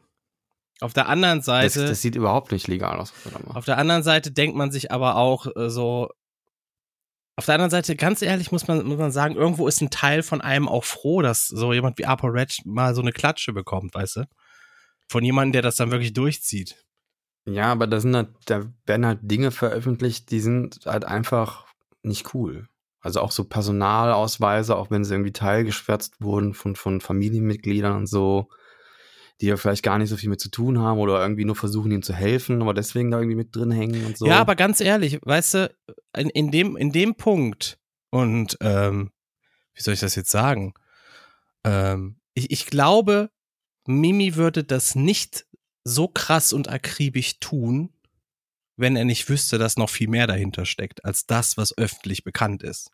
[0.82, 1.80] Auf der anderen Seite.
[1.82, 3.14] Das, das sieht überhaupt nicht legal aus.
[3.48, 6.10] Auf der anderen Seite denkt man sich aber auch äh, so,
[7.38, 10.24] auf der anderen Seite, ganz ehrlich, muss man, muss man sagen, irgendwo ist ein Teil
[10.24, 13.94] von einem auch froh, dass so jemand wie Apo Red mal so eine Klatsche bekommt,
[13.94, 14.24] weißt du?
[15.10, 16.84] Von jemandem, der das dann wirklich durchzieht.
[17.48, 21.68] Ja, aber da sind halt, da werden halt Dinge veröffentlicht, die sind halt einfach
[22.04, 22.68] nicht cool.
[23.02, 28.50] Also auch so Personalausweise, auch wenn sie irgendwie teilgeschwärzt wurden von, von Familienmitgliedern und so
[29.42, 31.92] die ja vielleicht gar nicht so viel mit zu tun haben oder irgendwie nur versuchen,
[31.92, 34.26] ihnen zu helfen, aber deswegen da irgendwie mit drin hängen und so.
[34.26, 35.76] Ja, aber ganz ehrlich, weißt du,
[36.18, 37.78] in, in dem, in dem Punkt
[38.12, 39.12] und ähm,
[39.74, 40.74] wie soll ich das jetzt sagen?
[41.66, 43.30] Ähm, ich, ich glaube,
[43.86, 45.46] Mimi würde das nicht
[45.84, 47.94] so krass und akribisch tun,
[48.78, 52.64] wenn er nicht wüsste, dass noch viel mehr dahinter steckt, als das, was öffentlich bekannt
[52.64, 52.92] ist.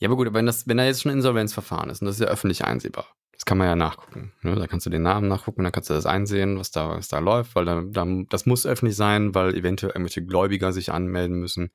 [0.00, 2.20] Ja, aber gut, wenn, das, wenn da jetzt schon ein Insolvenzverfahren ist und das ist
[2.20, 3.06] ja öffentlich einsehbar,
[3.38, 4.32] das kann man ja nachgucken.
[4.42, 4.56] Ne?
[4.56, 7.20] Da kannst du den Namen nachgucken, dann kannst du das einsehen, was da, was da
[7.20, 11.70] läuft, weil da, da, das muss öffentlich sein, weil eventuell irgendwelche Gläubiger sich anmelden müssen,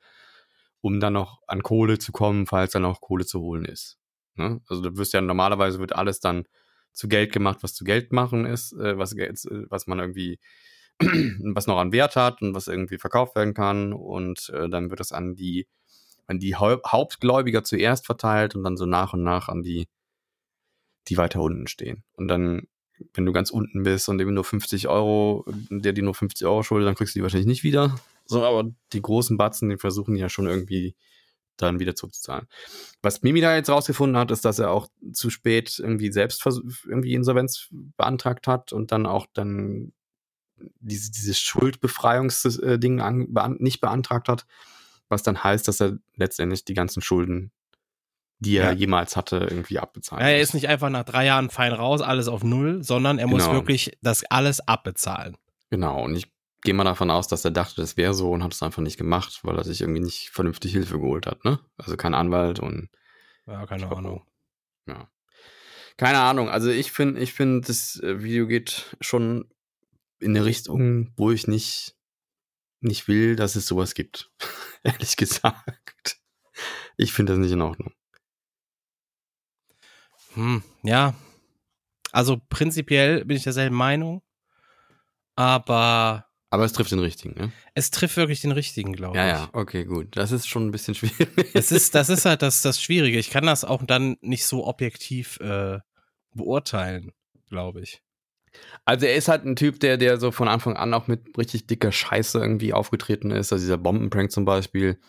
[0.82, 3.98] um dann noch an Kohle zu kommen, falls dann auch Kohle zu holen ist.
[4.36, 4.60] Ne?
[4.68, 6.44] Also du wirst ja normalerweise wird alles dann
[6.92, 9.34] zu Geld gemacht, was zu Geld machen ist, äh, was, äh,
[9.70, 10.40] was man irgendwie,
[11.00, 13.94] was noch an Wert hat und was irgendwie verkauft werden kann.
[13.94, 15.70] Und äh, dann wird das an die,
[16.28, 19.88] an die Hauptgläubiger zuerst verteilt und dann so nach und nach an die
[21.08, 22.04] die weiter unten stehen.
[22.14, 22.68] Und dann,
[23.14, 26.64] wenn du ganz unten bist und eben nur 50 Euro, der dir nur 50 Euro
[26.64, 27.96] schuldet, dann kriegst du die wahrscheinlich nicht wieder.
[28.26, 30.96] So, aber die großen Batzen, die versuchen ja schon irgendwie
[31.58, 32.48] dann wieder zurückzuzahlen.
[33.02, 36.44] Was Mimi da jetzt rausgefunden hat, ist, dass er auch zu spät irgendwie selbst
[36.86, 39.94] irgendwie Insolvenz beantragt hat und dann auch dann
[40.80, 44.46] diese, dieses Schuldbefreiungsding bean, nicht beantragt hat,
[45.10, 47.52] was dann heißt, dass er letztendlich die ganzen Schulden
[48.44, 48.78] die er ja.
[48.78, 50.24] jemals hatte, irgendwie abbezahlen.
[50.24, 53.26] Ja, er ist nicht einfach nach drei Jahren fein raus, alles auf Null, sondern er
[53.26, 53.38] genau.
[53.38, 55.38] muss wirklich das alles abbezahlen.
[55.70, 56.32] Genau, und ich
[56.62, 58.98] gehe mal davon aus, dass er dachte, das wäre so und hat es einfach nicht
[58.98, 61.60] gemacht, weil er sich irgendwie nicht vernünftig Hilfe geholt hat, ne?
[61.78, 62.90] Also kein Anwalt und.
[63.48, 64.24] Ja, keine Ahnung.
[64.88, 65.10] Ja.
[65.98, 66.50] Keine Ahnung.
[66.50, 69.50] Also ich finde, ich finde, das äh, Video geht schon
[70.20, 71.96] in eine Richtung, wo ich nicht,
[72.80, 74.32] nicht will, dass es sowas gibt.
[74.84, 76.18] Ehrlich gesagt.
[76.98, 77.94] Ich finde das nicht in Ordnung.
[80.36, 81.14] Hm, ja.
[82.12, 84.22] Also prinzipiell bin ich derselben Meinung.
[85.36, 86.26] Aber.
[86.50, 87.52] Aber es trifft den richtigen, ne?
[87.74, 89.32] Es trifft wirklich den richtigen, glaube ja, ich.
[89.32, 90.16] Ja, ja, okay, gut.
[90.16, 91.52] Das ist schon ein bisschen schwierig.
[91.54, 93.18] Das ist, das ist halt das, das Schwierige.
[93.18, 95.80] Ich kann das auch dann nicht so objektiv äh,
[96.36, 97.12] beurteilen,
[97.50, 98.04] glaube ich.
[98.86, 101.66] Also er ist halt ein Typ, der, der so von Anfang an auch mit richtig
[101.66, 103.52] dicker Scheiße irgendwie aufgetreten ist.
[103.52, 105.00] Also dieser Bombenprank zum Beispiel,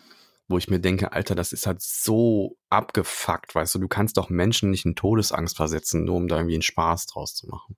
[0.47, 4.29] wo ich mir denke, Alter, das ist halt so abgefuckt, weißt du, du kannst doch
[4.29, 7.77] Menschen nicht in Todesangst versetzen, nur um da irgendwie einen Spaß draus zu machen.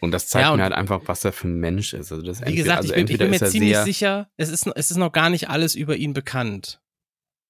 [0.00, 2.12] Und das zeigt ja, mir halt einfach, was er für ein Mensch ist.
[2.12, 4.90] Also das wie gesagt, also ich, bin, ich bin mir ziemlich sicher, es ist, es
[4.90, 6.80] ist noch gar nicht alles über ihn bekannt.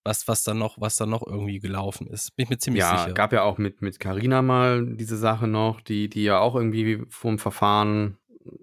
[0.04, 2.34] Was, was dann noch, was noch irgendwie gelaufen ist.
[2.34, 3.08] Bin ich mir ziemlich ja, sicher.
[3.08, 6.54] Ja, gab ja auch mit, mit Carina mal diese Sache noch, die, die ja auch
[6.54, 8.16] irgendwie vom Verfahren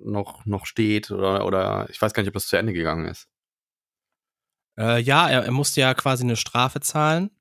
[0.04, 3.28] noch, noch steht oder, oder ich weiß gar nicht, ob das zu Ende gegangen ist.
[4.78, 7.32] Äh, ja, er, er musste ja quasi eine Strafe zahlen.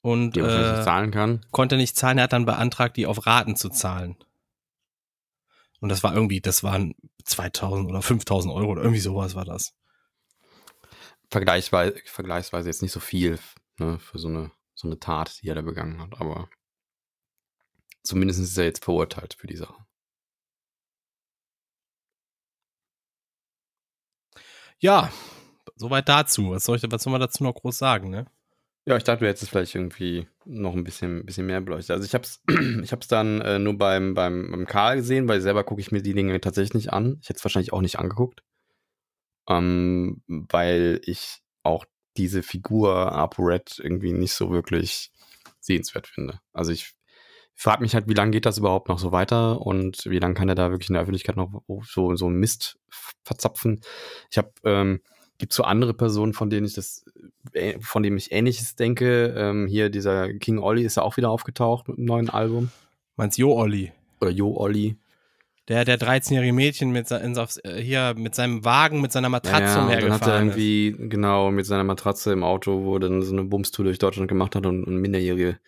[0.00, 1.46] Und die er äh, nicht zahlen kann.
[1.50, 2.18] konnte nicht zahlen.
[2.18, 4.16] Er hat dann beantragt, die auf Raten zu zahlen.
[5.80, 6.94] Und das war irgendwie, das waren
[7.24, 9.74] 2000 oder 5000 Euro oder irgendwie sowas war das.
[11.30, 13.38] Vergleichsweise, vergleichsweise jetzt nicht so viel
[13.78, 16.48] ne, für so eine, so eine Tat, die er da begangen hat, aber
[18.02, 19.74] zumindest ist er jetzt verurteilt für die Sache.
[24.78, 25.10] Ja,
[25.84, 26.50] soweit dazu.
[26.50, 28.26] Was soll, ich, was soll man dazu noch groß sagen, ne?
[28.86, 31.92] Ja, ich dachte, du hättest es vielleicht irgendwie noch ein bisschen, bisschen mehr beleuchtet.
[31.92, 32.42] Also ich habe es
[32.82, 36.02] ich hab's dann äh, nur beim, beim, beim Karl gesehen, weil selber gucke ich mir
[36.02, 37.18] die Dinge tatsächlich nicht an.
[37.22, 38.42] Ich hätte es wahrscheinlich auch nicht angeguckt.
[39.48, 41.84] Ähm, weil ich auch
[42.16, 45.10] diese Figur ApoRed irgendwie nicht so wirklich
[45.60, 46.40] sehenswert finde.
[46.52, 46.94] Also ich
[47.54, 50.48] frage mich halt, wie lange geht das überhaupt noch so weiter und wie lange kann
[50.48, 52.78] er da wirklich in der Öffentlichkeit noch so, so Mist
[53.24, 53.80] verzapfen.
[54.30, 55.00] Ich habe ähm,
[55.44, 57.04] gibt so andere Personen, von denen ich das,
[57.52, 59.34] äh, von denen ich Ähnliches denke.
[59.36, 62.70] Ähm, hier dieser King Olli ist ja auch wieder aufgetaucht mit einem neuen Album.
[63.16, 63.92] Meinst Jo Olli?
[64.22, 64.96] Oder Jo Olli.
[65.68, 70.20] Der, der 13-jährige Mädchen mit, äh, hier, mit seinem Wagen, mit seiner Matratze ja, umhergefahren
[70.20, 71.10] dann hat er irgendwie, ist.
[71.10, 74.56] genau, mit seiner Matratze im Auto, wo er dann so eine Bumstour durch Deutschland gemacht
[74.56, 75.58] hat und, und Minderjährige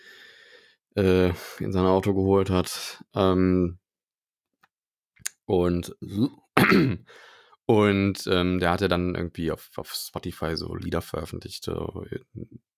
[0.97, 3.05] äh, in sein Auto geholt hat.
[3.15, 3.79] Ähm,
[5.45, 5.95] und
[7.67, 12.21] Und ähm, der hatte dann irgendwie auf, auf Spotify so Lieder veröffentlicht, äh,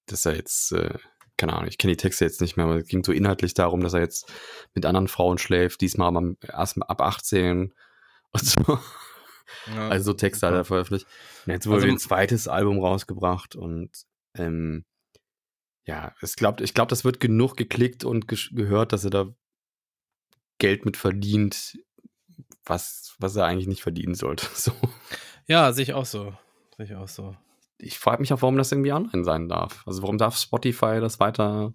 [0.07, 0.99] dass er jetzt, äh,
[1.37, 3.83] keine Ahnung, ich kenne die Texte jetzt nicht mehr, aber es ging so inhaltlich darum,
[3.83, 4.33] dass er jetzt
[4.75, 7.75] mit anderen Frauen schläft, diesmal am, erst ab 18
[8.33, 8.79] und so.
[9.67, 11.07] Ja, also so Texte hat er veröffentlicht.
[11.47, 13.91] Und jetzt wurde also, ein zweites Album rausgebracht und
[14.35, 14.85] ähm,
[15.85, 19.35] ja, es glaubt, ich glaube, das wird genug geklickt und ge gehört, dass er da
[20.59, 21.79] Geld mit verdient,
[22.65, 24.47] was, was er eigentlich nicht verdienen sollte.
[24.55, 24.73] So.
[25.47, 26.35] Ja, sehe ich auch so.
[26.77, 27.35] Sehe ich auch so.
[27.79, 29.83] Ich frage mich auch, warum das irgendwie online sein darf.
[29.87, 31.73] Also warum darf Spotify das weiter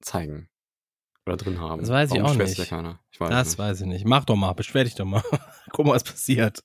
[0.00, 0.48] zeigen?
[1.24, 1.80] Oder drin haben?
[1.80, 2.58] Das weiß warum ich auch nicht.
[2.58, 3.00] Ja keiner?
[3.10, 3.58] Ich weiß das nicht.
[3.58, 4.06] weiß ich nicht.
[4.06, 5.22] Mach doch mal, beschwer dich doch mal.
[5.72, 6.62] Guck mal, was passiert.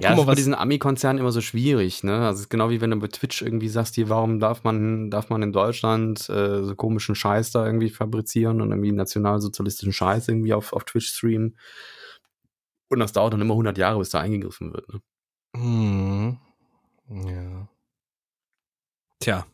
[0.00, 2.26] Ja, Guck mal, was bei diesen Ami-Konzernen immer so schwierig, ne?
[2.26, 5.10] Also es ist genau wie wenn du bei Twitch irgendwie sagst, hier, warum darf man,
[5.10, 10.28] darf man in Deutschland äh, so komischen Scheiß da irgendwie fabrizieren und irgendwie nationalsozialistischen Scheiß
[10.28, 11.56] irgendwie auf, auf Twitch streamen?
[12.92, 14.86] Und das dauert dann immer 100 Jahre, bis da eingegriffen wird.
[14.92, 15.00] Ne?
[15.56, 16.38] Hm.
[17.08, 17.68] Ja.
[19.18, 19.46] Tja.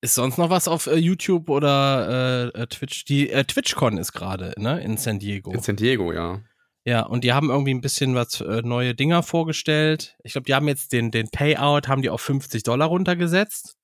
[0.00, 3.04] Ist sonst noch was auf äh, YouTube oder äh, äh Twitch?
[3.04, 4.82] Die äh, TwitchCon ist gerade, ne?
[4.82, 5.52] In San Diego.
[5.52, 6.40] In San Diego, ja.
[6.84, 10.16] Ja, und die haben irgendwie ein bisschen was äh, neue Dinger vorgestellt.
[10.24, 13.76] Ich glaube, die haben jetzt den, den Payout, haben die auf 50 Dollar runtergesetzt.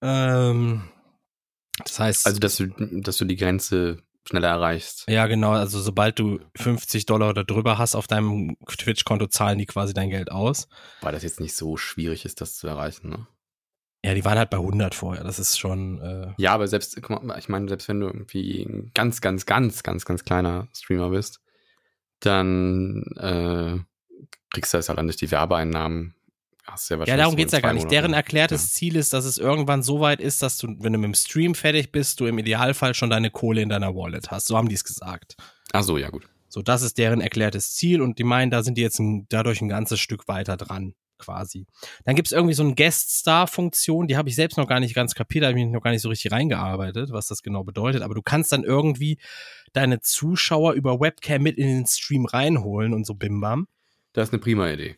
[0.00, 0.88] Ähm,
[1.78, 2.26] das heißt.
[2.26, 2.68] Also, dass du,
[3.00, 5.04] dass du die Grenze schneller erreichst.
[5.08, 5.52] Ja, genau.
[5.52, 10.10] Also sobald du 50 Dollar oder drüber hast auf deinem Twitch-Konto, zahlen die quasi dein
[10.10, 10.68] Geld aus.
[11.00, 13.26] Weil das jetzt nicht so schwierig ist, das zu erreichen, ne?
[14.04, 15.24] Ja, die waren halt bei 100 vorher.
[15.24, 15.98] Das ist schon.
[16.00, 19.82] Äh ja, aber selbst, mal, ich meine, selbst wenn du irgendwie ein ganz, ganz, ganz,
[19.82, 21.40] ganz, ganz kleiner Streamer bist,
[22.20, 23.78] dann äh,
[24.52, 26.14] kriegst du das halt durch die Werbeeinnahmen
[26.66, 27.90] Hast ja, ja, darum geht es ja gar nicht.
[27.90, 28.68] Deren erklärtes ja.
[28.70, 31.54] Ziel ist, dass es irgendwann so weit ist, dass du, wenn du mit dem Stream
[31.54, 34.46] fertig bist, du im Idealfall schon deine Kohle in deiner Wallet hast.
[34.46, 35.36] So haben die es gesagt.
[35.72, 36.26] Ach so, ja gut.
[36.48, 39.60] So, das ist deren erklärtes Ziel und die meinen, da sind die jetzt ein, dadurch
[39.60, 41.66] ein ganzes Stück weiter dran, quasi.
[42.04, 45.14] Dann gibt es irgendwie so eine Guest-Star-Funktion, die habe ich selbst noch gar nicht ganz
[45.14, 48.02] kapiert, da habe ich mich noch gar nicht so richtig reingearbeitet, was das genau bedeutet.
[48.02, 49.18] Aber du kannst dann irgendwie
[49.72, 53.66] deine Zuschauer über Webcam mit in den Stream reinholen und so bimbam.
[54.12, 54.96] Das ist eine prima Idee.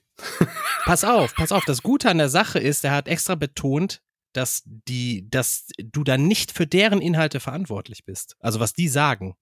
[0.85, 1.65] Pass auf, pass auf.
[1.65, 4.03] Das Gute an der Sache ist, er hat extra betont,
[4.33, 8.37] dass die, dass du dann nicht für deren Inhalte verantwortlich bist.
[8.39, 9.37] Also was die sagen.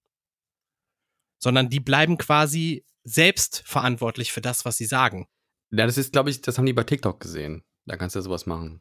[1.39, 5.27] Sondern die bleiben quasi selbst verantwortlich für das, was sie sagen.
[5.71, 7.65] Ja, das ist, glaube ich, das haben die bei TikTok gesehen.
[7.87, 8.81] Da kannst du ja sowas machen.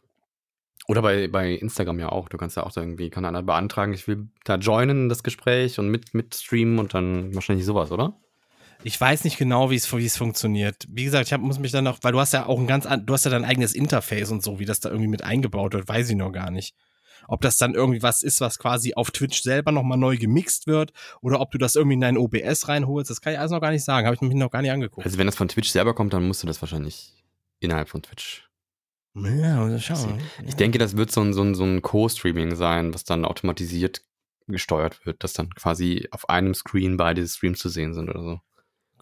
[0.87, 2.29] Oder bei, bei Instagram ja auch.
[2.29, 5.89] Du kannst ja auch irgendwie, kann einer beantragen, ich will da joinen, das Gespräch und
[5.89, 8.19] mit, mit streamen und dann wahrscheinlich sowas, oder?
[8.83, 10.85] Ich weiß nicht genau, wie es, wie es funktioniert.
[10.89, 12.85] Wie gesagt, ich hab, muss mich dann noch, weil du hast ja auch ein ganz,
[12.85, 15.87] du hast ja dein eigenes Interface und so, wie das da irgendwie mit eingebaut wird,
[15.87, 16.75] weiß ich noch gar nicht.
[17.27, 20.91] Ob das dann irgendwie was ist, was quasi auf Twitch selber nochmal neu gemixt wird
[21.21, 23.71] oder ob du das irgendwie in dein OBS reinholst, das kann ich alles noch gar
[23.71, 24.05] nicht sagen.
[24.05, 25.05] Habe ich mich noch gar nicht angeguckt.
[25.05, 27.13] Also wenn das von Twitch selber kommt, dann musst du das wahrscheinlich
[27.61, 28.49] innerhalb von Twitch.
[29.15, 30.19] Ja, schauen.
[30.45, 34.01] Ich denke, das wird so ein, so ein, so ein Co-Streaming sein, was dann automatisiert
[34.47, 38.41] gesteuert wird, dass dann quasi auf einem Screen beide Streams zu sehen sind oder so.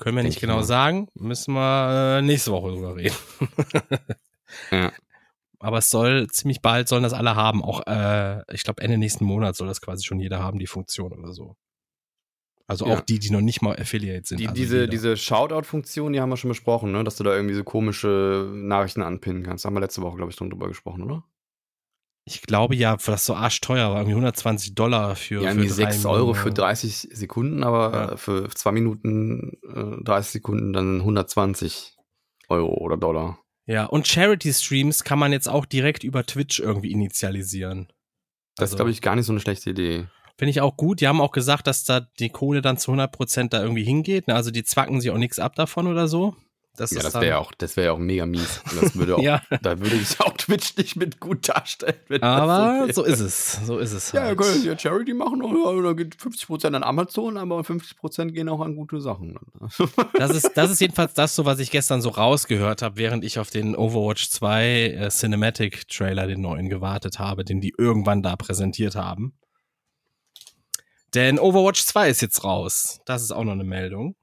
[0.02, 0.64] Können wir nicht genau mal.
[0.64, 1.08] sagen.
[1.14, 3.16] Müssen wir äh, nächste Woche drüber reden.
[4.72, 4.92] ja.
[5.60, 7.64] Aber es soll ziemlich bald sollen das alle haben.
[7.64, 11.14] Auch äh, ich glaube Ende nächsten Monat soll das quasi schon jeder haben, die Funktion
[11.14, 11.56] oder so.
[12.66, 12.96] Also ja.
[12.96, 14.40] auch die, die noch nicht mal Affiliate sind.
[14.40, 17.04] Die, also diese diese Shoutout-Funktion, die haben wir schon besprochen, ne?
[17.04, 19.66] dass du da irgendwie so komische Nachrichten anpinnen kannst.
[19.66, 21.24] Da haben wir letzte Woche, glaube ich, drüber gesprochen, oder?
[22.24, 25.42] Ich glaube ja, das so arschteuer war, irgendwie 120 Dollar für.
[25.42, 28.18] Ja, irgendwie 6 Euro für 30 Sekunden, aber ja.
[28.18, 31.96] für 2 Minuten äh, 30 Sekunden dann 120
[32.50, 33.40] Euro oder Dollar.
[33.66, 37.88] Ja, und Charity-Streams kann man jetzt auch direkt über Twitch irgendwie initialisieren.
[38.56, 40.08] Das also, ist, glaube ich, gar nicht so eine schlechte Idee.
[40.38, 41.02] Finde ich auch gut.
[41.02, 44.28] Die haben auch gesagt, dass da die Kohle dann zu 100% da irgendwie hingeht.
[44.28, 44.36] Ne?
[44.36, 46.36] Also die zwacken sich auch nichts ab davon oder so.
[46.78, 48.62] Das ja, das wäre ja auch, das wäre ja auch mega mies.
[48.80, 49.42] Das würde auch, ja.
[49.62, 52.24] Da würde ich auch Twitch nicht mit gut darstellen.
[52.24, 53.60] aber so, so, ist es.
[53.66, 54.14] So ist es.
[54.14, 54.38] Ja, halt.
[54.38, 59.02] können ja Charity machen oder geht 50% an Amazon, aber 50% gehen auch an gute
[59.02, 59.38] Sachen.
[60.14, 63.38] das ist, das ist jedenfalls das so, was ich gestern so rausgehört habe, während ich
[63.38, 68.38] auf den Overwatch 2 äh, Cinematic Trailer, den neuen, gewartet habe, den die irgendwann da
[68.38, 69.34] präsentiert haben.
[71.14, 73.02] Denn Overwatch 2 ist jetzt raus.
[73.06, 74.16] Das ist auch noch eine Meldung.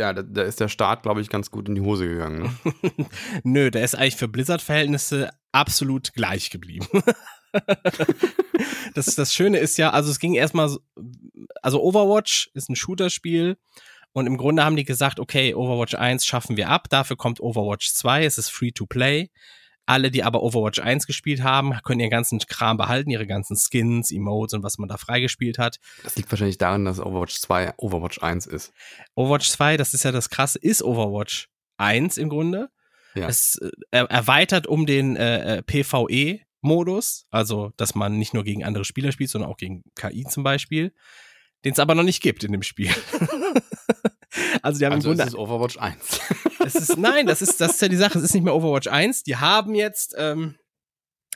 [0.00, 2.58] Ja, da, da, ist der Start, glaube ich, ganz gut in die Hose gegangen.
[2.64, 3.06] Ne?
[3.44, 6.86] Nö, der ist eigentlich für Blizzard-Verhältnisse absolut gleich geblieben.
[8.94, 10.74] das, das Schöne ist ja, also es ging erstmal,
[11.60, 13.58] also Overwatch ist ein Shooter-Spiel
[14.12, 17.92] und im Grunde haben die gesagt, okay, Overwatch 1 schaffen wir ab, dafür kommt Overwatch
[17.92, 19.28] 2, es ist free to play.
[19.90, 24.12] Alle, die aber Overwatch 1 gespielt haben, können ihren ganzen Kram behalten, ihre ganzen Skins,
[24.12, 25.80] Emotes und was man da freigespielt hat.
[26.04, 28.72] Das liegt wahrscheinlich daran, dass Overwatch 2 Overwatch 1 ist.
[29.16, 32.70] Overwatch 2, das ist ja das krasse, ist Overwatch 1 im Grunde.
[33.16, 33.26] Ja.
[33.26, 33.58] Es
[33.90, 39.10] äh, erweitert um den äh, äh PvE-Modus, also dass man nicht nur gegen andere Spieler
[39.10, 40.94] spielt, sondern auch gegen KI zum Beispiel,
[41.64, 42.94] den es aber noch nicht gibt in dem Spiel.
[44.62, 45.24] Also die haben also im Grunde.
[45.24, 46.20] Das ist Overwatch 1.
[46.64, 48.18] es ist, nein, das ist, das ist ja die Sache.
[48.18, 49.24] Es ist nicht mehr Overwatch 1.
[49.24, 50.56] Die haben jetzt ähm,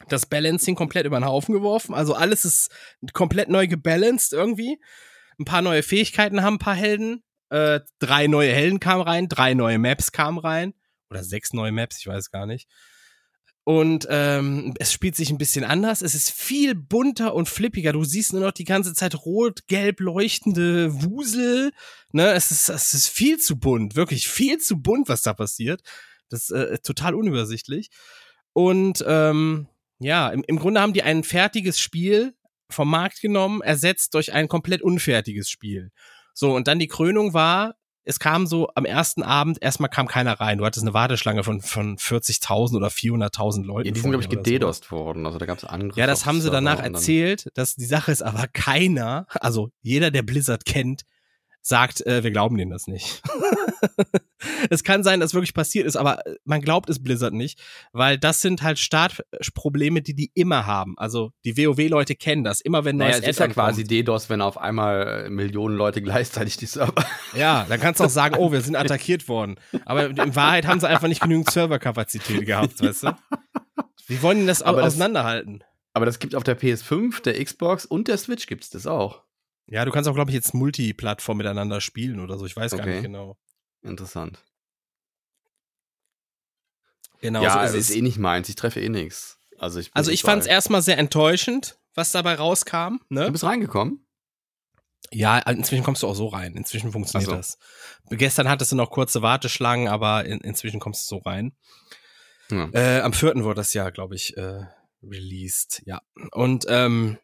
[0.09, 1.95] das Balancing komplett über den Haufen geworfen.
[1.95, 2.71] Also alles ist
[3.13, 4.81] komplett neu gebalanced irgendwie.
[5.39, 7.23] Ein paar neue Fähigkeiten haben ein paar Helden.
[7.51, 10.75] Äh, drei neue Helden kamen rein, drei neue Maps kamen rein.
[11.11, 12.69] Oder sechs neue Maps, ich weiß gar nicht.
[13.65, 16.03] Und ähm, es spielt sich ein bisschen anders.
[16.03, 17.95] Es ist viel bunter und flippiger.
[17.95, 21.73] Du siehst nur noch die ganze Zeit rot-gelb leuchtende Wusel.
[22.13, 25.81] Ne, es ist, es ist viel zu bunt, wirklich viel zu bunt, was da passiert.
[26.29, 27.89] Das ist äh, total unübersichtlich.
[28.53, 32.35] Und ähm, ja, im, im Grunde haben die ein fertiges Spiel
[32.69, 35.91] vom Markt genommen, ersetzt durch ein komplett unfertiges Spiel.
[36.35, 40.39] So, und dann die Krönung war, es kam so am ersten Abend, erstmal kam keiner
[40.41, 40.59] rein.
[40.59, 43.89] Du hattest eine Warteschlange von, von 40.000 oder 400.000 Leuten.
[43.89, 44.97] Ja, die sind, glaube ich, gededost so.
[44.97, 45.27] worden.
[45.27, 45.99] Also da gab es andere.
[45.99, 47.49] Ja, das haben sie danach erzählt.
[47.55, 51.03] Dass die Sache ist aber keiner, also jeder, der Blizzard kennt,
[51.67, 53.23] sagt, äh, wir glauben denen das nicht.
[54.71, 57.59] es kann sein, dass wirklich passiert ist, aber äh, man glaubt es Blizzard nicht,
[57.93, 60.95] weil das sind halt Startprobleme, die die immer haben.
[60.99, 62.61] Also die WoW-Leute kennen das.
[62.61, 63.85] Immer wenn neues naja, es ist ja quasi.
[63.85, 66.93] DDoS, wenn auf einmal äh, Millionen Leute gleichzeitig die Server.
[67.35, 69.57] Ja, dann kannst du auch sagen, oh, wir sind attackiert worden.
[69.87, 73.17] Aber in Wahrheit haben sie einfach nicht genügend Serverkapazität gehabt, weißt du?
[74.07, 75.61] Wie wollen die das aber auseinanderhalten?
[75.61, 79.25] Das, aber das gibt auf der PS5, der Xbox und der Switch gibt's das auch.
[79.67, 82.47] Ja, du kannst auch, glaube ich, jetzt Multiplattform miteinander spielen oder so.
[82.47, 82.83] Ich weiß okay.
[82.83, 83.39] gar nicht genau.
[83.83, 84.43] Interessant.
[87.21, 88.49] Genau, ja, so ist, ist eh nicht meins.
[88.49, 89.39] Ich treffe eh nichts.
[89.59, 93.01] Also ich, also ich fand es erstmal sehr enttäuschend, was dabei rauskam.
[93.09, 93.27] Ne?
[93.27, 94.07] Du bist reingekommen?
[95.11, 96.55] Ja, inzwischen kommst du auch so rein.
[96.55, 97.37] Inzwischen funktioniert so.
[97.37, 97.59] das.
[98.11, 101.57] Gestern hattest du noch kurze Warteschlangen, aber in, inzwischen kommst du so rein.
[102.51, 102.69] Ja.
[102.73, 103.37] Äh, am 4.
[103.37, 104.67] wurde das ja, glaube ich, äh,
[105.03, 105.83] released.
[105.87, 106.03] Ja.
[106.33, 107.19] Und ähm,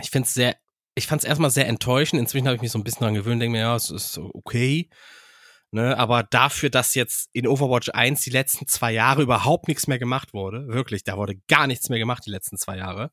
[0.00, 0.56] ich finde es sehr
[0.96, 2.20] ich fand es erstmal sehr enttäuschend.
[2.20, 4.88] Inzwischen habe ich mich so ein bisschen daran gewöhnt, denke mir, ja, es ist okay.
[5.72, 9.98] Ne, aber dafür, dass jetzt in Overwatch 1 die letzten zwei Jahre überhaupt nichts mehr
[9.98, 13.10] gemacht wurde, wirklich, da wurde gar nichts mehr gemacht die letzten zwei Jahre.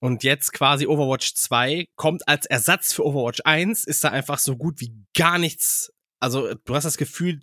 [0.00, 4.56] Und jetzt quasi Overwatch 2 kommt als Ersatz für Overwatch 1, ist da einfach so
[4.56, 5.92] gut wie gar nichts.
[6.18, 7.40] Also du hast das Gefühl,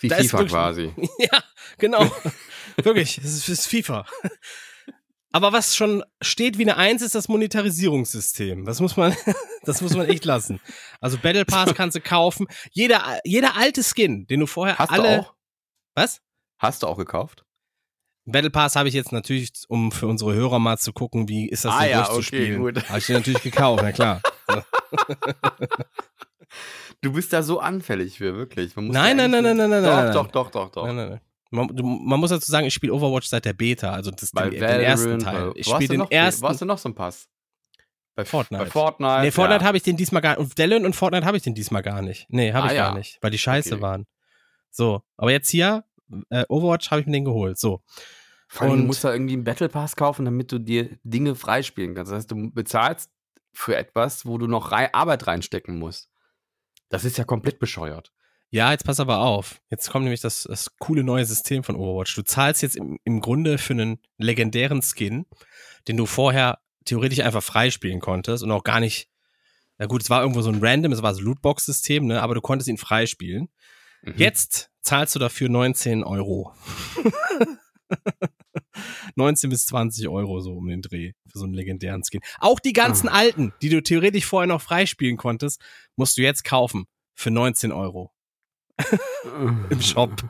[0.00, 0.94] wie FIFA wirklich, quasi.
[1.18, 1.44] ja,
[1.78, 2.10] genau.
[2.82, 4.06] wirklich, es ist, es ist FIFA.
[5.34, 8.64] Aber was schon steht wie eine Eins, ist das Monetarisierungssystem.
[8.66, 9.16] Das muss man,
[9.64, 10.60] das muss man echt lassen.
[11.00, 12.46] Also Battle Pass kannst du kaufen.
[12.70, 15.02] Jeder, jeder alte Skin, den du vorher Hast alle.
[15.02, 15.34] du auch?
[15.94, 16.20] Was?
[16.58, 17.44] Hast du auch gekauft?
[18.24, 21.64] Battle Pass habe ich jetzt natürlich, um für unsere Hörer mal zu gucken, wie ist
[21.64, 22.60] das Ah denn ja, durchzuspielen.
[22.62, 22.82] okay.
[22.88, 24.20] Habe ich den natürlich gekauft, na klar.
[27.00, 28.76] Du bist da so anfällig für, wirklich.
[28.76, 30.12] Nein, nein, eigentlich- nein, nein, nein, Doch, nein, nein.
[30.14, 30.86] doch, doch, doch, doch.
[30.86, 31.20] Nein, nein, nein.
[31.52, 31.68] Man,
[32.04, 35.04] man muss dazu sagen, ich spiele Overwatch seit der Beta, also das, den, den ersten
[35.06, 35.46] Valorant, Teil.
[35.50, 36.42] bei- Ich spiele du den noch, ersten.
[36.42, 37.28] Wo hast du noch so einen Pass?
[38.14, 38.64] Bei Fortnite.
[38.64, 39.20] Bei Fortnite.
[39.22, 39.66] nee, Fortnite ja.
[39.66, 40.38] habe ich den diesmal gar nicht.
[40.40, 42.26] Und Dellen und Fortnite habe ich den diesmal gar nicht.
[42.28, 42.88] Nee, habe Ah, ich ja.
[42.88, 43.82] gar nicht, weil die scheiße Okay.
[43.82, 44.06] waren.
[44.70, 45.84] So, aber jetzt hier,
[46.30, 47.58] äh, Overwatch habe ich mir den geholt.
[47.58, 47.82] So.
[48.48, 51.34] Vor allem, Und- du musst da irgendwie einen Battle Pass kaufen, damit du dir Dinge
[51.34, 52.12] freispielen kannst.
[52.12, 53.10] Das heißt, du bezahlst
[53.54, 56.10] für etwas, wo du noch Arbeit reinstecken musst.
[56.90, 58.12] Das ist ja komplett bescheuert.
[58.54, 59.62] Ja, jetzt pass aber auf.
[59.70, 62.14] Jetzt kommt nämlich das, das coole neue System von Overwatch.
[62.14, 65.24] Du zahlst jetzt im, im Grunde für einen legendären Skin,
[65.88, 69.08] den du vorher theoretisch einfach freispielen konntest und auch gar nicht.
[69.78, 72.34] Na gut, es war irgendwo so ein Random, es war so ein Lootbox-System, ne, aber
[72.34, 73.48] du konntest ihn freispielen.
[74.02, 74.14] Mhm.
[74.18, 76.52] Jetzt zahlst du dafür 19 Euro.
[79.16, 82.20] 19 bis 20 Euro so um den Dreh für so einen legendären Skin.
[82.38, 83.12] Auch die ganzen Ah.
[83.14, 85.58] alten, die du theoretisch vorher noch freispielen konntest,
[85.96, 86.84] musst du jetzt kaufen
[87.14, 88.11] für 19 Euro
[89.70, 90.22] im Shop.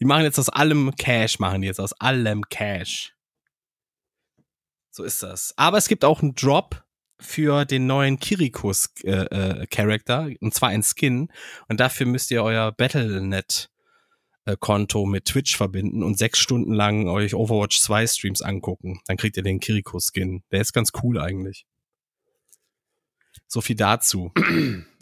[0.00, 3.14] Die machen jetzt aus allem Cash, machen die jetzt aus allem Cash.
[4.90, 5.54] So ist das.
[5.56, 6.84] Aber es gibt auch einen Drop
[7.20, 11.28] für den neuen Kirikus äh, äh, Charakter und zwar ein Skin
[11.68, 13.70] und dafür müsst ihr euer Battle.net
[14.44, 19.00] äh, Konto mit Twitch verbinden und sechs Stunden lang euch Overwatch 2 Streams angucken.
[19.06, 20.42] Dann kriegt ihr den Kiriko Skin.
[20.50, 21.66] Der ist ganz cool eigentlich.
[23.48, 24.30] So viel dazu.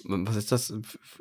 [0.05, 0.73] Was ist das?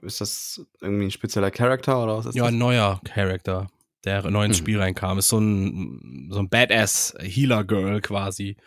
[0.04, 2.52] Ist das irgendwie ein spezieller Charakter oder was ist Ja, das?
[2.54, 3.68] ein neuer Charakter,
[4.04, 4.62] der neu ins Mhm.
[4.64, 5.18] Spiel reinkam.
[5.18, 8.58] Ist so ein, so ein Badass Healer Girl quasi,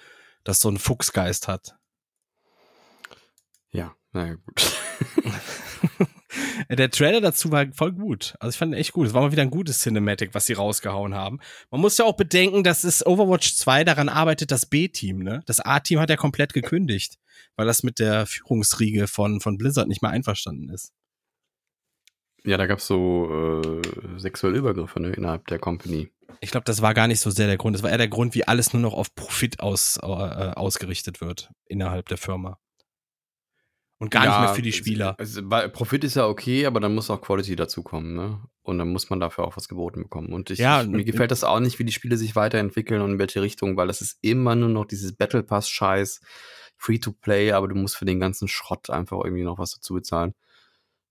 [0.42, 1.76] das so einen Fuchsgeist hat.
[3.70, 4.72] Ja, naja, gut.
[6.68, 8.34] Der Trailer dazu war voll gut.
[8.41, 9.07] Also ich fand ihn echt gut.
[9.07, 11.39] Es war mal wieder ein gutes Cinematic, was sie rausgehauen haben.
[11.70, 15.43] Man muss ja auch bedenken, dass es Overwatch 2 daran arbeitet, das B-Team, ne?
[15.47, 17.18] Das A-Team hat ja komplett gekündigt,
[17.57, 20.93] weil das mit der Führungsriege von, von Blizzard nicht mehr einverstanden ist.
[22.45, 26.11] Ja, da gab es so äh, sexuelle Übergriffe ne, innerhalb der Company.
[26.41, 27.74] Ich glaube, das war gar nicht so sehr der Grund.
[27.74, 31.51] Das war eher der Grund, wie alles nur noch auf Profit aus, äh, ausgerichtet wird
[31.66, 32.59] innerhalb der Firma.
[34.01, 35.16] Und gar nicht mehr für die Spieler.
[35.18, 38.40] Also, weil Profit ist ja okay, aber dann muss auch Quality dazukommen, ne?
[38.62, 40.32] Und dann muss man dafür auch was geboten bekommen.
[40.32, 43.01] Und ich, Ja, ich, mir und- gefällt das auch nicht, wie die Spiele sich weiterentwickeln
[43.01, 46.20] und in welche Richtung, weil das ist immer nur noch dieses Battle Pass-Scheiß,
[46.76, 50.34] Free-to-Play, aber du musst für den ganzen Schrott einfach irgendwie noch was dazu bezahlen.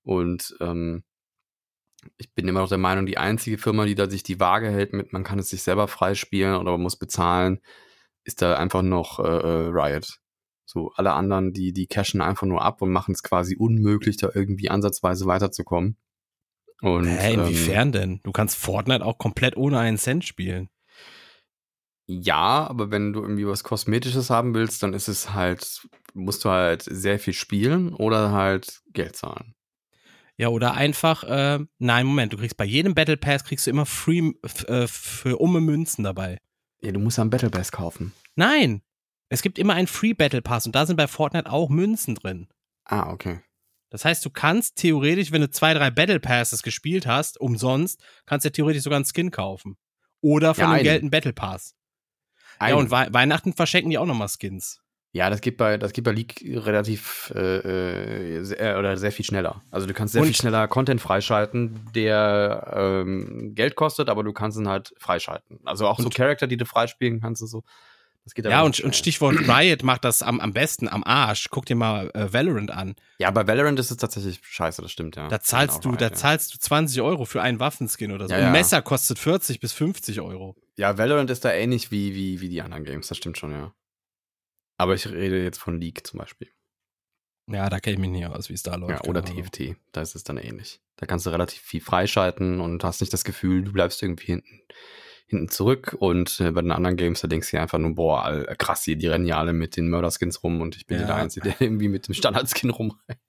[0.04, 1.04] Und ähm,
[2.18, 4.94] ich bin immer noch der Meinung, die einzige Firma, die da sich die Waage hält
[4.94, 7.60] mit, man kann es sich selber freispielen oder man muss bezahlen,
[8.24, 10.20] ist da einfach noch äh, äh, Riot.
[10.70, 14.30] So, alle anderen, die, die cashen einfach nur ab und machen es quasi unmöglich, da
[14.34, 15.96] irgendwie ansatzweise weiterzukommen.
[16.82, 18.20] Und, Hä, ähm, inwiefern denn?
[18.24, 20.70] Du kannst Fortnite auch komplett ohne einen Cent spielen.
[22.06, 26.50] ja, aber wenn du irgendwie was Kosmetisches haben willst, dann ist es halt, musst du
[26.50, 29.56] halt sehr viel spielen oder halt Geld zahlen.
[30.38, 33.86] Ja, oder einfach, äh, nein, Moment, du kriegst bei jedem Battle Pass kriegst du immer
[33.86, 34.34] free
[34.68, 36.40] äh, für umme Münzen dabei.
[36.82, 38.14] Ja, du musst ja einen Battle Pass kaufen.
[38.36, 38.84] Nein,
[39.30, 42.48] es gibt immer einen Free Battle Pass und da sind bei Fortnite auch Münzen drin.
[42.86, 43.42] Ah, okay.
[43.90, 48.46] Das heißt, du kannst theoretisch, wenn du zwei, drei Battle Passes gespielt hast, umsonst, kannst
[48.46, 49.78] du theoretisch sogar einen Skin kaufen.
[50.22, 50.84] Oder von Ja, dem.
[50.84, 51.76] Geld einen Battle Pass.
[52.60, 52.78] Ja, Einen.
[52.78, 54.82] und Wei Weihnachten verschenken die auch nochmal Skins.
[55.14, 59.26] Ja, das geht bei, das geht bei League relativ äh, äh, sehr, oder sehr viel
[59.26, 59.64] schneller.
[59.72, 64.34] Also du kannst sehr Und- viel schneller Content freischalten, der ähm, Geld kostet, aber du
[64.34, 65.60] kannst ihn halt freischalten.
[65.66, 67.64] Also auch so Charakter, die du freispielen kannst und so.
[68.44, 68.96] Ja, und, und.
[68.96, 71.48] Stichwort Riot macht das am, am besten, am Arsch.
[71.50, 72.96] Guck dir mal äh, Valorant an.
[73.20, 75.28] Ja, bei Valorant ist es tatsächlich scheiße, das stimmt, ja.
[75.28, 76.14] Da zahlst du, Genau, da ja.
[76.14, 78.34] zahlst du 20 Euro für einen Waffenskin oder so.
[78.34, 78.52] Ja, Ein ja.
[78.52, 80.56] Messer kostet 40 bis 50 Euro.
[80.78, 83.74] Ja, Valorant ist da ähnlich wie, wie, wie die anderen Games, das stimmt schon, ja.
[84.78, 86.50] Aber ich rede jetzt von League zum Beispiel.
[87.50, 89.06] Ja, da kenne ich mich nicht aus, wie es da läuft.
[89.06, 89.44] Ja, oder Ahnung.
[89.44, 89.76] TFT.
[89.94, 90.82] Da ist es dann ähnlich.
[90.98, 94.62] Da kannst du relativ viel freischalten und hast nicht das Gefühl, du bleibst irgendwie hinten,
[95.28, 95.96] hinten zurück.
[96.00, 98.84] Und äh, bei den anderen Games, da denkst du dir einfach nur, boah, all, krass,
[98.84, 101.06] hier, die rennen ja alle mit den Mörderskins rum und ich bin Ja.
[101.08, 103.20] der Einzige, der irgendwie mit dem Standardskin rumrennt,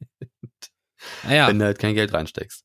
[1.25, 2.65] Naja, wenn du halt kein Geld reinsteckst.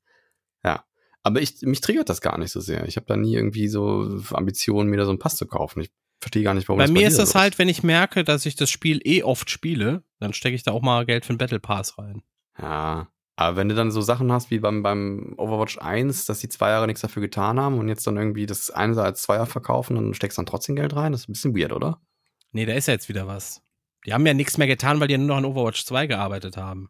[0.63, 0.85] Ja.
[1.23, 2.85] Aber ich, mich triggert das gar nicht so sehr.
[2.87, 5.81] Ich habe da nie irgendwie so Ambitionen, mir da so einen Pass zu kaufen.
[5.81, 7.83] Ich verstehe gar nicht, warum bei das mir dir ist das so halt, wenn ich
[7.83, 11.25] merke, dass ich das Spiel eh oft spiele, dann stecke ich da auch mal Geld
[11.25, 12.23] für einen Battle Pass rein.
[12.59, 13.07] Ja.
[13.35, 16.69] Aber wenn du dann so Sachen hast wie beim, beim Overwatch 1, dass die zwei
[16.69, 20.15] Jahre nichts dafür getan haben und jetzt dann irgendwie das eine als Zweier verkaufen und
[20.15, 21.99] steckst dann trotzdem Geld rein, das ist ein bisschen weird, oder?
[22.51, 23.61] Nee, da ist ja jetzt wieder was.
[24.05, 26.57] Die haben ja nichts mehr getan, weil die ja nur noch an Overwatch 2 gearbeitet
[26.57, 26.89] haben.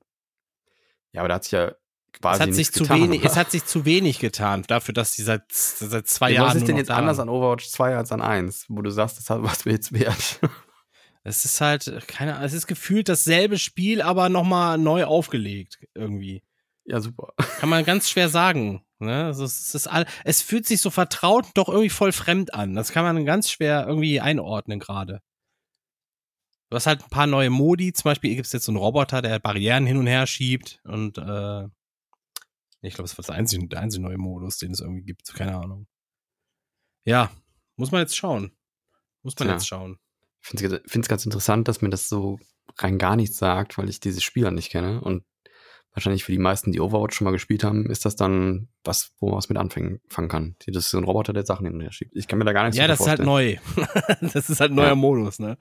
[1.13, 1.71] Ja, aber da hat sich ja
[2.11, 3.29] quasi es hat sich zu getan, wenig, oder?
[3.29, 6.47] es hat sich zu wenig getan dafür, dass die seit, seit zwei Ja, Jahren.
[6.49, 9.29] was ist denn jetzt anders an Overwatch 2 als an 1, wo du sagst, das
[9.29, 10.39] hat was mir jetzt wert?
[11.23, 16.43] Es ist halt, keine Ahnung, es ist gefühlt dasselbe Spiel, aber nochmal neu aufgelegt, irgendwie.
[16.85, 17.33] ja, super.
[17.59, 18.83] Kann man ganz schwer sagen.
[18.99, 19.25] Ne?
[19.25, 22.73] Also es, ist all, es fühlt sich so vertraut, doch irgendwie voll fremd an.
[22.73, 25.21] Das kann man ganz schwer irgendwie einordnen gerade.
[26.69, 27.93] Du hast halt ein paar neue Modi.
[27.93, 30.79] Zum Beispiel gibt es jetzt so einen Roboter, der Barrieren hin und her schiebt.
[30.85, 31.67] Und äh,
[32.81, 35.33] ich glaube, das war das einzige, der einzige neue Modus, den es irgendwie gibt.
[35.33, 35.87] Keine Ahnung.
[37.05, 37.29] Ja,
[37.75, 38.55] muss man jetzt schauen.
[39.21, 39.55] Muss man Tja.
[39.55, 39.99] jetzt schauen.
[40.43, 42.37] Ich finde es ganz interessant, dass mir das so
[42.77, 45.01] rein gar nichts sagt, weil ich diese Spieler nicht kenne.
[45.01, 45.23] Und
[45.93, 49.27] wahrscheinlich für die meisten, die Overwatch schon mal gespielt haben, ist das dann was, wo
[49.29, 50.55] man was mit anfangen fangen kann.
[50.65, 52.15] Das ist so ein Roboter, der Sachen hin und her schiebt.
[52.15, 54.17] Ich kann mir da gar nichts Ja, drunter das ist halt vorstellen.
[54.21, 54.27] neu.
[54.33, 54.95] das ist halt neuer Ja.
[54.95, 55.55] Modus, ne?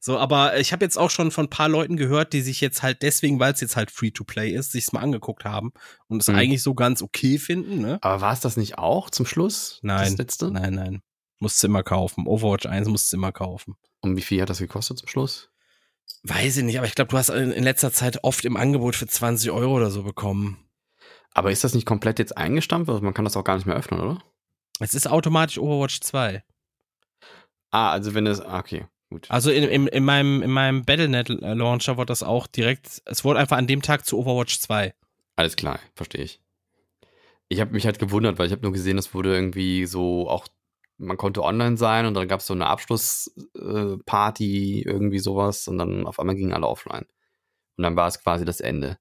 [0.00, 2.82] So, aber ich habe jetzt auch schon von ein paar Leuten gehört, die sich jetzt
[2.82, 5.72] halt deswegen, weil es jetzt halt Free-to-Play ist, sich's mal angeguckt haben
[6.08, 6.34] und es Mhm.
[6.36, 7.98] eigentlich so ganz okay finden, ne?
[8.00, 9.80] Aber war es das nicht auch zum Schluss?
[9.82, 10.04] Nein.
[10.12, 10.50] Das letzte?
[10.50, 11.02] Nein, nein.
[11.40, 12.26] Musst du immer kaufen.
[12.26, 13.74] Overwatch 1 musst du immer kaufen.
[14.04, 15.50] Und wie viel hat das gekostet zum Schluss?
[16.24, 19.06] Weiß ich nicht, aber ich glaube, du hast in, letzter Zeit oft im Angebot für
[19.06, 20.58] 20 Euro oder so bekommen.
[21.32, 22.90] Aber ist das nicht komplett jetzt eingestampft?
[22.90, 24.22] Also man kann das auch gar nicht mehr öffnen, oder?
[24.78, 26.44] Es ist automatisch Overwatch 2.
[27.70, 28.40] Ah, also wenn es.
[28.40, 29.26] ah, Okay, gut.
[29.30, 33.56] Also in, in, in meinem, in meinem Battlenet-Launcher wurde das auch direkt, es wurde einfach
[33.56, 34.94] an dem Tag zu Overwatch 2.
[35.36, 36.40] Alles klar, verstehe ich.
[37.48, 40.46] Ich habe mich halt gewundert, weil ich habe nur gesehen, es wurde irgendwie so auch,
[40.98, 45.78] man konnte online sein und dann gab es so eine Abschlussparty, äh, irgendwie sowas und
[45.78, 47.06] dann auf einmal gingen alle offline.
[47.76, 48.98] Und dann war es quasi das Ende.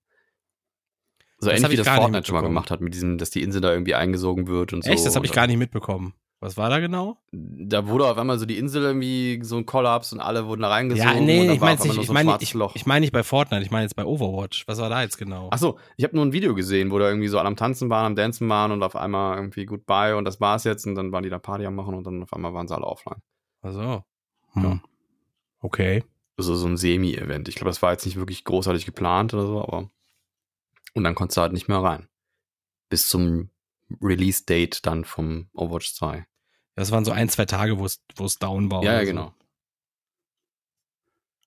[1.37, 3.61] So Das ähnlich wie das Fortnite schon mal gemacht hat, mit diesem, dass die Insel
[3.61, 4.91] da irgendwie eingesogen wird und so.
[4.91, 5.05] Echt?
[5.05, 6.13] Das habe ich gar nicht mitbekommen.
[6.43, 7.15] Was war da genau?
[7.31, 10.67] Da wurde auf einmal so die Insel irgendwie so ein Kollaps und alle wurden da
[10.67, 11.13] reingesogen.
[11.13, 13.63] Ja, nee, ich meine nicht, ich so ein meine ich, ich meine nicht bei Fortnite,
[13.63, 14.67] ich meine jetzt bei Overwatch.
[14.67, 15.47] Was war da jetzt genau?
[15.51, 17.89] Ach so, ich habe nur ein Video gesehen, wo da irgendwie so alle am Tanzen
[17.89, 21.13] waren, am Dancen waren und auf einmal irgendwie Goodbye und das war's jetzt und dann
[21.13, 23.21] waren die da Party am machen und dann auf einmal waren sie alle offline.
[23.61, 24.03] Ach so.
[24.51, 24.81] Hm.
[25.61, 26.03] Okay.
[26.35, 27.47] Also so ein Semi-Event.
[27.47, 29.89] Ich glaube, das war jetzt nicht wirklich großartig geplant oder so, aber
[30.93, 32.09] und dann konntest du halt nicht mehr rein.
[32.89, 33.49] Bis zum
[34.01, 36.25] Release-Date dann vom Overwatch 2.
[36.75, 38.83] Das waren so ein, zwei Tage, wo es, wo es down war.
[38.83, 39.05] Ja, ja, so.
[39.05, 39.33] genau.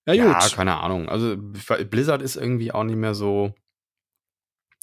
[0.06, 0.54] Ja, Ja, gut.
[0.54, 1.08] keine Ahnung.
[1.08, 3.52] Also Blizzard ist irgendwie auch nicht mehr so.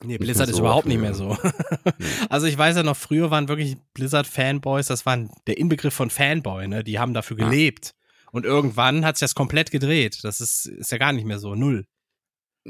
[0.04, 1.38] nee, Blizzard mehr ist so überhaupt nicht mehr so.
[2.30, 5.18] Also ich weiß ja noch, früher waren wirklich Blizzard-Fanboys, das war
[5.48, 6.84] der Inbegriff von Fanboy, ne?
[6.84, 7.46] Die haben dafür Ja.
[7.50, 7.94] gelebt.
[8.32, 10.20] Und irgendwann hat sich das komplett gedreht.
[10.24, 11.54] Das ist, ist ja gar nicht mehr so.
[11.56, 11.86] Null.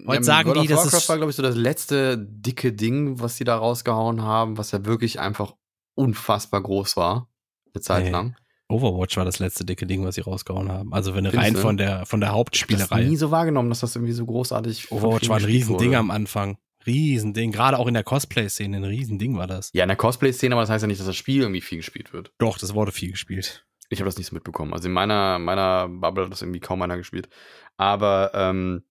[0.06, 3.38] Heute Ja, sagen die, das ist- war, glaube ich, so das letzte dicke Ding, was
[3.38, 5.56] die da rausgehauen haben, was ja wirklich einfach
[5.96, 7.30] unfassbar groß war.
[7.74, 8.10] Eine Zeit Nee.
[8.12, 8.36] lang.
[8.70, 10.94] Overwatch war das letzte dicke Ding, was sie rausgehauen haben.
[10.94, 13.04] Also wenn rein von der, von der Ich habe das Hauptspielerei.
[13.04, 15.98] nie so wahrgenommen, dass das irgendwie so großartig Overwatch war ein Riesending wurde.
[15.98, 16.58] am Anfang.
[16.86, 17.52] Riesending.
[17.52, 19.70] Gerade auch in der Cosplay-Szene ein Riesending war das.
[19.74, 22.14] Ja, in der Cosplay-Szene, aber das heißt ja nicht, dass das Spiel irgendwie viel gespielt
[22.14, 22.32] wird.
[22.40, 23.66] Doch, das wurde viel gespielt.
[23.90, 24.74] Ich habe das nicht so mitbekommen.
[24.74, 27.30] Also in meiner, meiner Bubble hat das irgendwie kaum einer gespielt.
[27.78, 28.84] Aber ähm,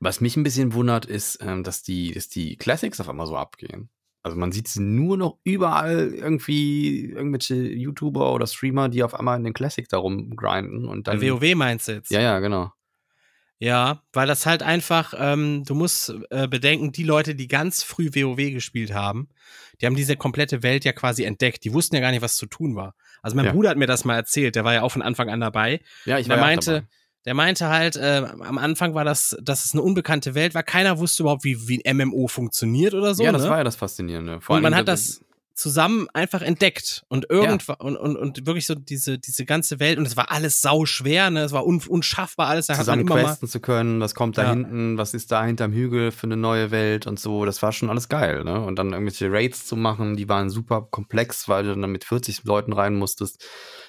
[0.00, 3.36] was mich ein bisschen wundert, ist, ähm, dass, die, dass die Classics auf einmal so
[3.36, 3.90] abgehen.
[4.24, 9.36] Also man sieht sie nur noch überall irgendwie irgendwelche YouTuber oder Streamer, die auf einmal
[9.36, 11.20] in den Classic da rumgrinden und dann.
[11.20, 12.10] Bei WoW meinst du jetzt?
[12.10, 12.72] Ja, ja, genau.
[13.58, 18.10] Ja, weil das halt einfach, ähm, du musst äh, bedenken, die Leute, die ganz früh
[18.14, 19.28] WoW gespielt haben,
[19.80, 21.64] die haben diese komplette Welt ja quasi entdeckt.
[21.64, 22.94] Die wussten ja gar nicht, was zu tun war.
[23.22, 23.52] Also mein Ja.
[23.52, 25.80] Bruder hat mir das mal erzählt, der war ja auch von Anfang an dabei.
[26.04, 26.86] Ja, ich war ja auch meinte, dabei.
[27.24, 30.62] Der meinte halt, äh, am Anfang war das, dass es eine unbekannte Welt war.
[30.62, 33.24] Keiner wusste überhaupt, wie, wie ein MMO funktioniert oder so.
[33.24, 33.50] ja, das ne?
[33.50, 34.40] war ja das Faszinierende.
[34.40, 35.20] Vor und man hat das
[35.54, 40.06] zusammen einfach entdeckt und irgendwann und, und, und wirklich so diese, diese ganze Welt und
[40.06, 41.44] es war alles sau schwer, ne?
[41.44, 42.66] Es war un, unschaffbar alles.
[42.66, 44.50] Da hat man zusammen immer mal, questen zu können, was kommt da Ja.
[44.50, 47.88] hinten, was ist da hinterm Hügel für eine neue Welt und so, das war schon
[47.88, 48.60] alles geil, ne?
[48.60, 52.42] Und dann irgendwelche Raids zu machen, die waren super komplex, weil du dann mit 40
[52.44, 53.46] Leuten rein musstest.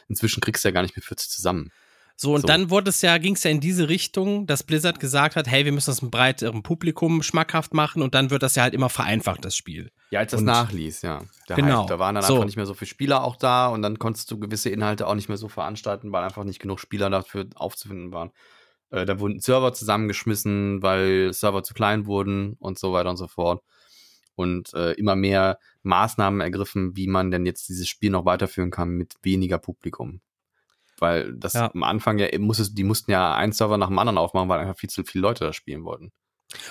[0.08, 1.72] Inzwischen kriegst du ja gar nicht mehr 40 zusammen.
[2.18, 2.48] So, und So.
[2.48, 5.66] dann wurde es ja, ging es ja in diese Richtung, dass Blizzard gesagt hat, hey,
[5.66, 8.88] wir müssen das einem breiteren Publikum schmackhaft machen und dann wird das ja halt immer
[8.90, 9.92] vereinfacht, das Spiel.
[10.12, 11.24] Ja, als das Und- nachließ, ja.
[11.50, 11.82] Der Genau.
[11.82, 12.36] Hype, da waren dann So.
[12.36, 15.16] einfach nicht mehr so viele Spieler auch da und dann konntest du gewisse Inhalte auch
[15.16, 18.32] nicht mehr so veranstalten, weil einfach nicht genug Spieler dafür aufzufinden waren.
[18.92, 23.28] Äh, da wurden Server zusammengeschmissen, weil Server zu klein wurden und so weiter und so
[23.28, 23.62] fort.
[24.36, 28.90] Und äh, immer mehr Maßnahmen ergriffen, wie man denn jetzt dieses Spiel noch weiterführen kann
[28.90, 30.22] mit weniger Publikum.
[31.00, 31.72] Weil das Ja.
[31.74, 34.78] am Anfang ja, musstest, die mussten ja einen Server nach dem anderen aufmachen, weil einfach
[34.78, 36.12] viel zu viele Leute da spielen wollten.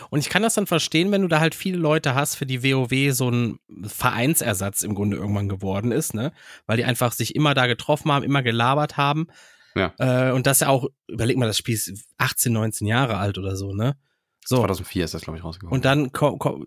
[0.09, 2.63] Und ich kann das dann verstehen, wenn du da halt viele Leute hast, für die
[2.63, 6.33] WoW so ein Vereinsersatz im Grunde irgendwann geworden ist, ne?
[6.67, 9.27] Weil die einfach sich immer da getroffen haben, immer gelabert haben.
[9.75, 9.93] Ja.
[9.99, 13.57] Äh, und das ja auch, überleg mal, das Spiel ist 18, 19 Jahre alt oder
[13.57, 13.97] so, ne?
[14.47, 14.59] So.
[14.59, 15.75] 2004 ist das, glaube ich, rausgekommen.
[15.75, 16.11] Und dann,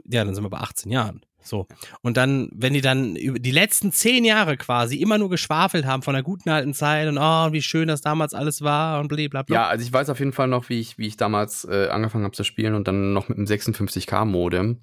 [0.06, 1.22] ja, dann sind wir bei 18 Jahren.
[1.48, 1.68] So.
[2.02, 6.02] Und dann, wenn die dann über die letzten zehn Jahre quasi immer nur geschwafelt haben
[6.02, 9.54] von der guten alten Zeit und oh, wie schön das damals alles war und blablabla.
[9.54, 12.26] Ja, also ich weiß auf jeden Fall noch, wie ich, wie ich damals äh, angefangen
[12.26, 14.82] habe zu spielen und dann noch mit einem 56K-Modem.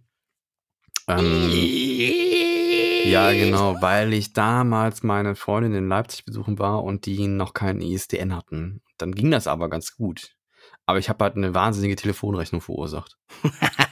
[1.07, 1.51] Ähm,
[3.05, 7.83] ja, genau, weil ich damals meine Freundin in Leipzig besuchen war und die noch keinen
[7.83, 8.81] ISDN hatten.
[8.97, 10.35] Dann ging das aber ganz gut.
[10.87, 13.19] Aber ich habe halt eine wahnsinnige Telefonrechnung verursacht.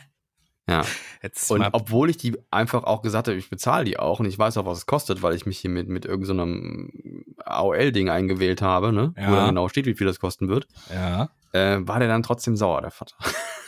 [0.69, 0.85] ja.
[1.23, 4.39] Jetzt und obwohl ich die einfach auch gesagt habe, ich bezahle die auch und ich
[4.39, 6.91] weiß auch, was es kostet, weil ich mich hier mit, mit irgendeinem
[7.37, 9.13] so AOL-Ding eingewählt habe, ne?
[9.17, 9.31] Ja.
[9.31, 10.69] Wo dann genau steht, wie viel das kosten wird.
[10.93, 11.31] Ja.
[11.53, 13.17] Äh, war der dann trotzdem sauer, der Vater.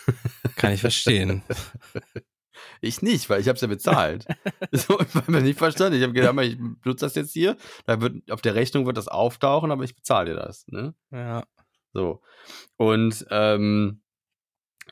[0.56, 1.42] Kann ich verstehen.
[2.80, 4.26] Ich nicht, weil ich habe es ja bezahlt.
[4.72, 5.98] so, ich habe mir nicht verstanden.
[5.98, 7.56] Ich habe gedacht, ich benutze das jetzt hier.
[7.86, 10.66] Da wird auf der Rechnung wird das auftauchen, aber ich bezahle dir das.
[10.68, 10.94] Ne?
[11.10, 11.44] Ja.
[11.92, 12.20] So.
[12.76, 14.02] Und ähm,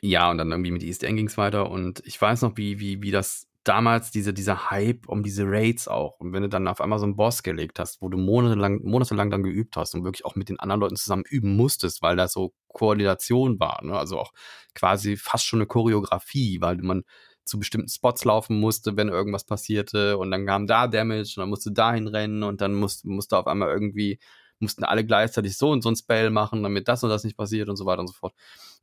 [0.04, 1.70] ja, und dann irgendwie mit ESDN ging es weiter.
[1.70, 5.86] Und ich weiß noch, wie, wie, wie das damals, diese, dieser Hype um diese Raids
[5.86, 6.18] auch.
[6.18, 9.30] Und wenn du dann auf einmal so einen Boss gelegt hast, wo du monatelang, monatelang
[9.30, 12.26] dann geübt hast und wirklich auch mit den anderen Leuten zusammen üben musstest, weil da
[12.26, 13.84] so Koordination war.
[13.84, 13.96] Ne?
[13.96, 14.32] Also auch
[14.74, 17.04] quasi fast schon eine Choreografie, weil man
[17.44, 21.48] zu bestimmten Spots laufen musste, wenn irgendwas passierte und dann kam da Damage und dann
[21.48, 24.18] musste dahin rennen und dann musste, musste auf einmal irgendwie
[24.62, 27.68] mussten alle gleichzeitig so und so ein Spell machen, damit das und das nicht passiert
[27.68, 28.34] und so weiter und so fort.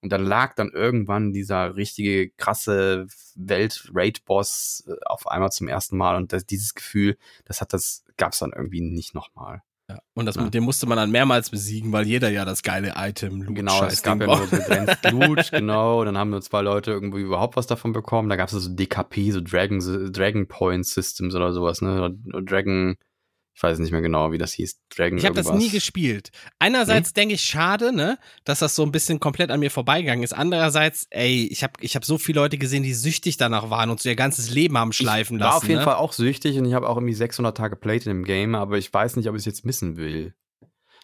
[0.01, 6.15] Und dann lag dann irgendwann dieser richtige krasse Welt-Raid-Boss äh, auf einmal zum ersten Mal
[6.15, 9.63] und das, dieses Gefühl, das hat das, gab es dann irgendwie nicht nochmal.
[9.89, 10.47] Ja, und das, ja.
[10.47, 14.03] dem musste man dann mehrmals besiegen, weil jeder ja das geile Item Loot Genau, es
[14.03, 16.05] gab ja nur begrenzt Loot, genau.
[16.05, 18.30] Dann haben nur zwei Leute irgendwie überhaupt was davon bekommen.
[18.30, 19.80] Da gab es so DKP, so Dragon,
[20.11, 22.15] Dragon Point Systems oder sowas, ne?
[22.43, 22.97] Dragon,
[23.60, 24.80] ich weiß nicht mehr genau, wie das hieß.
[24.95, 26.30] Dragon ich habe das nie gespielt.
[26.60, 27.14] Einerseits hm?
[27.16, 30.32] denke ich, schade, ne, dass das so ein bisschen komplett an mir vorbeigegangen ist.
[30.32, 33.99] Andererseits, ey, ich habe ich hab so viele Leute gesehen, die süchtig danach waren und
[33.99, 35.51] so ihr ganzes Leben haben schleifen ich lassen.
[35.51, 35.84] War auf jeden ne?
[35.84, 38.78] Fall auch süchtig und ich habe auch irgendwie 600 Tage played in dem Game, aber
[38.78, 40.34] ich weiß nicht, ob ich es jetzt missen will.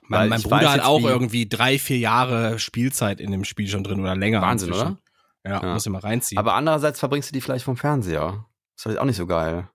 [0.08, 4.00] Mein, mein Bruder hat auch irgendwie drei, vier Jahre Spielzeit in dem Spiel schon drin
[4.00, 4.42] oder länger.
[4.42, 4.98] Wahnsinn, oder?
[5.44, 6.40] Ja, ja, muss ich mal reinziehen.
[6.40, 8.46] Aber andererseits verbringst du die vielleicht vom Fernseher.
[8.76, 9.68] Das ist vielleicht auch nicht so geil.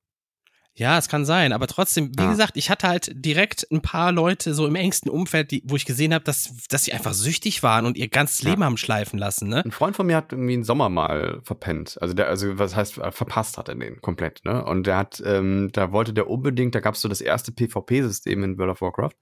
[0.74, 2.30] Ja, es kann sein, aber trotzdem, wie ja.
[2.30, 5.84] gesagt, ich hatte halt direkt ein paar Leute so im engsten Umfeld, die, wo ich
[5.84, 8.66] gesehen habe, dass, dass sie einfach süchtig waren und ihr ganzes Leben ja.
[8.66, 9.48] haben schleifen lassen.
[9.48, 9.64] Ne?
[9.64, 11.98] Ein Freund von mir hat irgendwie einen Sommer mal verpennt.
[12.00, 14.64] Also der, also was heißt, äh, verpasst hat er den komplett, ne?
[14.64, 18.44] Und der hat, ähm, da wollte der unbedingt, da gab es so das erste PvP-System
[18.44, 19.16] in World of Warcraft.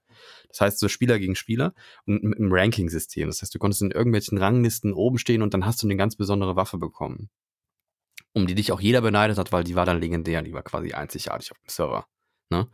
[0.49, 1.73] Das heißt, so Spieler gegen Spieler
[2.05, 3.27] und mit einem Ranking-System.
[3.27, 6.15] Das heißt, du konntest in irgendwelchen Ranglisten oben stehen und dann hast du eine ganz
[6.15, 7.29] besondere Waffe bekommen
[8.33, 10.93] um die dich auch jeder beneidet hat, weil die war dann legendär, die war quasi
[10.93, 12.05] einzigartig auf dem Server.
[12.49, 12.67] Ne?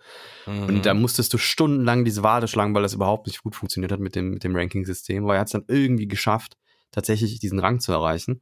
[0.46, 0.64] Mhm.
[0.64, 1.02] Und da mhm.
[1.02, 4.44] musstest du stundenlang diese Warteschlangen, weil das überhaupt nicht gut funktioniert hat mit dem, mit
[4.44, 6.58] dem Ranking-System, weil er hat es dann irgendwie geschafft,
[6.92, 8.42] tatsächlich diesen Rang zu erreichen.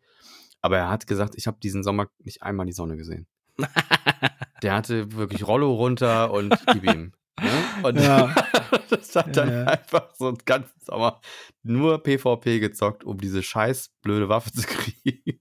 [0.62, 3.28] Aber er hat gesagt, ich habe diesen Sommer nicht einmal die Sonne gesehen.
[4.64, 7.12] Der hatte wirklich Rollo runter und gib ihm.
[7.42, 7.84] Ne?
[7.84, 8.34] Und ja.
[8.90, 11.20] das hat dann ja, einfach so einen ganzen Sommer
[11.64, 15.40] nur PvP gezockt, um diese scheiß blöde Waffe zu kriegen.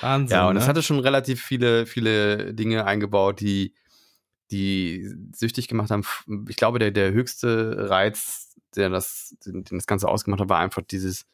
[0.00, 0.36] Wahnsinn.
[0.36, 0.68] Ja, und es ne?
[0.68, 3.74] hatte schon relativ viele, viele Dinge eingebaut, die,
[4.50, 6.04] die süchtig gemacht haben.
[6.48, 10.58] Ich glaube, der, der höchste Reiz, der das, den, den das Ganze ausgemacht hat, war
[10.58, 11.26] einfach dieses,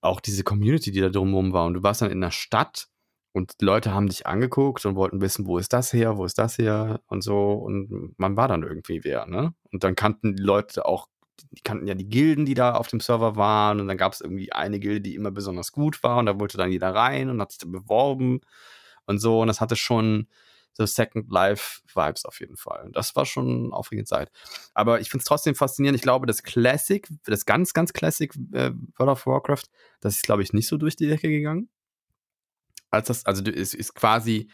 [0.00, 1.66] auch diese Community, die da drumherum war.
[1.66, 2.88] Und du warst dann in der Stadt
[3.32, 6.58] und Leute haben dich angeguckt und wollten wissen, wo ist das her, wo ist das
[6.58, 7.52] her und so.
[7.52, 9.54] Und man war dann irgendwie wer, ne?
[9.70, 11.08] Und dann kannten die Leute auch
[11.50, 14.20] die kannten ja die Gilden, die da auf dem Server waren und dann gab es
[14.20, 17.40] irgendwie eine Gilde, die immer besonders gut war und da wollte dann jeder rein und
[17.40, 18.40] hat sich dann beworben
[19.06, 20.28] und so und das hatte schon
[20.72, 22.84] so Second Life Vibes auf jeden Fall.
[22.84, 24.30] Und das war schon eine aufregende Zeit.
[24.74, 25.96] Aber ich finde es trotzdem faszinierend.
[25.96, 29.64] Ich glaube, das Classic, das ganz, ganz Classic äh, World of Warcraft,
[30.00, 31.68] das ist, glaube ich, nicht so durch die Decke gegangen.
[32.90, 34.50] Als das, also es ist quasi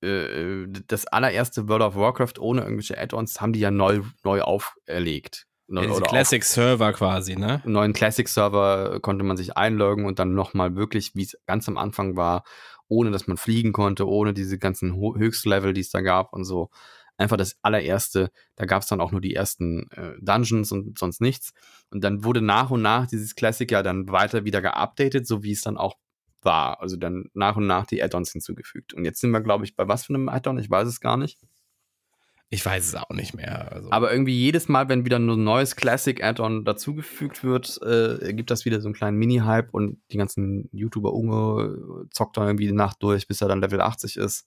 [0.00, 5.46] äh, das allererste World of Warcraft ohne irgendwelche Add-ons haben die ja neu, neu auferlegt.
[5.70, 7.62] Ja, diese Classic Server quasi, ne?
[7.62, 11.68] Einen neuen Classic Server konnte man sich einloggen und dann nochmal wirklich, wie es ganz
[11.68, 12.42] am Anfang war,
[12.88, 16.70] ohne dass man fliegen konnte, ohne diese ganzen Höchstlevel, die es da gab und so.
[17.18, 21.20] Einfach das allererste, da gab es dann auch nur die ersten äh, Dungeons und sonst
[21.20, 21.52] nichts.
[21.90, 25.52] Und dann wurde nach und nach dieses Classic ja dann weiter wieder geupdatet, so wie
[25.52, 25.96] es dann auch
[26.42, 26.80] war.
[26.80, 28.94] Also dann nach und nach die Add-ons hinzugefügt.
[28.94, 30.58] Und jetzt sind wir, glaube ich, bei was für einem Add-on?
[30.58, 31.38] Ich weiß es gar nicht.
[32.50, 33.70] Ich weiß es auch nicht mehr.
[33.72, 33.90] Also.
[33.92, 38.80] Aber irgendwie jedes Mal, wenn wieder ein neues Classic-Add-on dazugefügt wird, äh, gibt das wieder
[38.80, 43.28] so einen kleinen Mini-Hype und die ganzen YouTuber Unge zockt dann irgendwie die Nacht durch,
[43.28, 44.46] bis er dann Level 80 ist.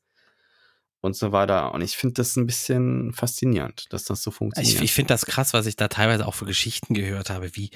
[1.02, 1.74] und so weiter.
[1.74, 4.76] Und ich finde das ein bisschen faszinierend, dass das so funktioniert.
[4.76, 7.72] Ich, ich finde das krass, was ich da teilweise auch für Geschichten gehört habe, wie,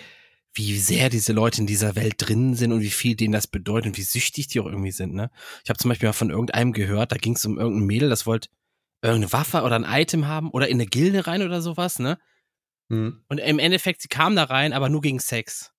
[0.53, 3.87] wie sehr diese Leute in dieser Welt drin sind und wie viel denen das bedeutet
[3.87, 5.13] und wie süchtig die auch irgendwie sind.
[5.13, 5.29] Ne?
[5.63, 8.25] Ich habe zum Beispiel mal von irgendeinem gehört, da ging es um irgendein Mädel, das
[8.25, 8.49] wollte
[9.05, 12.17] irgendeine Waffe oder ein Item haben oder in eine Gilde rein oder sowas, ne?
[12.89, 13.23] Hm.
[13.29, 15.71] Und im Endeffekt, sie kam da rein, aber nur gegen Sex.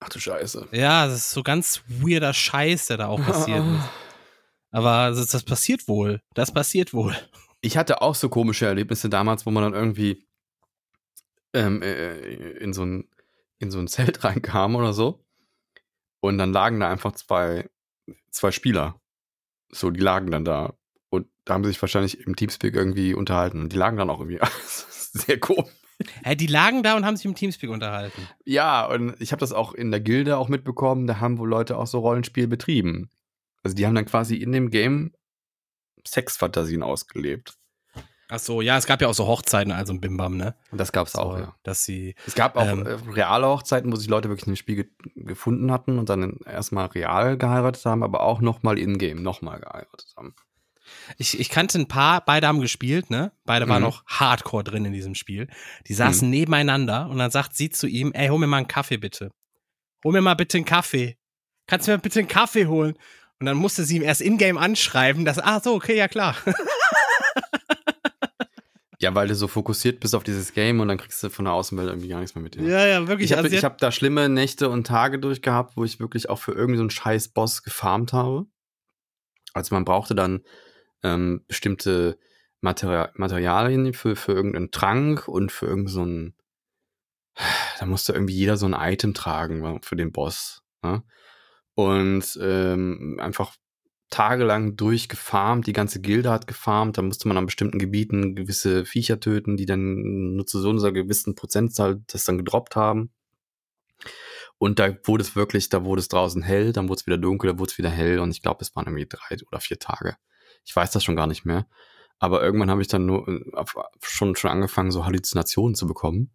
[0.00, 0.68] Ach du Scheiße.
[0.72, 3.88] Ja, das ist so ganz weirder Scheiß, der da auch passiert ist.
[4.70, 6.20] Aber das, das passiert wohl.
[6.34, 7.16] Das passiert wohl.
[7.62, 10.26] Ich hatte auch so komische Erlebnisse damals, wo man dann irgendwie
[11.54, 12.18] ähm, äh,
[12.58, 13.08] in so ein
[13.58, 15.24] in so ein Zelt reinkam oder so.
[16.20, 17.68] Und dann lagen da einfach zwei,
[18.30, 19.00] zwei Spieler.
[19.70, 20.74] So, die lagen dann da.
[21.46, 23.62] Da haben sie sich wahrscheinlich im Teamspeak irgendwie unterhalten.
[23.62, 24.40] Und die lagen dann auch irgendwie.
[24.90, 25.70] sehr komisch.
[26.24, 28.28] Hä, die lagen da und haben sich im Teamspeak unterhalten.
[28.44, 31.06] Ja, und ich habe das auch in der Gilde auch mitbekommen.
[31.06, 33.10] Da haben wohl Leute auch so Rollenspiel betrieben.
[33.62, 35.12] Also die haben dann quasi in dem Game
[36.06, 37.54] Sexfantasien ausgelebt.
[38.28, 40.56] Ach so, ja, es gab ja auch so Hochzeiten, also ein Bimbam, ne?
[40.72, 41.54] Und das gab es auch, ja.
[41.62, 42.16] Dass sie.
[42.26, 44.90] Es gab auch ähm, äh, reale Hochzeiten, wo sich Leute wirklich in dem Spiel ge
[45.14, 50.34] gefunden hatten und dann erstmal real geheiratet haben, aber auch nochmal in-game nochmal geheiratet haben.
[51.18, 53.32] Ich, ich kannte ein paar, beide haben gespielt, ne?
[53.44, 53.70] Beide mhm.
[53.70, 55.48] waren noch hardcore drin in diesem Spiel.
[55.88, 56.34] Die saßen mhm.
[56.34, 59.30] nebeneinander und dann sagt sie zu ihm, ey, hol mir mal einen Kaffee bitte.
[60.04, 61.16] Hol mir mal bitte einen Kaffee.
[61.66, 62.94] Kannst du mir bitte einen Kaffee holen?
[63.38, 66.36] Und dann musste sie ihm erst in-game anschreiben, dass, ah so, okay, ja klar.
[68.98, 71.54] Ja, weil du so fokussiert bist auf dieses Game und dann kriegst du von der
[71.54, 72.62] Außenwelt irgendwie gar nichts mehr mit dir.
[72.62, 73.30] Ja, ja, wirklich.
[73.30, 76.52] Ich habe also hab da schlimme Nächte und Tage durchgehabt, wo ich wirklich auch für
[76.52, 78.46] irgendeinen so scheiß Boss gefarmt habe.
[79.52, 80.42] Also man brauchte dann
[81.06, 82.18] ähm, bestimmte
[82.60, 86.34] Materie Materialien für, für irgendeinen Trank und für irgendeinen
[87.78, 90.62] da musste irgendwie jeder so ein Item tragen für den Boss.
[90.82, 91.02] Ne?
[91.74, 93.54] Und ähm, einfach
[94.08, 99.20] tagelang durchgefarmt, die ganze Gilde hat gefarmt, da musste man an bestimmten Gebieten gewisse Viecher
[99.20, 103.10] töten, die dann nur zu so einer gewissen Prozentzahl das dann gedroppt haben.
[104.58, 107.52] Und da wurde es wirklich, da wurde es draußen hell, dann wurde es wieder dunkel,
[107.52, 110.16] da wurde es wieder hell und ich glaube, es waren irgendwie drei oder vier Tage.
[110.66, 111.66] Ich weiß das schon gar nicht mehr.
[112.18, 113.64] Aber irgendwann habe ich dann nur äh,
[114.02, 116.30] schon, schon angefangen, so Halluzinationen zu bekommen,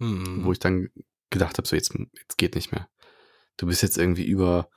[0.00, 0.44] hm.
[0.44, 0.88] wo ich dann
[1.30, 2.88] gedacht habe, so jetzt, jetzt geht nicht mehr.
[3.56, 4.68] Du bist jetzt irgendwie über,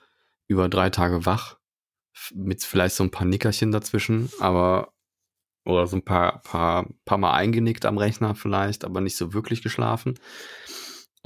[0.48, 1.58] über drei Tage wach
[2.34, 4.94] mit vielleicht so ein paar Nickerchen dazwischen, aber
[5.66, 9.62] oder so ein paar, paar, paar Mal eingenickt am Rechner vielleicht, aber nicht so wirklich
[9.62, 10.18] geschlafen.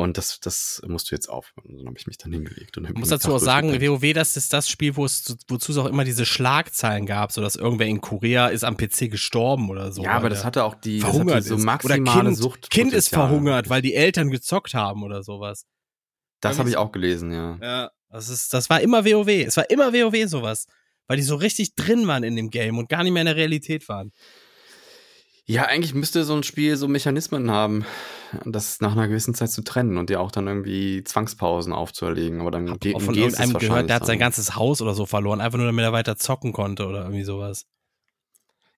[0.02, 1.78] Und das, das musst du jetzt aufhören.
[1.78, 2.78] Dann habe ich mich dann hingelegt.
[2.78, 5.78] Und ich muss dazu auch sagen, WoW, das ist das Spiel, wo es, wozu es
[5.78, 9.92] auch immer diese Schlagzeilen gab, so dass irgendwer in Korea ist am PC gestorben oder
[9.92, 10.04] so.
[10.04, 12.70] Ja, aber das hatte auch die, verhungert hatte so maximale oder kind, Sucht.
[12.70, 15.66] Kind ist verhungert, weil die Eltern gezockt haben oder sowas.
[16.42, 17.58] Das habe ich auch gelesen, ja.
[17.62, 19.28] Ja, das ist, das war immer WoW.
[19.28, 20.66] Es war immer WoW sowas
[21.12, 23.36] weil die so richtig drin waren in dem Game und gar nicht mehr in der
[23.36, 24.14] Realität waren.
[25.52, 27.84] Ja, eigentlich müsste so ein Spiel so Mechanismen haben,
[28.46, 32.40] das nach einer gewissen Zeit zu trennen und dir auch dann irgendwie Zwangspausen aufzuerlegen.
[32.40, 35.42] Aber dann geht es von irgendeinem gehört, der hat sein ganzes Haus oder so verloren,
[35.42, 37.66] einfach nur damit er weiter zocken konnte oder irgendwie sowas.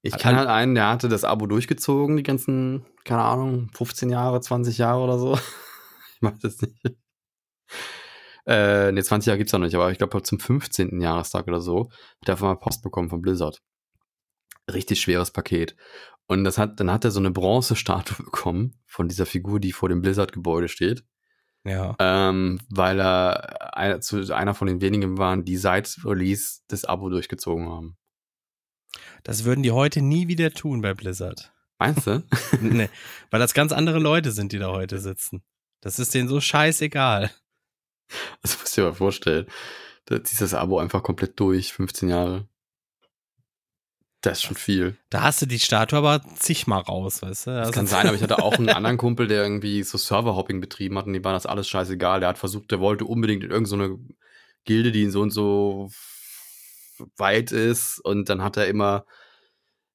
[0.01, 4.41] Ich kenne halt einen, der hatte das Abo durchgezogen, die ganzen, keine Ahnung, 15 Jahre,
[4.41, 5.35] 20 Jahre oder so.
[6.15, 6.73] ich weiß es nicht.
[8.47, 10.99] Äh, ne, 20 Jahre gibt's noch nicht, aber ich glaube zum 15.
[10.99, 13.61] Jahrestag oder so hat er einfach mal Post bekommen von Blizzard.
[14.71, 15.75] Richtig schweres Paket.
[16.27, 19.89] Und das hat, dann hat er so eine Bronzestatue bekommen von dieser Figur, die vor
[19.89, 21.03] dem Blizzard-Gebäude steht.
[21.65, 21.95] Ja.
[21.99, 27.09] Ähm, weil er einer, zu, einer von den wenigen waren, die seit Release das Abo
[27.09, 27.97] durchgezogen haben.
[29.23, 31.53] Das würden die heute nie wieder tun bei Blizzard.
[31.79, 32.23] Meinst du?
[32.61, 32.89] nee,
[33.31, 35.43] weil das ganz andere Leute sind, die da heute sitzen.
[35.81, 37.31] Das ist denen so scheißegal.
[38.41, 39.47] Das musst du dir mal vorstellen.
[40.05, 42.47] Da ziehst das Abo einfach komplett durch, 15 Jahre.
[44.23, 44.95] Das ist schon viel.
[45.09, 47.51] Da hast du die Statue aber zigmal raus, weißt du?
[47.51, 50.61] Das also kann sein, aber ich hatte auch einen anderen Kumpel, der irgendwie so Serverhopping
[50.61, 52.21] betrieben hat und die waren das alles scheißegal.
[52.21, 53.99] Der hat versucht, der wollte unbedingt in irgendeine so
[54.63, 55.89] Gilde, die so und so
[57.17, 59.05] weit ist und dann hat er immer,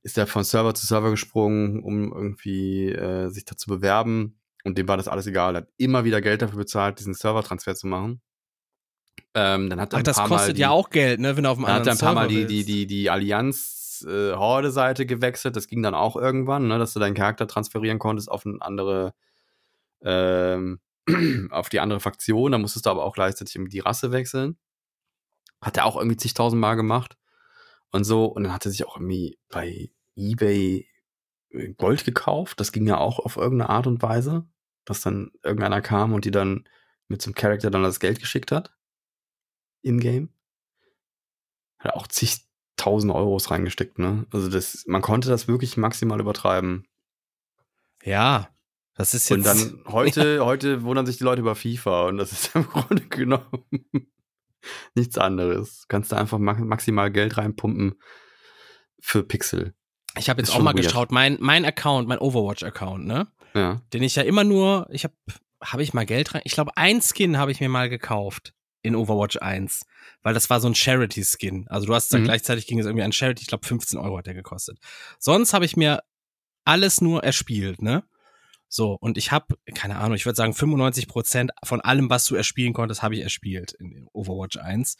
[0.02, 4.76] ist er von Server zu Server gesprungen, um irgendwie äh, sich da zu bewerben und
[4.76, 5.54] dem war das alles egal.
[5.54, 8.20] Er hat immer wieder Geld dafür bezahlt, diesen Servertransfer zu machen.
[9.32, 11.44] Ähm, dann hat er Ach, ein das paar kostet Mal ja auch Geld, ne, wenn
[11.44, 13.08] du auf einem anderen Server Dann hat er ein paar Mal die, die, die, die
[13.08, 15.56] Allianz äh, Horde-Seite gewechselt.
[15.56, 19.14] Das ging dann auch irgendwann, ne, dass du deinen Charakter transferieren konntest auf eine andere,
[20.02, 20.80] ähm,
[21.50, 22.52] auf die andere Faktion.
[22.52, 24.58] Da musstest du aber auch gleichzeitig die Rasse wechseln.
[25.60, 27.16] Hat er auch irgendwie zigtausend Mal gemacht.
[27.90, 28.26] Und so.
[28.26, 30.86] Und dann hat er sich auch irgendwie bei eBay
[31.50, 32.60] äh, Gold gekauft.
[32.60, 34.46] Das ging ja auch auf irgendeine Art und Weise,
[34.84, 36.68] dass dann irgendeiner kam und die dann
[37.08, 38.74] mit einem Charakter dann das Geld geschickt hat.
[39.82, 40.30] In-game.
[41.78, 42.47] Hat auch zig,
[42.78, 44.26] 1000 Euros reingesteckt, ne?
[44.32, 46.86] Also das, man konnte das wirklich maximal übertreiben.
[48.02, 48.48] Ja,
[48.94, 49.38] das ist jetzt.
[49.38, 50.44] Und dann heute, ja.
[50.44, 53.64] heute wundern sich die Leute über FIFA und das ist im Grunde genommen
[54.94, 55.86] nichts anderes.
[55.88, 57.94] Kannst du einfach maximal Geld reinpumpen
[59.00, 59.74] für Pixel.
[60.16, 60.86] Ich habe jetzt auch mal weird.
[60.86, 63.28] geschaut, mein, mein Account, mein Overwatch-Account, ne?
[63.54, 63.80] Ja.
[63.92, 65.14] Den ich ja immer nur, ich habe,
[65.62, 66.42] habe ich mal Geld rein?
[66.44, 69.86] Ich glaube, ein Skin habe ich mir mal gekauft in Overwatch 1,
[70.28, 71.68] weil das war so ein Charity-Skin.
[71.68, 72.26] Also du hast dann mhm.
[72.26, 74.78] gleichzeitig ging es irgendwie an Charity, ich glaube 15 Euro hat der gekostet.
[75.18, 76.02] Sonst habe ich mir
[76.66, 78.04] alles nur erspielt, ne?
[78.68, 82.34] So, und ich habe, keine Ahnung, ich würde sagen 95 Prozent von allem, was du
[82.34, 84.98] erspielen konntest, habe ich erspielt in Overwatch 1.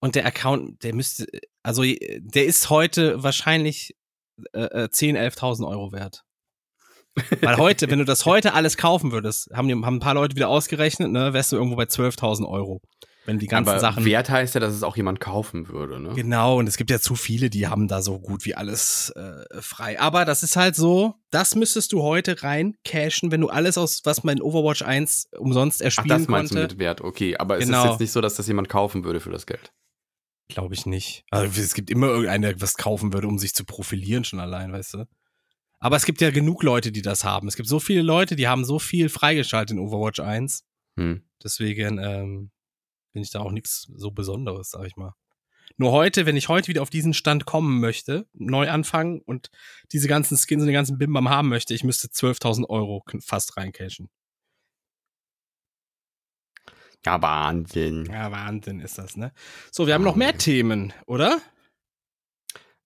[0.00, 1.26] Und der Account, der müsste,
[1.62, 3.94] also der ist heute wahrscheinlich
[4.54, 6.24] äh, 10, äh, 11.000 Euro wert.
[7.42, 10.48] Weil heute, wenn du das heute alles kaufen würdest, haben, haben ein paar Leute wieder
[10.48, 12.80] ausgerechnet, ne, wärst du irgendwo bei 12.000 Euro.
[13.26, 14.04] Wenn die ganzen Aber Sachen.
[14.04, 16.12] Wert heißt ja, dass es auch jemand kaufen würde, ne?
[16.14, 19.62] Genau, und es gibt ja zu viele, die haben da so gut wie alles äh,
[19.62, 19.98] frei.
[19.98, 24.02] Aber das ist halt so, das müsstest du heute rein cashen, wenn du alles aus,
[24.04, 26.22] was man in Overwatch 1 umsonst erspielen konnte.
[26.22, 26.68] Ach, das meinst konnte.
[26.68, 27.36] du mit Wert, okay.
[27.36, 27.62] Aber genau.
[27.62, 27.92] es ist genau.
[27.92, 29.72] jetzt nicht so, dass das jemand kaufen würde für das Geld.
[30.48, 31.24] Glaube ich nicht.
[31.30, 34.72] Also es gibt immer irgendeiner, der was kaufen würde, um sich zu profilieren schon allein,
[34.72, 35.04] weißt du?
[35.78, 37.48] Aber es gibt ja genug Leute, die das haben.
[37.48, 40.64] Es gibt so viele Leute, die haben so viel freigeschaltet in Overwatch 1.
[40.98, 41.22] Hm.
[41.42, 42.50] Deswegen ähm,
[43.14, 45.14] bin ich da auch nichts so Besonderes, sag ich mal.
[45.76, 49.50] Nur heute, wenn ich heute wieder auf diesen Stand kommen möchte, neu anfangen und
[49.92, 54.10] diese ganzen Skins und den ganzen Bimbam haben möchte, ich müsste 12.000 Euro fast reincashen.
[57.04, 58.06] Ja, Wahnsinn.
[58.06, 59.32] Ja, Wahnsinn ist das, ne?
[59.70, 61.40] So, wir haben noch mehr Themen, oder?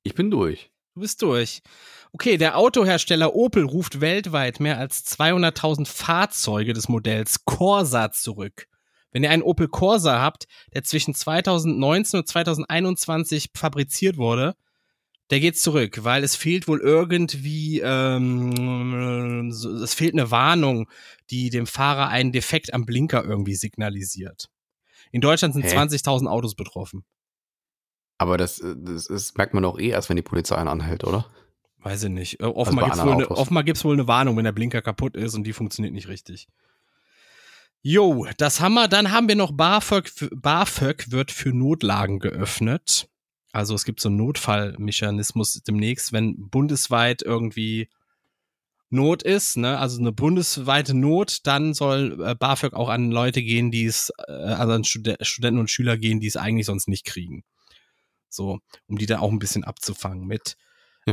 [0.03, 0.71] Ich bin durch.
[0.95, 1.63] Du bist durch.
[2.13, 8.67] Okay, der Autohersteller Opel ruft weltweit mehr als 200.000 Fahrzeuge des Modells Corsa zurück.
[9.11, 14.55] Wenn ihr einen Opel Corsa habt, der zwischen 2019 und 2021 fabriziert wurde,
[15.31, 20.89] der geht zurück, weil es fehlt wohl irgendwie, ähm, es fehlt eine Warnung,
[21.31, 24.49] die dem Fahrer einen Defekt am Blinker irgendwie signalisiert.
[25.13, 27.05] In Deutschland sind 20.000 Autos betroffen.
[28.19, 31.27] Aber das, das, das merkt man doch eh erst, wenn die Polizei einen anhält, oder?
[31.79, 32.41] Weiß ich nicht.
[32.41, 35.45] Äh, offenbar also gibt es wohl, wohl eine Warnung, wenn der Blinker kaputt ist und
[35.45, 36.49] die funktioniert nicht richtig.
[37.83, 38.89] Jo, das haben wir.
[38.89, 40.11] Dann haben wir noch BAföG.
[40.35, 43.09] BAföG wird für Notlagen geöffnet.
[43.53, 47.89] Also es gibt so einen Notfallmechanismus demnächst, wenn bundesweit irgendwie
[48.91, 53.71] Not ist, ne, also eine bundesweite Not, dann soll äh, BAföG auch an Leute gehen,
[53.71, 57.05] die es, äh, also an Stud Studenten und Schüler gehen, die es eigentlich sonst nicht
[57.05, 57.45] kriegen.
[58.31, 60.57] So, um die da auch ein bisschen abzufangen mit.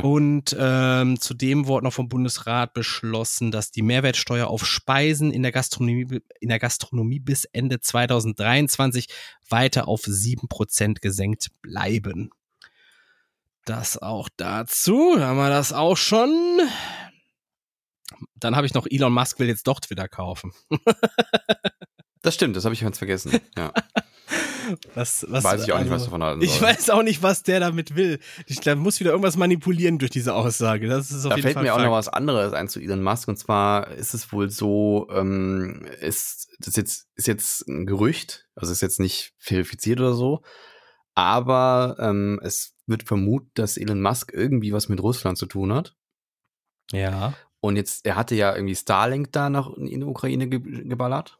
[0.02, 5.52] Und ähm, zudem wurde noch vom Bundesrat beschlossen, dass die Mehrwertsteuer auf Speisen in der
[5.52, 9.08] Gastronomie, in der Gastronomie bis Ende 2023
[9.50, 12.32] weiter auf sieben Prozent gesenkt bleiben.
[13.66, 15.20] Das auch dazu.
[15.20, 16.60] Haben wir das auch schon.
[18.36, 20.54] Dann habe ich noch Elon Musk will jetzt doch Twitter kaufen.
[22.22, 23.40] das stimmt, das habe ich ganz vergessen.
[23.58, 23.74] Ja.
[24.96, 26.50] Was, was, weiß ich auch nicht, was davon halten soll.
[26.50, 28.20] Ich weiß auch nicht, was der damit will.
[28.48, 30.88] Ich glaube, muss wieder irgendwas manipulieren durch diese Aussage.
[30.88, 31.82] Das ist auf da jeden fällt Fall mir Fakt.
[31.82, 33.28] auch noch was anderes ein zu Elon Musk.
[33.28, 38.72] Und zwar ist es wohl so, ähm, ist das jetzt ist jetzt ein Gerücht, also
[38.72, 40.42] ist jetzt nicht verifiziert oder so,
[41.14, 45.96] aber ähm, es wird vermutet, dass Elon Musk irgendwie was mit Russland zu tun hat.
[46.92, 47.34] Ja.
[47.62, 51.40] Und jetzt, er hatte ja irgendwie Starlink da noch in die Ukraine ge geballert.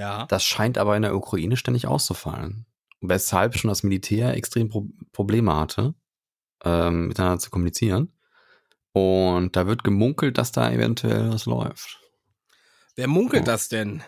[0.00, 0.24] Ja.
[0.26, 2.64] Das scheint aber in der Ukraine ständig auszufallen.
[3.02, 5.94] Weshalb schon das Militär extrem Pro Probleme hatte,
[6.64, 8.10] ähm, miteinander zu kommunizieren.
[8.92, 12.00] Und da wird gemunkelt, dass da eventuell was läuft.
[12.96, 13.46] Wer munkelt oh.
[13.46, 14.02] das denn?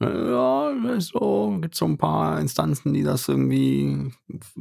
[0.00, 4.12] Ja, so gibt so ein paar Instanzen, die das irgendwie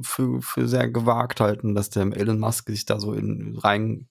[0.01, 4.07] für, für sehr gewagt halten, dass der Elon Musk sich da so in, rein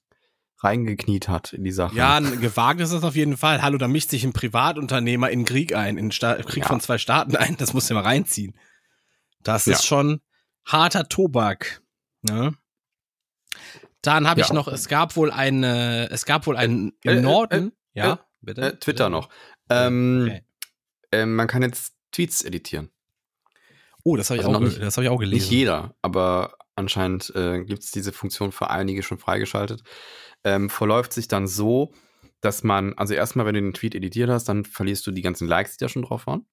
[0.62, 1.96] reingekniet hat in die Sache.
[1.96, 3.62] Ja, ein gewagt ist das auf jeden Fall.
[3.62, 6.68] Hallo, da mischt sich ein Privatunternehmer in Krieg ein, in Sta Krieg ja.
[6.68, 7.56] von zwei Staaten ein.
[7.56, 8.54] Das muss ja mal reinziehen.
[9.42, 9.72] Das ja.
[9.72, 10.20] ist schon
[10.64, 11.82] harter Tobak.
[12.22, 12.54] Ne?
[14.02, 14.46] Dann habe ja.
[14.46, 17.72] ich noch, es gab wohl eine, es gab wohl einen im äh, äh Norden.
[17.94, 18.60] Äh, ja, bitte.
[18.60, 19.10] Äh, Twitter bitte.
[19.10, 19.28] noch.
[19.70, 20.42] Ähm, okay.
[21.12, 22.90] äh, man kann jetzt Tweets editieren.
[24.02, 25.42] Oh, das habe ich, also auch, hab ich auch gelesen.
[25.42, 29.82] Nicht jeder, aber anscheinend äh, gibt es diese Funktion für einige schon freigeschaltet
[30.44, 31.92] ähm, verläuft sich dann so,
[32.40, 35.46] dass man, also erstmal, wenn du den Tweet editiert hast, dann verlierst du die ganzen
[35.46, 36.46] Likes, die da schon drauf waren.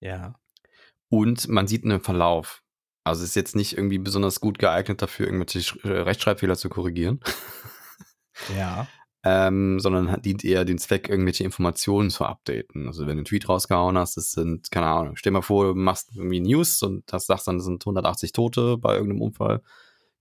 [0.00, 0.34] Ja.
[1.08, 2.62] Und man sieht einen Verlauf.
[3.04, 7.20] Also ist jetzt nicht irgendwie besonders gut geeignet dafür, irgendwelche äh, Rechtschreibfehler zu korrigieren.
[8.56, 8.86] Ja.
[9.24, 12.86] ähm, sondern dient eher den Zweck, irgendwelche Informationen zu updaten.
[12.86, 15.74] Also wenn du einen Tweet rausgehauen hast, das sind, keine Ahnung, stell mal vor, du
[15.74, 19.62] machst irgendwie News und das sagst dann, es sind 180 Tote bei irgendeinem Unfall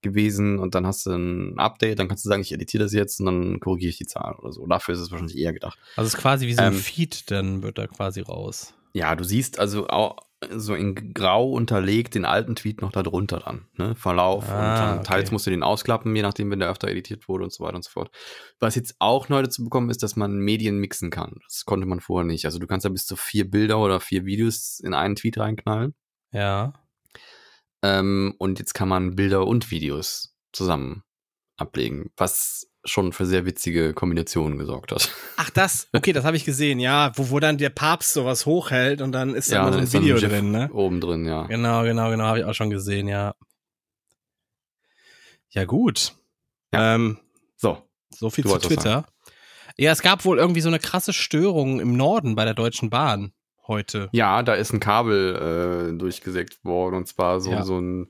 [0.04, 3.20] gewesen und dann hast du ein Update, dann kannst du sagen, ich editiere das jetzt
[3.20, 4.66] und dann korrigiere ich die Zahlen oder so.
[4.68, 5.80] Dafür ist es wahrscheinlich eher gedacht.
[5.96, 8.74] Also es ist quasi wie so ein ähm, Feed, dann wird da quasi raus.
[8.94, 10.18] Ja, du siehst also auch
[10.52, 13.96] so in grau unterlegt den alten Tweet noch darunter dann, ne?
[13.96, 15.08] Verlauf ah, und dann okay.
[15.08, 17.76] teils musst du den ausklappen, je nachdem, wenn der öfter editiert wurde und so weiter
[17.76, 18.12] und so fort.
[18.60, 21.40] Was jetzt auch neu dazu bekommen ist, dass man Medien mixen kann.
[21.48, 22.46] Das konnte man vorher nicht.
[22.46, 25.96] Also du kannst ja bis zu vier Bilder oder vier Videos in einen Tweet reinknallen.
[26.32, 26.74] Ja.
[27.84, 31.03] Ähm, und jetzt kann man Bilder und Videos zusammen
[31.57, 35.11] ablegen, was schon für sehr witzige Kombinationen gesorgt hat.
[35.38, 35.88] Ach, das?
[35.93, 37.11] Okay, das habe ich gesehen, ja.
[37.15, 40.15] Wo, wo dann der Papst sowas hochhält und dann ist ja, da so ein Video
[40.15, 40.72] ein drin, ne?
[40.73, 41.43] Oben drin, ja.
[41.43, 43.35] Genau, genau, genau, habe ich auch schon gesehen, ja.
[45.49, 46.15] Ja, gut.
[46.73, 46.95] Ja.
[46.95, 47.19] Ähm,
[47.57, 47.77] so.
[48.10, 49.05] So viel zu Twitter.
[49.77, 53.34] Ja, es gab wohl irgendwie so eine krasse Störung im Norden bei der Deutschen Bahn
[53.68, 54.10] heute.
[54.11, 57.64] Ja, da ist ein Kabel äh, durchgesägt worden und zwar so, ja.
[57.64, 58.10] so ein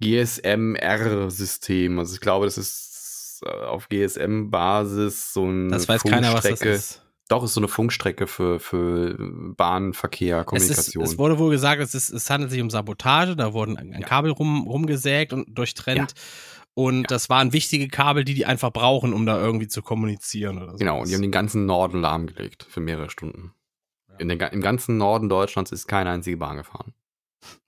[0.00, 1.98] GSM-R-System.
[1.98, 6.62] Also ich glaube, das ist äh, auf GSM-Basis so eine Das weiß keiner, was das
[6.62, 7.02] ist.
[7.28, 11.02] Doch, ist so eine Funkstrecke für, für Bahnverkehr, Kommunikation.
[11.02, 13.76] Es, ist, es wurde wohl gesagt, es, ist, es handelt sich um Sabotage, da wurden
[13.76, 14.06] ein, ein ja.
[14.06, 16.12] Kabel rum, rumgesägt und durchtrennt.
[16.14, 16.22] Ja.
[16.74, 17.06] Und ja.
[17.08, 20.78] das waren wichtige Kabel, die die einfach brauchen, um da irgendwie zu kommunizieren oder so.
[20.78, 23.52] Genau, und die haben den ganzen Norden lahmgelegt für mehrere Stunden.
[24.18, 26.94] In den, Im ganzen Norden Deutschlands ist keine einzige Bahn gefahren.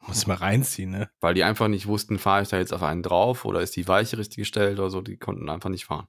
[0.06, 1.10] Muss ich mal reinziehen, ne?
[1.20, 3.86] Weil die einfach nicht wussten, fahre ich da jetzt auf einen drauf oder ist die
[3.86, 6.08] Weiche richtig gestellt oder so, die konnten einfach nicht fahren.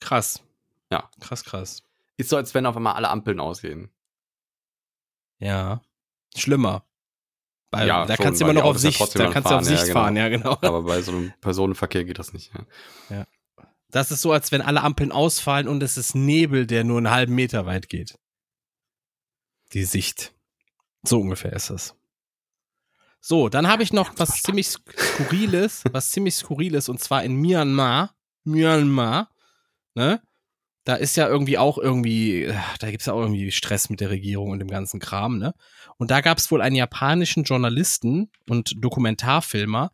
[0.00, 0.42] Krass.
[0.90, 1.10] Ja.
[1.20, 1.82] Krass, krass.
[2.16, 3.90] Ist so, als wenn auf einmal alle Ampeln ausgehen.
[5.38, 5.80] Ja.
[6.36, 6.84] Schlimmer.
[7.70, 9.64] Weil ja, da schon, kannst du immer noch auf Sicht, da kannst fahren, du auf
[9.64, 10.00] Sicht ja, genau.
[10.00, 10.52] fahren, ja, genau.
[10.62, 12.52] Aber bei so einem Personenverkehr geht das nicht.
[12.54, 13.16] Ja.
[13.16, 13.26] ja.
[13.90, 17.10] Das ist so, als wenn alle Ampeln ausfallen und es ist Nebel, der nur einen
[17.10, 18.18] halben Meter weit geht.
[19.72, 20.32] Die Sicht.
[21.02, 21.94] So ungefähr ist es.
[23.20, 28.14] So, dann habe ich noch was ziemlich skurriles, was ziemlich skurriles und zwar in Myanmar.
[28.44, 29.30] Myanmar,
[29.94, 30.22] ne?
[30.84, 34.00] Da ist ja irgendwie auch irgendwie, äh, da gibt es ja auch irgendwie Stress mit
[34.00, 35.54] der Regierung und dem ganzen Kram, ne?
[35.96, 39.90] Und da gab es wohl einen japanischen Journalisten und Dokumentarfilmer,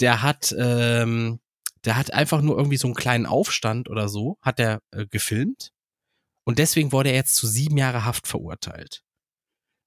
[0.00, 1.38] der hat, ähm,
[1.84, 5.70] der hat einfach nur irgendwie so einen kleinen Aufstand oder so, hat er äh, gefilmt.
[6.42, 9.04] Und deswegen wurde er jetzt zu sieben Jahre Haft verurteilt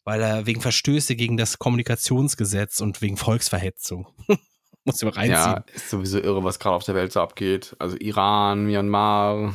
[0.05, 4.07] weil er wegen Verstöße gegen das Kommunikationsgesetz und wegen Volksverhetzung.
[4.85, 5.33] Muss ich mal reinziehen.
[5.33, 7.75] Ja, ist sowieso irre, was gerade auf der Welt so abgeht.
[7.79, 9.51] Also Iran, Myanmar,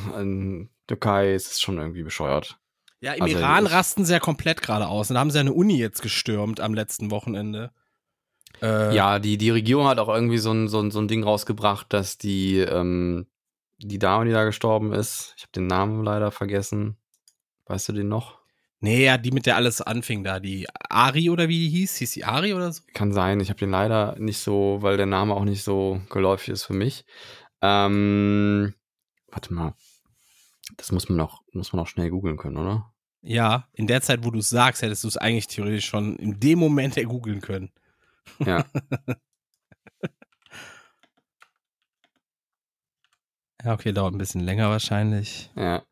[0.87, 2.59] Türkei, es ist schon irgendwie bescheuert.
[2.99, 5.09] Ja, im also Iran rasten sie ja komplett gerade aus.
[5.09, 7.71] Und da haben sie ja eine Uni jetzt gestürmt am letzten Wochenende.
[8.61, 11.23] Äh, ja, die, die Regierung hat auch irgendwie so ein, so ein, so ein Ding
[11.23, 13.25] rausgebracht, dass die, ähm,
[13.77, 16.97] die Dame, die da gestorben ist, ich habe den Namen leider vergessen.
[17.67, 18.40] Weißt du den noch?
[18.83, 22.13] Nee, ja, die mit der alles anfing da, die Ari oder wie die hieß, hieß
[22.13, 22.81] die Ari oder so?
[22.95, 26.49] Kann sein, ich habe den leider nicht so, weil der Name auch nicht so geläufig
[26.49, 27.05] ist für mich.
[27.61, 28.73] Ähm,
[29.27, 29.75] warte mal,
[30.77, 32.91] das muss man auch, muss man auch schnell googeln können, oder?
[33.21, 36.39] Ja, in der Zeit, wo du es sagst, hättest du es eigentlich theoretisch schon in
[36.39, 37.71] dem Moment googeln können.
[38.39, 38.65] Ja.
[43.63, 45.51] ja, okay, dauert ein bisschen länger wahrscheinlich.
[45.55, 45.83] Ja.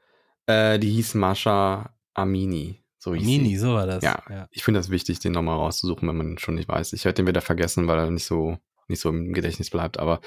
[0.48, 2.84] Äh, die hieß Mascha Amini.
[2.98, 4.04] So Amini, so war das.
[4.04, 4.48] Ja, ja.
[4.52, 6.94] ich finde das wichtig, den nochmal rauszusuchen, wenn man schon nicht weiß.
[6.94, 8.58] Ich werde den wieder vergessen, weil er nicht so
[8.90, 10.20] nicht so im Gedächtnis bleibt, aber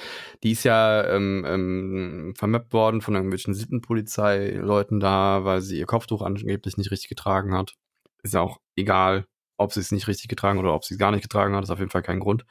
[0.43, 6.23] die ist ja ähm, ähm, vermappt worden von irgendwelchen Sittenpolizeileuten da, weil sie ihr Kopftuch
[6.23, 7.75] angeblich nicht richtig getragen hat.
[8.23, 11.11] Ist ja auch egal, ob sie es nicht richtig getragen oder ob sie es gar
[11.11, 12.45] nicht getragen hat, ist auf jeden Fall kein Grund.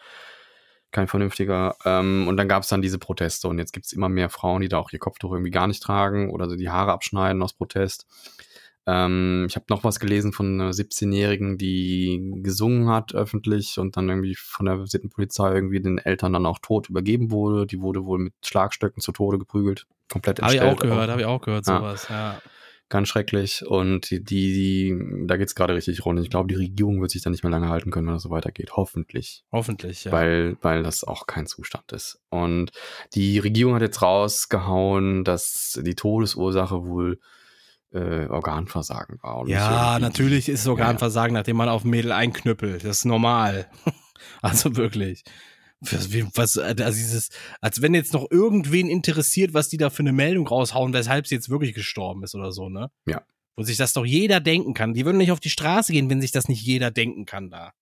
[0.92, 1.76] Kein vernünftiger.
[1.86, 4.62] Ähm, und dann gab es dann diese Proteste und jetzt gibt es immer mehr Frauen,
[4.62, 7.54] die da auch ihr Kopftuch irgendwie gar nicht tragen oder so die Haare abschneiden aus
[7.54, 8.06] Protest.
[8.88, 14.10] Ähm, ich habe noch was gelesen von einer 17-Jährigen, die gesungen hat öffentlich und dann
[14.10, 17.68] irgendwie von der Sittenpolizei irgendwie den Eltern dann auch tot übergeben wurde.
[17.68, 19.86] Die wurde wohl mit Schlagstöcken zu Tode geprügelt.
[20.12, 20.42] Komplett.
[20.42, 22.34] Habe ich auch gehört, habe ich auch gehört, sowas, ja.
[22.34, 22.42] ja.
[22.90, 23.66] Ganz schrecklich.
[23.66, 26.20] Und die, die da geht's gerade richtig rund.
[26.20, 28.32] Ich glaube, die Regierung wird sich da nicht mehr lange halten können, wenn das so
[28.32, 28.72] weitergeht.
[28.76, 29.46] Hoffentlich.
[29.50, 30.12] Hoffentlich, ja.
[30.12, 32.20] Weil, weil das auch kein Zustand ist.
[32.30, 32.72] Und
[33.14, 37.20] die Regierung hat jetzt rausgehauen, dass die Todesursache wohl
[37.94, 39.48] äh, Organversagen war.
[39.48, 41.42] ja, natürlich ist es Organversagen, ja.
[41.42, 42.84] nachdem man auf ein Mädel einknüppelt.
[42.84, 43.70] Das ist normal.
[44.42, 45.24] also wirklich.
[45.82, 50.14] Was, was, also dieses, als wenn jetzt noch irgendwen interessiert, was die da für eine
[50.14, 52.92] Meldung raushauen, weshalb sie jetzt wirklich gestorben ist oder so, ne?
[53.08, 53.24] Ja.
[53.56, 54.94] Wo sich das doch jeder denken kann.
[54.94, 57.74] Die würden nicht auf die Straße gehen, wenn sich das nicht jeder denken kann da.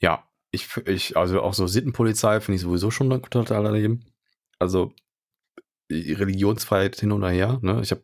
[0.00, 4.04] Ja, ich, ich also auch so Sittenpolizei finde ich sowieso schon total daneben.
[4.58, 4.92] Also
[5.90, 7.58] Religionsfreiheit hin oder her.
[7.62, 7.80] Ne?
[7.82, 8.00] Ich hab,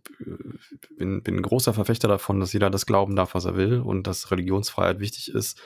[0.99, 4.07] bin, bin ein großer Verfechter davon, dass jeder das glauben darf, was er will und
[4.07, 5.61] dass Religionsfreiheit wichtig ist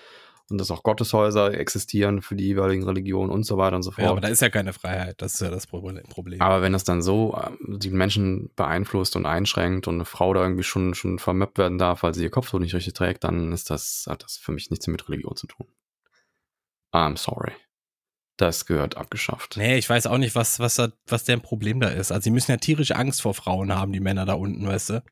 [0.50, 4.04] und dass auch Gotteshäuser existieren für die jeweiligen Religionen und so weiter und so fort.
[4.04, 6.40] Ja, aber da ist ja keine Freiheit, das ist ja das Problem.
[6.40, 10.42] Aber wenn das dann so äh, die Menschen beeinflusst und einschränkt und eine Frau da
[10.42, 13.70] irgendwie schon, schon vermöppt werden darf, weil sie ihr Kopftuch nicht richtig trägt, dann ist
[13.70, 15.66] das, hat das für mich nichts mit Religion zu tun.
[16.92, 17.52] I'm sorry.
[18.36, 19.56] Das gehört abgeschafft.
[19.56, 22.10] Nee, ich weiß auch nicht, was, was, was deren Problem da ist.
[22.10, 25.02] Also, sie müssen ja tierische Angst vor Frauen haben, die Männer da unten, weißt du?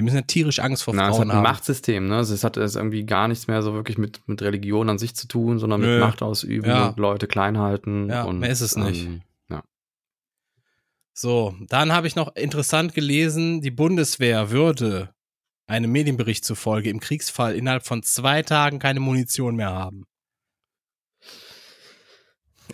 [0.00, 1.14] Die müssen ja tierisch Angst vor Na, Frauen haben.
[1.14, 1.42] Es hat ein haben.
[1.42, 2.16] Machtsystem, ne?
[2.16, 5.14] Also es hat es irgendwie gar nichts mehr so wirklich mit, mit Religion an sich
[5.14, 5.92] zu tun, sondern Nö.
[5.92, 6.88] mit Macht ausüben ja.
[6.88, 8.08] und Leute klein halten.
[8.08, 9.04] Ja, und, mehr ist es nicht.
[9.04, 9.20] Ähm,
[9.50, 9.62] ja.
[11.12, 15.10] So, dann habe ich noch interessant gelesen, die Bundeswehr würde
[15.66, 20.06] einem Medienbericht zufolge im Kriegsfall innerhalb von zwei Tagen keine Munition mehr haben.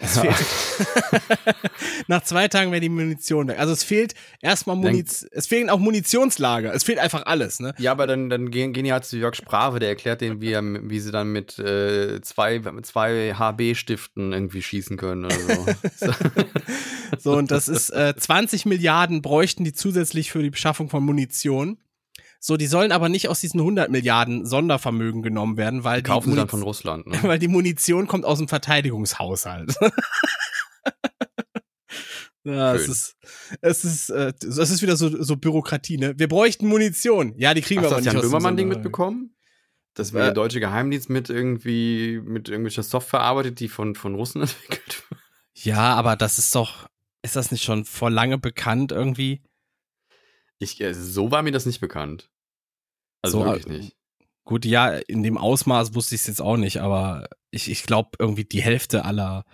[0.00, 0.36] Es fehlt.
[2.08, 3.58] Nach zwei Tagen wäre die Munition weg.
[3.58, 6.74] Also es fehlt erstmal Munition, es fehlen auch Munitionslager.
[6.74, 7.74] Es fehlt einfach alles, ne?
[7.78, 10.52] Ja, aber dann, dann gehen, gehen die halt zu Jörg Sprave, der erklärt denen, wie,
[10.52, 16.12] er, wie sie dann mit äh, zwei, zwei HB-Stiften irgendwie schießen können oder so.
[17.18, 21.78] so, und das ist äh, 20 Milliarden bräuchten die zusätzlich für die Beschaffung von Munition.
[22.46, 26.30] So, die sollen aber nicht aus diesen 100 Milliarden Sondervermögen genommen werden, weil die, kaufen
[26.30, 27.18] die dann von Russland, ne?
[27.24, 29.74] weil die Munition kommt aus dem Verteidigungshaushalt.
[32.44, 33.16] ja, es ist,
[33.62, 36.16] es ist, äh, es ist wieder so, so Bürokratie, ne?
[36.16, 37.34] Wir bräuchten Munition.
[37.36, 38.08] Ja, die kriegen Hast wir aber nicht.
[38.10, 39.34] Hast du das Böhmermann-Ding mitbekommen?
[39.94, 44.42] Das war der deutsche Geheimdienst mit irgendwie, mit irgendwelcher Software arbeitet, die von, von Russen
[44.42, 45.20] entwickelt wird.
[45.54, 46.88] Ja, aber das ist doch,
[47.22, 49.42] ist das nicht schon vor lange bekannt irgendwie?
[50.60, 52.30] Ich, äh, so war mir das nicht bekannt.
[53.22, 53.96] Also so, wirklich äh, nicht.
[54.44, 58.10] Gut, ja, in dem Ausmaß wusste ich es jetzt auch nicht, aber ich, ich glaube
[58.18, 59.44] irgendwie die Hälfte aller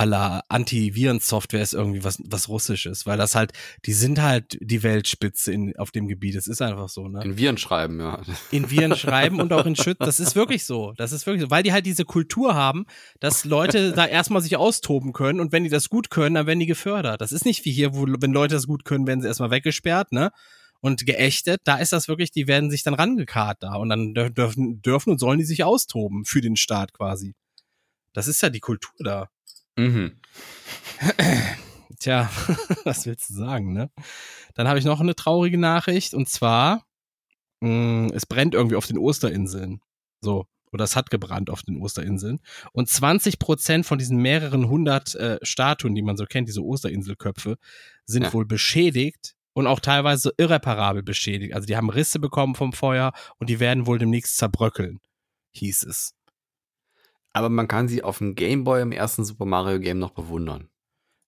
[0.00, 3.52] aller Antivirensoftware ist irgendwie was, was Russisches, weil das halt,
[3.84, 6.36] die sind halt die Weltspitze in, auf dem Gebiet.
[6.36, 7.22] Es ist einfach so, ne?
[7.22, 8.18] In Viren schreiben, ja.
[8.50, 10.06] In Viren schreiben und auch in Schützen.
[10.06, 10.94] Das ist wirklich so.
[10.96, 12.86] Das ist wirklich so, weil die halt diese Kultur haben,
[13.20, 16.60] dass Leute da erstmal sich austoben können und wenn die das gut können, dann werden
[16.60, 17.20] die gefördert.
[17.20, 20.12] Das ist nicht wie hier, wo, wenn Leute das gut können, werden sie erstmal weggesperrt,
[20.12, 20.32] ne?
[20.80, 24.82] Und geächtet, da ist das wirklich, die werden sich dann rangekarrt da und dann dürfen,
[24.82, 27.34] dürfen und sollen die sich austoben für den Staat quasi.
[28.12, 29.28] Das ist ja die Kultur da.
[29.76, 30.20] Mhm.
[31.98, 32.30] Tja,
[32.84, 33.90] was willst du sagen, ne?
[34.54, 36.86] Dann habe ich noch eine traurige Nachricht und zwar,
[37.60, 39.80] mh, mm, es brennt irgendwie auf den Osterinseln.
[40.20, 40.46] So.
[40.72, 42.38] Oder es hat gebrannt auf den Osterinseln.
[42.72, 47.56] Und 20 Prozent von diesen mehreren hundert äh, Statuen, die man so kennt, diese Osterinselköpfe,
[48.06, 48.32] sind ja.
[48.32, 51.54] wohl beschädigt und auch teilweise irreparabel beschädigt.
[51.54, 55.00] Also die haben Risse bekommen vom Feuer und die werden wohl demnächst zerbröckeln,
[55.52, 56.14] hieß es
[57.32, 60.68] aber man kann sie auf dem Gameboy im ersten Super Mario Game noch bewundern.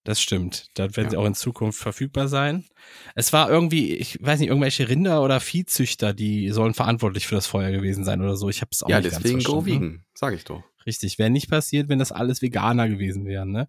[0.05, 0.67] Das stimmt.
[0.75, 1.11] Da werden ja.
[1.11, 2.67] sie auch in Zukunft verfügbar sein.
[3.15, 7.47] Es war irgendwie, ich weiß nicht, irgendwelche Rinder oder Viehzüchter, die sollen verantwortlich für das
[7.47, 8.49] Feuer gewesen sein oder so.
[8.49, 9.65] Ich habe es auch ja, nicht deswegen ganz verstanden.
[9.65, 10.65] Go vegan, sag ich doch.
[10.87, 13.69] Richtig, wäre nicht passiert, wenn das alles Veganer gewesen wären, ne?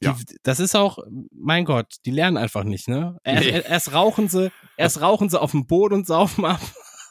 [0.00, 0.16] Die, ja.
[0.42, 0.98] Das ist auch,
[1.30, 3.18] mein Gott, die lernen einfach nicht, ne?
[3.24, 3.62] Erst, nee.
[3.68, 6.60] erst rauchen sie, erst rauchen sie auf dem Boot und saufen ab.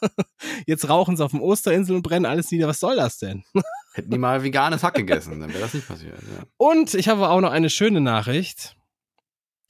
[0.66, 2.68] Jetzt rauchen sie auf dem Osterinsel und brennen alles nieder.
[2.68, 3.44] Was soll das denn?
[3.94, 6.18] Hätten die mal veganes Hack gegessen, dann wäre das nicht passiert.
[6.20, 6.44] Ja.
[6.56, 8.76] Und ich habe auch noch eine schöne Nachricht.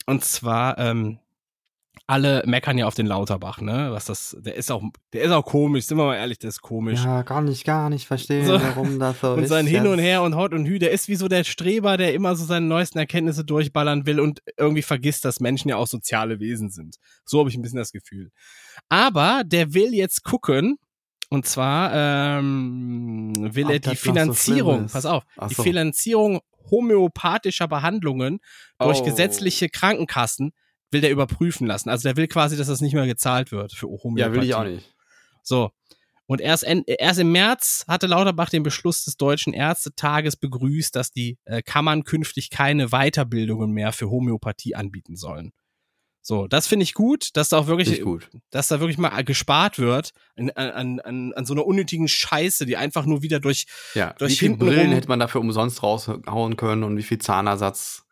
[0.05, 1.19] Und zwar, ähm,
[2.05, 3.89] alle meckern ja auf den Lauterbach, ne?
[3.91, 6.61] Was das, der ist auch, der ist auch komisch, sind wir mal ehrlich, der ist
[6.61, 7.03] komisch.
[7.03, 8.61] Ja, gar nicht, gar nicht verstehen, so.
[8.61, 9.43] warum das so und ist.
[9.43, 11.95] Und sein Hin und Her und Hot und Hü, der ist wie so der Streber,
[11.95, 15.87] der immer so seine neuesten Erkenntnisse durchballern will und irgendwie vergisst, dass Menschen ja auch
[15.87, 16.97] soziale Wesen sind.
[17.23, 18.31] So habe ich ein bisschen das Gefühl.
[18.89, 20.77] Aber der will jetzt gucken,
[21.29, 21.93] und zwar
[22.39, 25.63] ähm, will Ach, er die Finanzierung, so pass auf, Ach die so.
[25.63, 28.39] Finanzierung homöopathischer Behandlungen
[28.77, 29.05] durch oh.
[29.05, 30.51] gesetzliche Krankenkassen
[30.93, 31.89] will der überprüfen lassen.
[31.89, 34.19] Also der will quasi, dass das nicht mehr gezahlt wird für Homöopathie.
[34.19, 34.93] Ja, will ich auch nicht.
[35.41, 35.71] So.
[36.25, 41.37] Und erst, erst im März hatte Lauterbach den Beschluss des Deutschen Ärztetages begrüßt, dass die
[41.43, 45.51] äh, Kammern künftig keine Weiterbildungen mehr für Homöopathie anbieten sollen.
[46.25, 48.01] So, das finde ich gut, dass da auch wirklich,
[48.49, 52.77] dass da wirklich mal gespart wird an, an, an, an so einer unnötigen Scheiße, die
[52.77, 56.83] einfach nur wieder durch, ja, durch wie viele Brillen hätte man dafür umsonst raushauen können
[56.83, 58.05] und wie viel Zahnersatz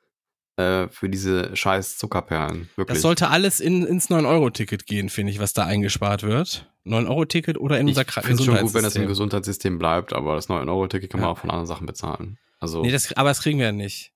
[0.57, 2.69] äh, für diese scheiß Zuckerperlen.
[2.75, 2.95] Wirklich.
[2.95, 6.69] Das sollte alles in, ins 9-Euro-Ticket gehen, finde ich, was da eingespart wird.
[6.85, 8.31] 9-Euro-Ticket oder in unser Gesundheitssystem.
[8.31, 11.37] Ich finde schon gut, wenn das im Gesundheitssystem bleibt, aber das 9-Euro-Ticket kann man auch
[11.37, 12.37] von anderen Sachen bezahlen.
[12.59, 14.11] Also nee, das, aber das kriegen wir ja nicht.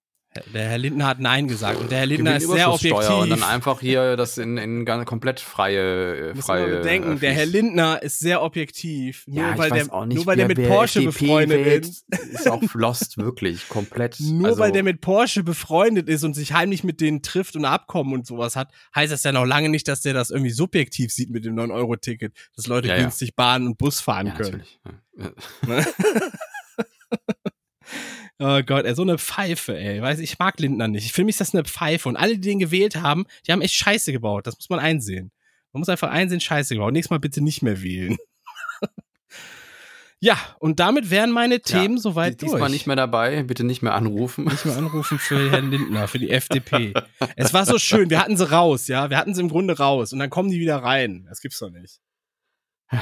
[0.54, 3.10] Der Herr Lindner hat Nein gesagt und der Herr Lindner ist sehr objektiv.
[3.10, 6.68] Und dann einfach hier das in, in komplett freie, Muss freie.
[6.68, 9.24] Man bedenken, äh, der Herr Lindner ist sehr objektiv.
[9.28, 12.06] Nur ja, weil der, nicht, nur weil der mit Porsche FDP befreundet ist.
[12.34, 14.20] Ist auch lost, wirklich, komplett.
[14.20, 17.64] Nur also, weil der mit Porsche befreundet ist und sich heimlich mit denen trifft und
[17.64, 21.12] Abkommen und sowas hat, heißt das ja noch lange nicht, dass der das irgendwie subjektiv
[21.12, 24.64] sieht mit dem 9-Euro-Ticket, dass Leute ja, günstig Bahn und Bus fahren können.
[24.64, 24.80] Natürlich.
[28.38, 30.02] Oh Gott, ey, so eine Pfeife, ey.
[30.02, 31.14] Weiß, ich mag Lindner nicht.
[31.14, 32.10] Für mich ist das eine Pfeife.
[32.10, 34.46] Und alle, die den gewählt haben, die haben echt Scheiße gebaut.
[34.46, 35.32] Das muss man einsehen.
[35.72, 36.92] Man muss einfach einsehen, Scheiße gebaut.
[36.92, 38.18] Nächstes Mal bitte nicht mehr wählen.
[40.20, 42.72] ja, und damit wären meine Themen ja, soweit diesmal durch.
[42.72, 43.44] nicht mehr dabei.
[43.44, 44.46] Bitte nicht mehr anrufen.
[44.46, 46.94] Nicht mehr anrufen für Herrn Lindner, für die FDP.
[47.38, 48.10] es war so schön.
[48.10, 49.10] Wir hatten sie raus, ja.
[49.10, 50.12] Wir hatten sie im Grunde raus.
[50.12, 51.26] Und dann kommen die wieder rein.
[51.30, 52.02] Das gibt's doch nicht.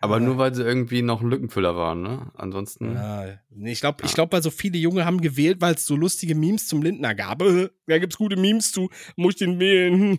[0.00, 2.30] Aber nur weil sie irgendwie noch ein Lückenfüller waren, ne?
[2.34, 2.94] Ansonsten.
[2.94, 4.06] Ja, nee, ich glaube, ja.
[4.06, 7.16] ich glaube, weil so viele Junge haben gewählt, weil es so lustige Memes zum Lindner
[7.16, 7.40] gab.
[7.86, 10.16] Da gibt's gute Memes zu, muss ich den wählen.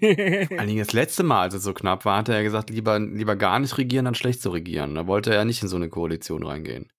[0.48, 3.00] Vor allem das letzte Mal, als es so knapp war, hat er ja gesagt, lieber,
[3.00, 4.96] lieber gar nicht regieren, dann schlecht zu regieren.
[4.96, 6.92] Da wollte er ja nicht in so eine Koalition reingehen.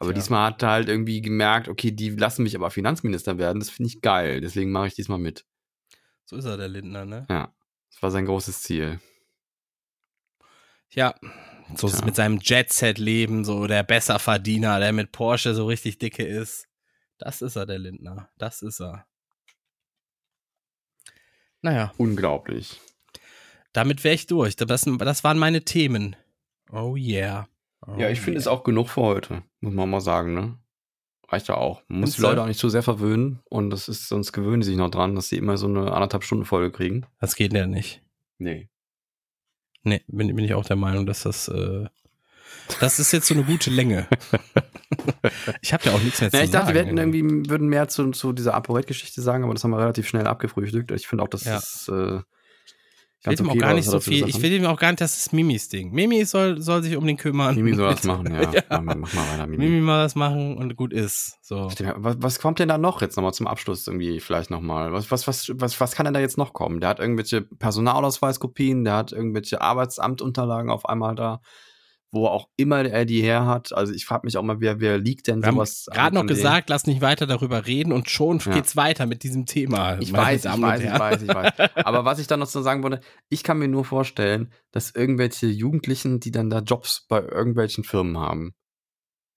[0.00, 0.14] Aber ja.
[0.14, 3.88] diesmal hat er halt irgendwie gemerkt, okay, die lassen mich aber Finanzminister werden, das finde
[3.88, 4.40] ich geil.
[4.40, 5.46] Deswegen mache ich diesmal mit.
[6.24, 7.26] So ist er, der Lindner, ne?
[7.30, 7.54] Ja.
[7.92, 8.98] Das war sein großes Ziel.
[10.90, 11.14] Ja,
[11.76, 12.04] so ja.
[12.04, 16.68] mit seinem Jet-Set-Leben, so der Besserverdiener, der mit Porsche so richtig dicke ist.
[17.18, 18.28] Das ist er, der Lindner.
[18.38, 19.06] Das ist er.
[21.62, 21.92] Naja.
[21.96, 22.80] Unglaublich.
[23.72, 24.56] Damit wäre ich durch.
[24.56, 26.16] Das, das waren meine Themen.
[26.70, 27.48] Oh yeah.
[27.86, 30.58] Oh ja, ich finde es auch genug für heute, muss man mal sagen, ne?
[31.28, 31.82] Reicht ja auch.
[31.88, 34.66] Man muss die Leute auch nicht zu sehr verwöhnen und das ist, sonst gewöhnen die
[34.66, 37.06] sich noch dran, dass sie immer so eine anderthalb Stunden Folge kriegen.
[37.20, 38.02] Das geht ja nicht.
[38.38, 38.68] Nee.
[39.84, 41.84] Nee, bin, bin ich auch der Meinung, dass das, äh,
[42.80, 44.08] das ist jetzt so eine gute Länge.
[45.60, 46.68] ich habe ja auch nichts mehr zu ja, ich sagen.
[46.68, 49.70] Ich dachte, wir hätten irgendwie, würden mehr zu, zu dieser ApoRed-Geschichte sagen, aber das haben
[49.70, 50.90] wir relativ schnell abgefrühstückt.
[50.90, 51.54] Ich finde auch, dass ja.
[51.54, 52.20] das, äh,
[53.32, 55.16] ich will ihm auch gar nicht so viel, ich will ihm auch gar nicht, das
[55.16, 55.92] ist Mimis Ding.
[55.92, 57.54] Mimi soll, soll sich um den kümmern.
[57.54, 58.52] Mimi soll das machen, ja.
[58.70, 58.80] ja.
[58.80, 59.64] Mach, mal weiter, Mimi.
[59.64, 61.38] Mimi mal was machen und gut ist.
[61.40, 61.68] So.
[61.96, 64.92] Was, was kommt denn da noch jetzt nochmal zum Abschluss irgendwie vielleicht nochmal?
[64.92, 66.80] Was, was, was, was, was kann denn da jetzt noch kommen?
[66.80, 71.40] Der hat irgendwelche Personalausweiskopien, der hat irgendwelche Arbeitsamtunterlagen auf einmal da
[72.14, 73.72] wo auch immer er die her hat.
[73.72, 75.86] Also ich frage mich auch mal, wer, wer liegt denn Wir sowas?
[75.92, 78.52] Gerade noch gesagt, lass nicht weiter darüber reden und schon ja.
[78.52, 79.98] geht's weiter mit diesem Thema.
[79.98, 81.52] Ich weiß, ich weiß, ich weiß, ich weiß.
[81.76, 85.46] Aber was ich dann noch so sagen wollte, ich kann mir nur vorstellen, dass irgendwelche
[85.46, 88.54] Jugendlichen, die dann da Jobs bei irgendwelchen Firmen haben,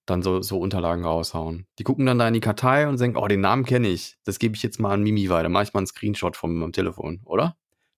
[0.06, 1.68] dann so, so Unterlagen raushauen.
[1.80, 4.18] Die gucken dann da in die Kartei und denken, oh, den Namen kenne ich.
[4.24, 5.50] Das gebe ich jetzt mal an Mimi weiter.
[5.50, 7.58] Mache ich mal einen Screenshot vom, vom Telefon, oder?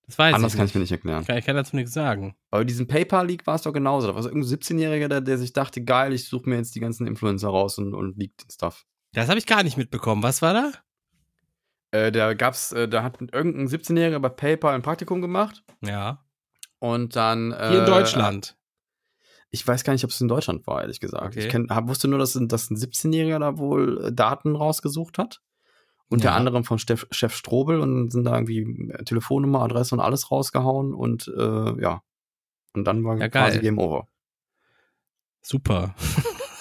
[0.10, 1.24] Das weiß Anders ich kann ich mir nicht erklären.
[1.38, 2.36] Ich kann dazu nichts sagen.
[2.50, 4.08] Aber diesen PayPal-Leak war es doch genauso.
[4.08, 6.80] Da war so irgendein 17-Jähriger, der, der, sich dachte, geil, ich suche mir jetzt die
[6.80, 8.88] ganzen Influencer raus und, und leakt den Stuff.
[9.14, 10.24] Das habe ich gar nicht mitbekommen.
[10.24, 10.72] Was war da?
[11.92, 15.64] Äh, da gab's, äh, da hat irgendein 17-Jähriger bei PayPal ein Praktikum gemacht.
[15.82, 16.26] Ja.
[16.80, 17.52] Und dann.
[17.52, 18.58] Äh, Hier in Deutschland.
[19.52, 21.24] Ich weiß gar nicht, ob es in Deutschland war, ehrlich gesagt.
[21.24, 21.40] Okay.
[21.42, 25.44] Ich kenn, hab, wusste nur, dass, dass ein 17-Jähriger da wohl äh, Daten rausgesucht hat.
[26.10, 26.36] Unter ja.
[26.36, 30.94] anderem von Chef, Chef Strobel und sind da irgendwie äh, Telefonnummer, Adresse und alles rausgehauen
[30.94, 32.02] und äh, ja.
[32.74, 34.08] Und dann war ja, quasi Game Over.
[35.42, 35.96] Super.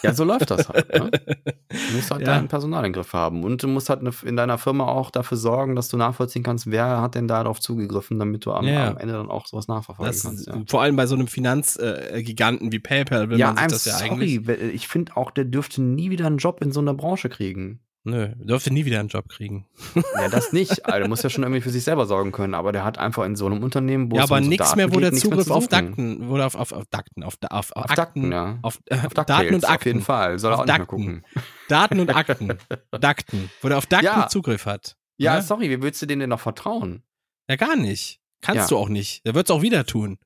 [0.03, 0.89] Ja, so läuft das halt.
[0.95, 1.11] Ne?
[1.69, 2.35] Du musst halt ja.
[2.35, 5.77] deinen Personal im Griff haben und du musst halt in deiner Firma auch dafür sorgen,
[5.77, 8.89] dass du nachvollziehen kannst, wer hat denn darauf zugegriffen, damit du am, ja.
[8.89, 10.47] am Ende dann auch sowas nachverfolgen das, kannst.
[10.47, 10.63] Ja.
[10.67, 13.93] Vor allem bei so einem Finanzgiganten äh, wie PayPal will ja, man sich das ja
[13.99, 14.11] sorry.
[14.11, 14.75] eigentlich.
[14.75, 17.81] Ich finde auch, der dürfte nie wieder einen Job in so einer Branche kriegen.
[18.09, 19.67] Nö, dürfte nie wieder einen Job kriegen.
[20.15, 20.87] Ja, das nicht.
[20.87, 23.25] Also, der muss ja schon irgendwie für sich selber sorgen können, aber der hat einfach
[23.25, 26.39] in so einem Unternehmen, wo Ja, aber nichts mehr, wo der Zugriff auf Dakten, wo
[26.39, 28.59] auf, auf, auf Dakten, auf, auf, auf, auf Akten, ja.
[28.63, 29.77] auf, äh, auf Daten und Akten.
[29.77, 30.81] Auf jeden Fall, soll er auch Dakten.
[30.81, 31.25] nicht gucken.
[31.69, 32.59] Daten und Akten.
[32.99, 34.29] Dakten, wo der auf Dakten ja.
[34.29, 34.97] Zugriff hat.
[35.19, 37.03] Ja, ja, sorry, wie willst du denen denn noch vertrauen?
[37.49, 38.21] Ja, gar nicht.
[38.41, 38.77] Kannst ja.
[38.77, 39.27] du auch nicht.
[39.27, 40.19] Der wird es auch wieder tun.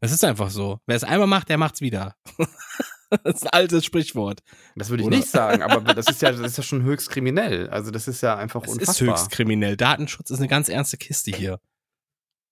[0.00, 0.78] Das ist einfach so.
[0.86, 2.16] Wer es einmal macht, der macht's wieder.
[3.24, 4.40] Das ist ein altes Sprichwort.
[4.76, 5.16] Das würde ich Oder?
[5.16, 7.68] nicht sagen, aber das ist ja, das ist ja schon höchst kriminell.
[7.68, 8.94] Also das ist ja einfach das unfassbar.
[8.94, 9.76] Das ist höchst kriminell.
[9.76, 11.60] Datenschutz ist eine ganz ernste Kiste hier.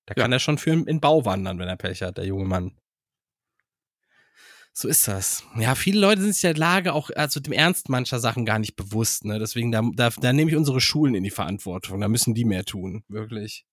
[0.07, 0.23] Da ja.
[0.23, 2.77] kann er schon für in Bau wandern, wenn er Pech hat, der junge Mann.
[4.73, 5.45] So ist das.
[5.57, 8.77] Ja, viele Leute sind sich der Lage auch, also dem Ernst mancher Sachen gar nicht
[8.77, 9.25] bewusst.
[9.25, 9.39] Ne?
[9.39, 12.01] Deswegen, da, da, da nehme ich unsere Schulen in die Verantwortung.
[12.01, 13.03] Da müssen die mehr tun.
[13.09, 13.67] Wirklich.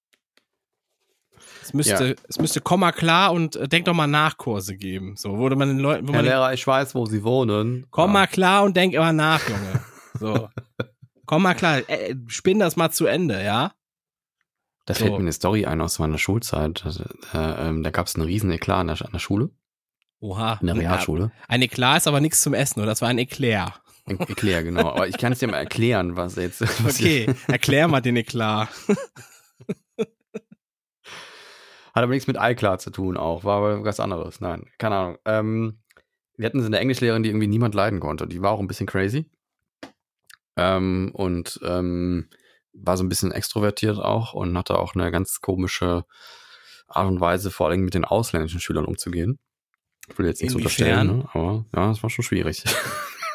[1.65, 2.15] Es müsste, ja.
[2.27, 5.15] es müsste Komma klar und äh, denk doch mal Nachkurse geben.
[5.17, 6.07] So wurde man den Leuten.
[6.13, 7.87] Herr Lehrer, ich weiß, wo Sie wohnen.
[7.89, 8.27] Komma ja.
[8.27, 9.81] klar und denk immer nach, Junge.
[10.19, 10.49] So.
[11.25, 11.79] Komma klar.
[11.89, 13.73] Äh, spinn das mal zu Ende, ja?
[14.85, 14.99] Da so.
[14.99, 16.85] fällt mir eine Story ein aus meiner Schulzeit.
[17.33, 19.49] Äh, ähm, da gab es einen riesen Eklat an der, an der Schule.
[20.19, 20.59] Oha.
[20.61, 21.31] In der Realschule.
[21.47, 22.91] Ein Eklat ist aber nichts zum Essen, oder?
[22.91, 23.73] Das war ein Eclair.
[24.05, 24.91] Ein Eclair, genau.
[24.91, 26.61] Aber ich kann es dir mal erklären, was jetzt.
[26.61, 28.69] Was okay, erklär mal den Eklat.
[31.95, 34.41] Hat aber nichts mit iCloud zu tun auch, war aber was anderes.
[34.41, 35.17] Nein, keine Ahnung.
[35.23, 35.79] Ähm,
[36.35, 38.27] wir hatten so eine Englischlehrerin, die irgendwie niemand leiden konnte.
[38.27, 39.31] Die war auch ein bisschen crazy.
[40.57, 42.29] Ähm, und ähm,
[42.73, 46.03] war so ein bisschen extrovertiert auch und hatte auch eine ganz komische
[46.87, 49.39] Art und Weise, vor allem mit den ausländischen Schülern umzugehen.
[50.09, 51.29] Ich will jetzt nichts unterstellen, ne?
[51.33, 52.63] aber ja, es war schon schwierig.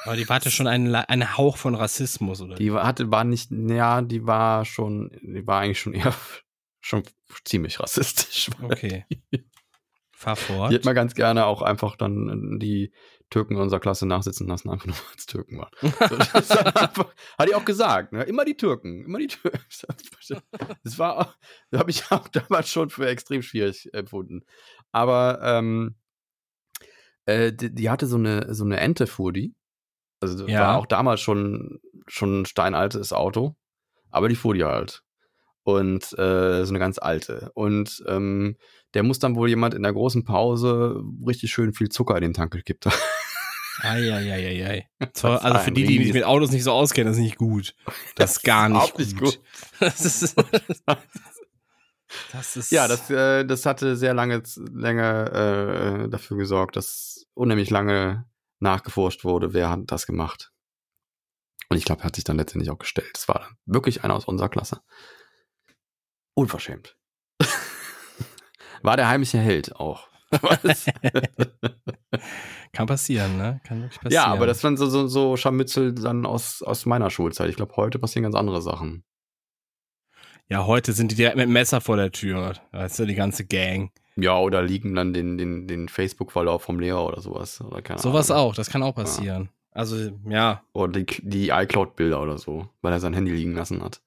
[0.07, 2.55] Aber die hatte schon einen, einen Hauch von Rassismus, oder?
[2.55, 6.15] Die hatte, war nicht, ja, die war schon, die war eigentlich schon eher,
[6.81, 7.03] schon
[7.45, 8.51] ziemlich rassistisch.
[8.63, 9.05] Okay.
[10.13, 10.71] Fahr fort.
[10.71, 12.93] Die hat mal ganz gerne auch einfach dann die
[13.31, 15.71] Türken in unserer Klasse nachsitzen lassen, einfach nur als Türken waren.
[16.43, 18.25] So, einfach, hat die auch gesagt, ne?
[18.25, 19.61] immer die Türken, immer die Türken.
[20.85, 21.35] Das war,
[21.75, 24.45] habe ich auch damals schon für extrem schwierig empfunden.
[24.93, 25.97] Aber ähm,
[27.25, 29.55] äh, die, die, hatte so eine, so eine Ente, fuhr die.
[30.21, 30.61] Also ja.
[30.61, 33.57] war auch damals schon, schon ein steinaltes Auto,
[34.11, 35.03] aber die fuhr die halt.
[35.63, 37.51] Und äh, so eine ganz alte.
[37.55, 38.57] Und ähm,
[38.95, 42.35] der muss dann wohl jemand in der großen Pause richtig schön viel Zucker in den
[42.35, 42.97] Tank gekippt haben.
[43.83, 44.89] Eieieiei.
[45.23, 47.75] Also für die, die sich mit Autos nicht so auskennen, das ist nicht gut.
[48.17, 49.19] Das ist gar nicht, gut.
[49.19, 49.41] gut.
[49.81, 50.37] Das ist,
[52.33, 57.71] das ist ja, das, äh, das hatte sehr lange, lange äh, dafür gesorgt, dass unheimlich
[57.71, 58.27] lange
[58.59, 60.53] nachgeforscht wurde, wer hat das gemacht.
[61.71, 63.11] Und ich glaube, er hat sich dann letztendlich auch gestellt.
[63.15, 64.81] Das war wirklich einer aus unserer Klasse.
[66.41, 66.97] Unverschämt.
[68.83, 70.09] war der heimliche Held auch.
[72.73, 73.61] Kann passieren, ne?
[73.65, 74.25] Kann wirklich passieren.
[74.25, 77.51] Ja, aber das waren so, so, so Scharmützel dann aus, aus meiner Schulzeit.
[77.51, 79.05] Ich glaube, heute passieren ganz andere Sachen.
[80.49, 82.55] Ja, heute sind die direkt mit dem Messer vor der Tür.
[82.73, 83.93] Ist ja die ganze Gang.
[84.17, 87.61] Ja, oder liegen dann den, den, den Facebook-Verlauf vom Lehrer oder sowas.
[87.61, 88.45] Oder keine sowas Ahnung.
[88.45, 89.43] auch, das kann auch passieren.
[89.43, 89.51] Ja.
[89.73, 90.63] Also, ja.
[90.73, 94.01] Oder die, die iCloud-Bilder oder so, weil er sein Handy liegen lassen hat.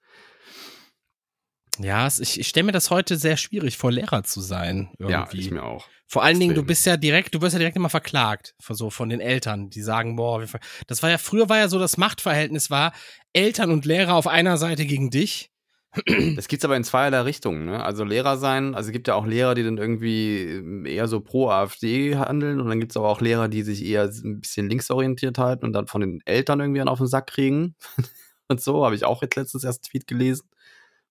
[1.79, 4.89] Ja, ich, ich stelle mir das heute sehr schwierig vor, Lehrer zu sein.
[4.99, 5.11] Irgendwie.
[5.11, 5.87] Ja, ich mir auch.
[6.07, 8.91] Vor allen Dingen, du bist ja direkt, du wirst ja direkt immer verklagt, von so
[8.91, 10.45] von den Eltern, die sagen, boah,
[10.85, 12.93] das war ja früher war ja so das Machtverhältnis war
[13.33, 15.49] Eltern und Lehrer auf einer Seite gegen dich.
[16.35, 17.83] Das gibt's aber in zweierlei Richtungen, ne?
[17.83, 21.49] Also Lehrer sein, also es gibt ja auch Lehrer, die dann irgendwie eher so pro
[21.49, 25.65] AfD handeln und dann gibt's aber auch Lehrer, die sich eher ein bisschen linksorientiert halten
[25.65, 27.75] und dann von den Eltern irgendwie auf den Sack kriegen.
[28.47, 30.47] und so habe ich auch jetzt letztens erst einen Tweet gelesen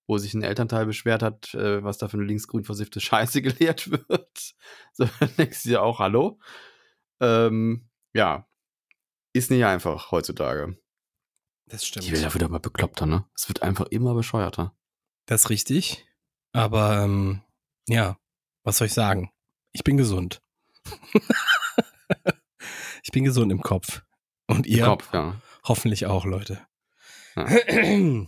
[0.06, 3.90] wo sich ein Elternteil beschwert hat, äh, was da für eine linksgrün versiffte Scheiße gelehrt
[3.90, 4.54] wird.
[4.92, 5.08] So
[5.38, 6.38] denkst du dir auch, hallo?
[7.20, 8.48] Ähm, ja,
[9.32, 10.76] ist nicht einfach heutzutage.
[11.66, 12.06] Das stimmt.
[12.06, 13.24] Die wird ja wieder mal bekloppter, ne?
[13.34, 14.76] Es wird einfach immer bescheuerter.
[15.26, 16.06] Das ist richtig.
[16.52, 17.42] Aber ähm,
[17.88, 18.18] ja,
[18.64, 19.32] was soll ich sagen?
[19.72, 20.42] Ich bin gesund.
[23.02, 24.02] ich bin gesund im Kopf.
[24.46, 24.84] Und ihr?
[24.84, 25.40] Kopf, ja.
[25.64, 26.60] Hoffentlich auch, Leute.
[27.36, 27.46] Ja.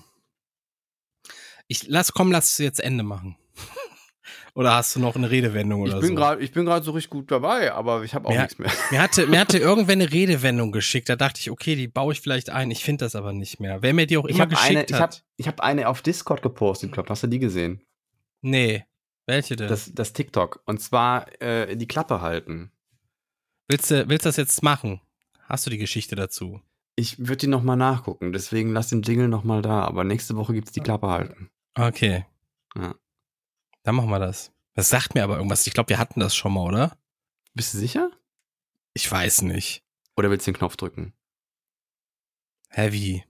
[1.66, 3.36] Ich lass, komm, lass es jetzt Ende machen.
[4.54, 6.14] oder hast du noch eine Redewendung oder ich bin so?
[6.14, 8.70] Grad, ich bin gerade so richtig gut dabei, aber ich habe auch mir, nichts mehr.
[8.90, 11.08] Mir hatte, mir hatte irgendwer eine Redewendung geschickt.
[11.08, 12.70] Da dachte ich, okay, die baue ich vielleicht ein.
[12.70, 13.82] Ich finde das aber nicht mehr.
[13.82, 14.90] Wer mir die auch ich immer geschickt eine, hat.
[14.90, 17.08] Ich habe ich hab eine auf Discord gepostet, glaub.
[17.08, 17.82] Hast du die gesehen?
[18.42, 18.84] Nee.
[19.26, 19.68] Welche denn?
[19.68, 20.62] Das, das TikTok.
[20.66, 22.70] Und zwar äh, die Klappe halten.
[23.68, 25.00] Willst du willst das jetzt machen?
[25.48, 26.60] Hast du die Geschichte dazu?
[26.96, 30.72] Ich würde die nochmal nachgucken, deswegen lass den Jingle nochmal da, aber nächste Woche gibt's
[30.72, 31.50] die Klappe halten.
[31.74, 32.26] Okay.
[32.76, 32.94] Ja.
[33.82, 34.52] Dann machen wir das.
[34.74, 35.66] Das sagt mir aber irgendwas.
[35.66, 36.96] Ich glaube, wir hatten das schon mal, oder?
[37.54, 38.10] Bist du sicher?
[38.92, 39.82] Ich weiß nicht.
[40.16, 41.12] Oder willst du den Knopf drücken?
[42.68, 43.24] Heavy.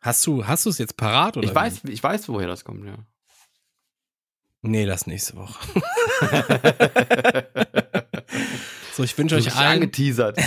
[0.00, 1.48] Hast du, hast du es jetzt parat oder?
[1.48, 2.98] Ich weiß, ich weiß, woher das kommt, ja.
[4.60, 5.58] Nee, das nächste Woche.
[8.94, 9.82] so, ich wünsche euch allen.
[9.82, 10.38] angeteasert.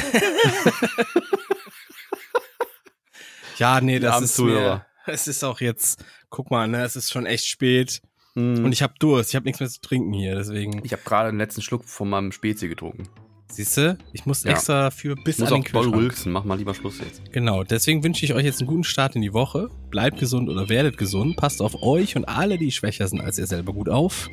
[3.57, 7.26] ja, nee, das ist mir, es ist auch jetzt, guck mal, ne, es ist schon
[7.26, 8.02] echt spät.
[8.36, 8.64] Mm.
[8.64, 10.84] Und ich habe Durst, ich habe nichts mehr zu trinken hier, deswegen.
[10.84, 13.08] Ich habe gerade den letzten Schluck von meinem Spezi getrunken.
[13.49, 13.98] Siehst du?
[14.12, 14.52] Ich muss ja.
[14.52, 15.95] extra für bis muss an den auch Kühlschrank.
[15.95, 16.32] Rülpsen.
[16.32, 17.22] Mach mal lieber Schluss jetzt.
[17.32, 19.70] Genau, deswegen wünsche ich euch jetzt einen guten Start in die Woche.
[19.90, 21.38] Bleibt gesund oder werdet gesund.
[21.38, 24.30] Passt auf euch und alle, die schwächer sind als ihr selber, gut auf.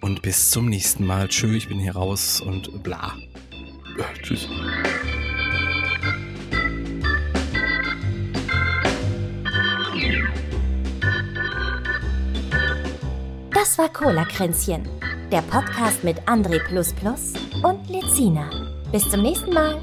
[0.00, 1.28] Und bis zum nächsten Mal.
[1.28, 3.14] Tschö, ich bin hier raus und bla.
[3.98, 4.48] Ja, tschüss.
[13.62, 14.88] Das war Cola-Kränzchen,
[15.30, 16.58] der Podcast mit André
[17.62, 18.50] und Lezina.
[18.90, 19.80] Bis zum nächsten Mal.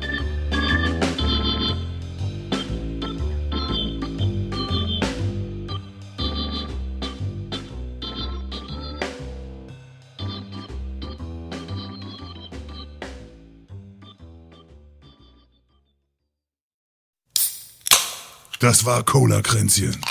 [18.60, 20.02] Das war Cola-Kränzchen.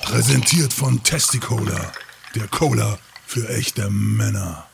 [0.00, 1.92] Präsentiert von Testicola
[2.34, 4.66] der Cola für echte Männer.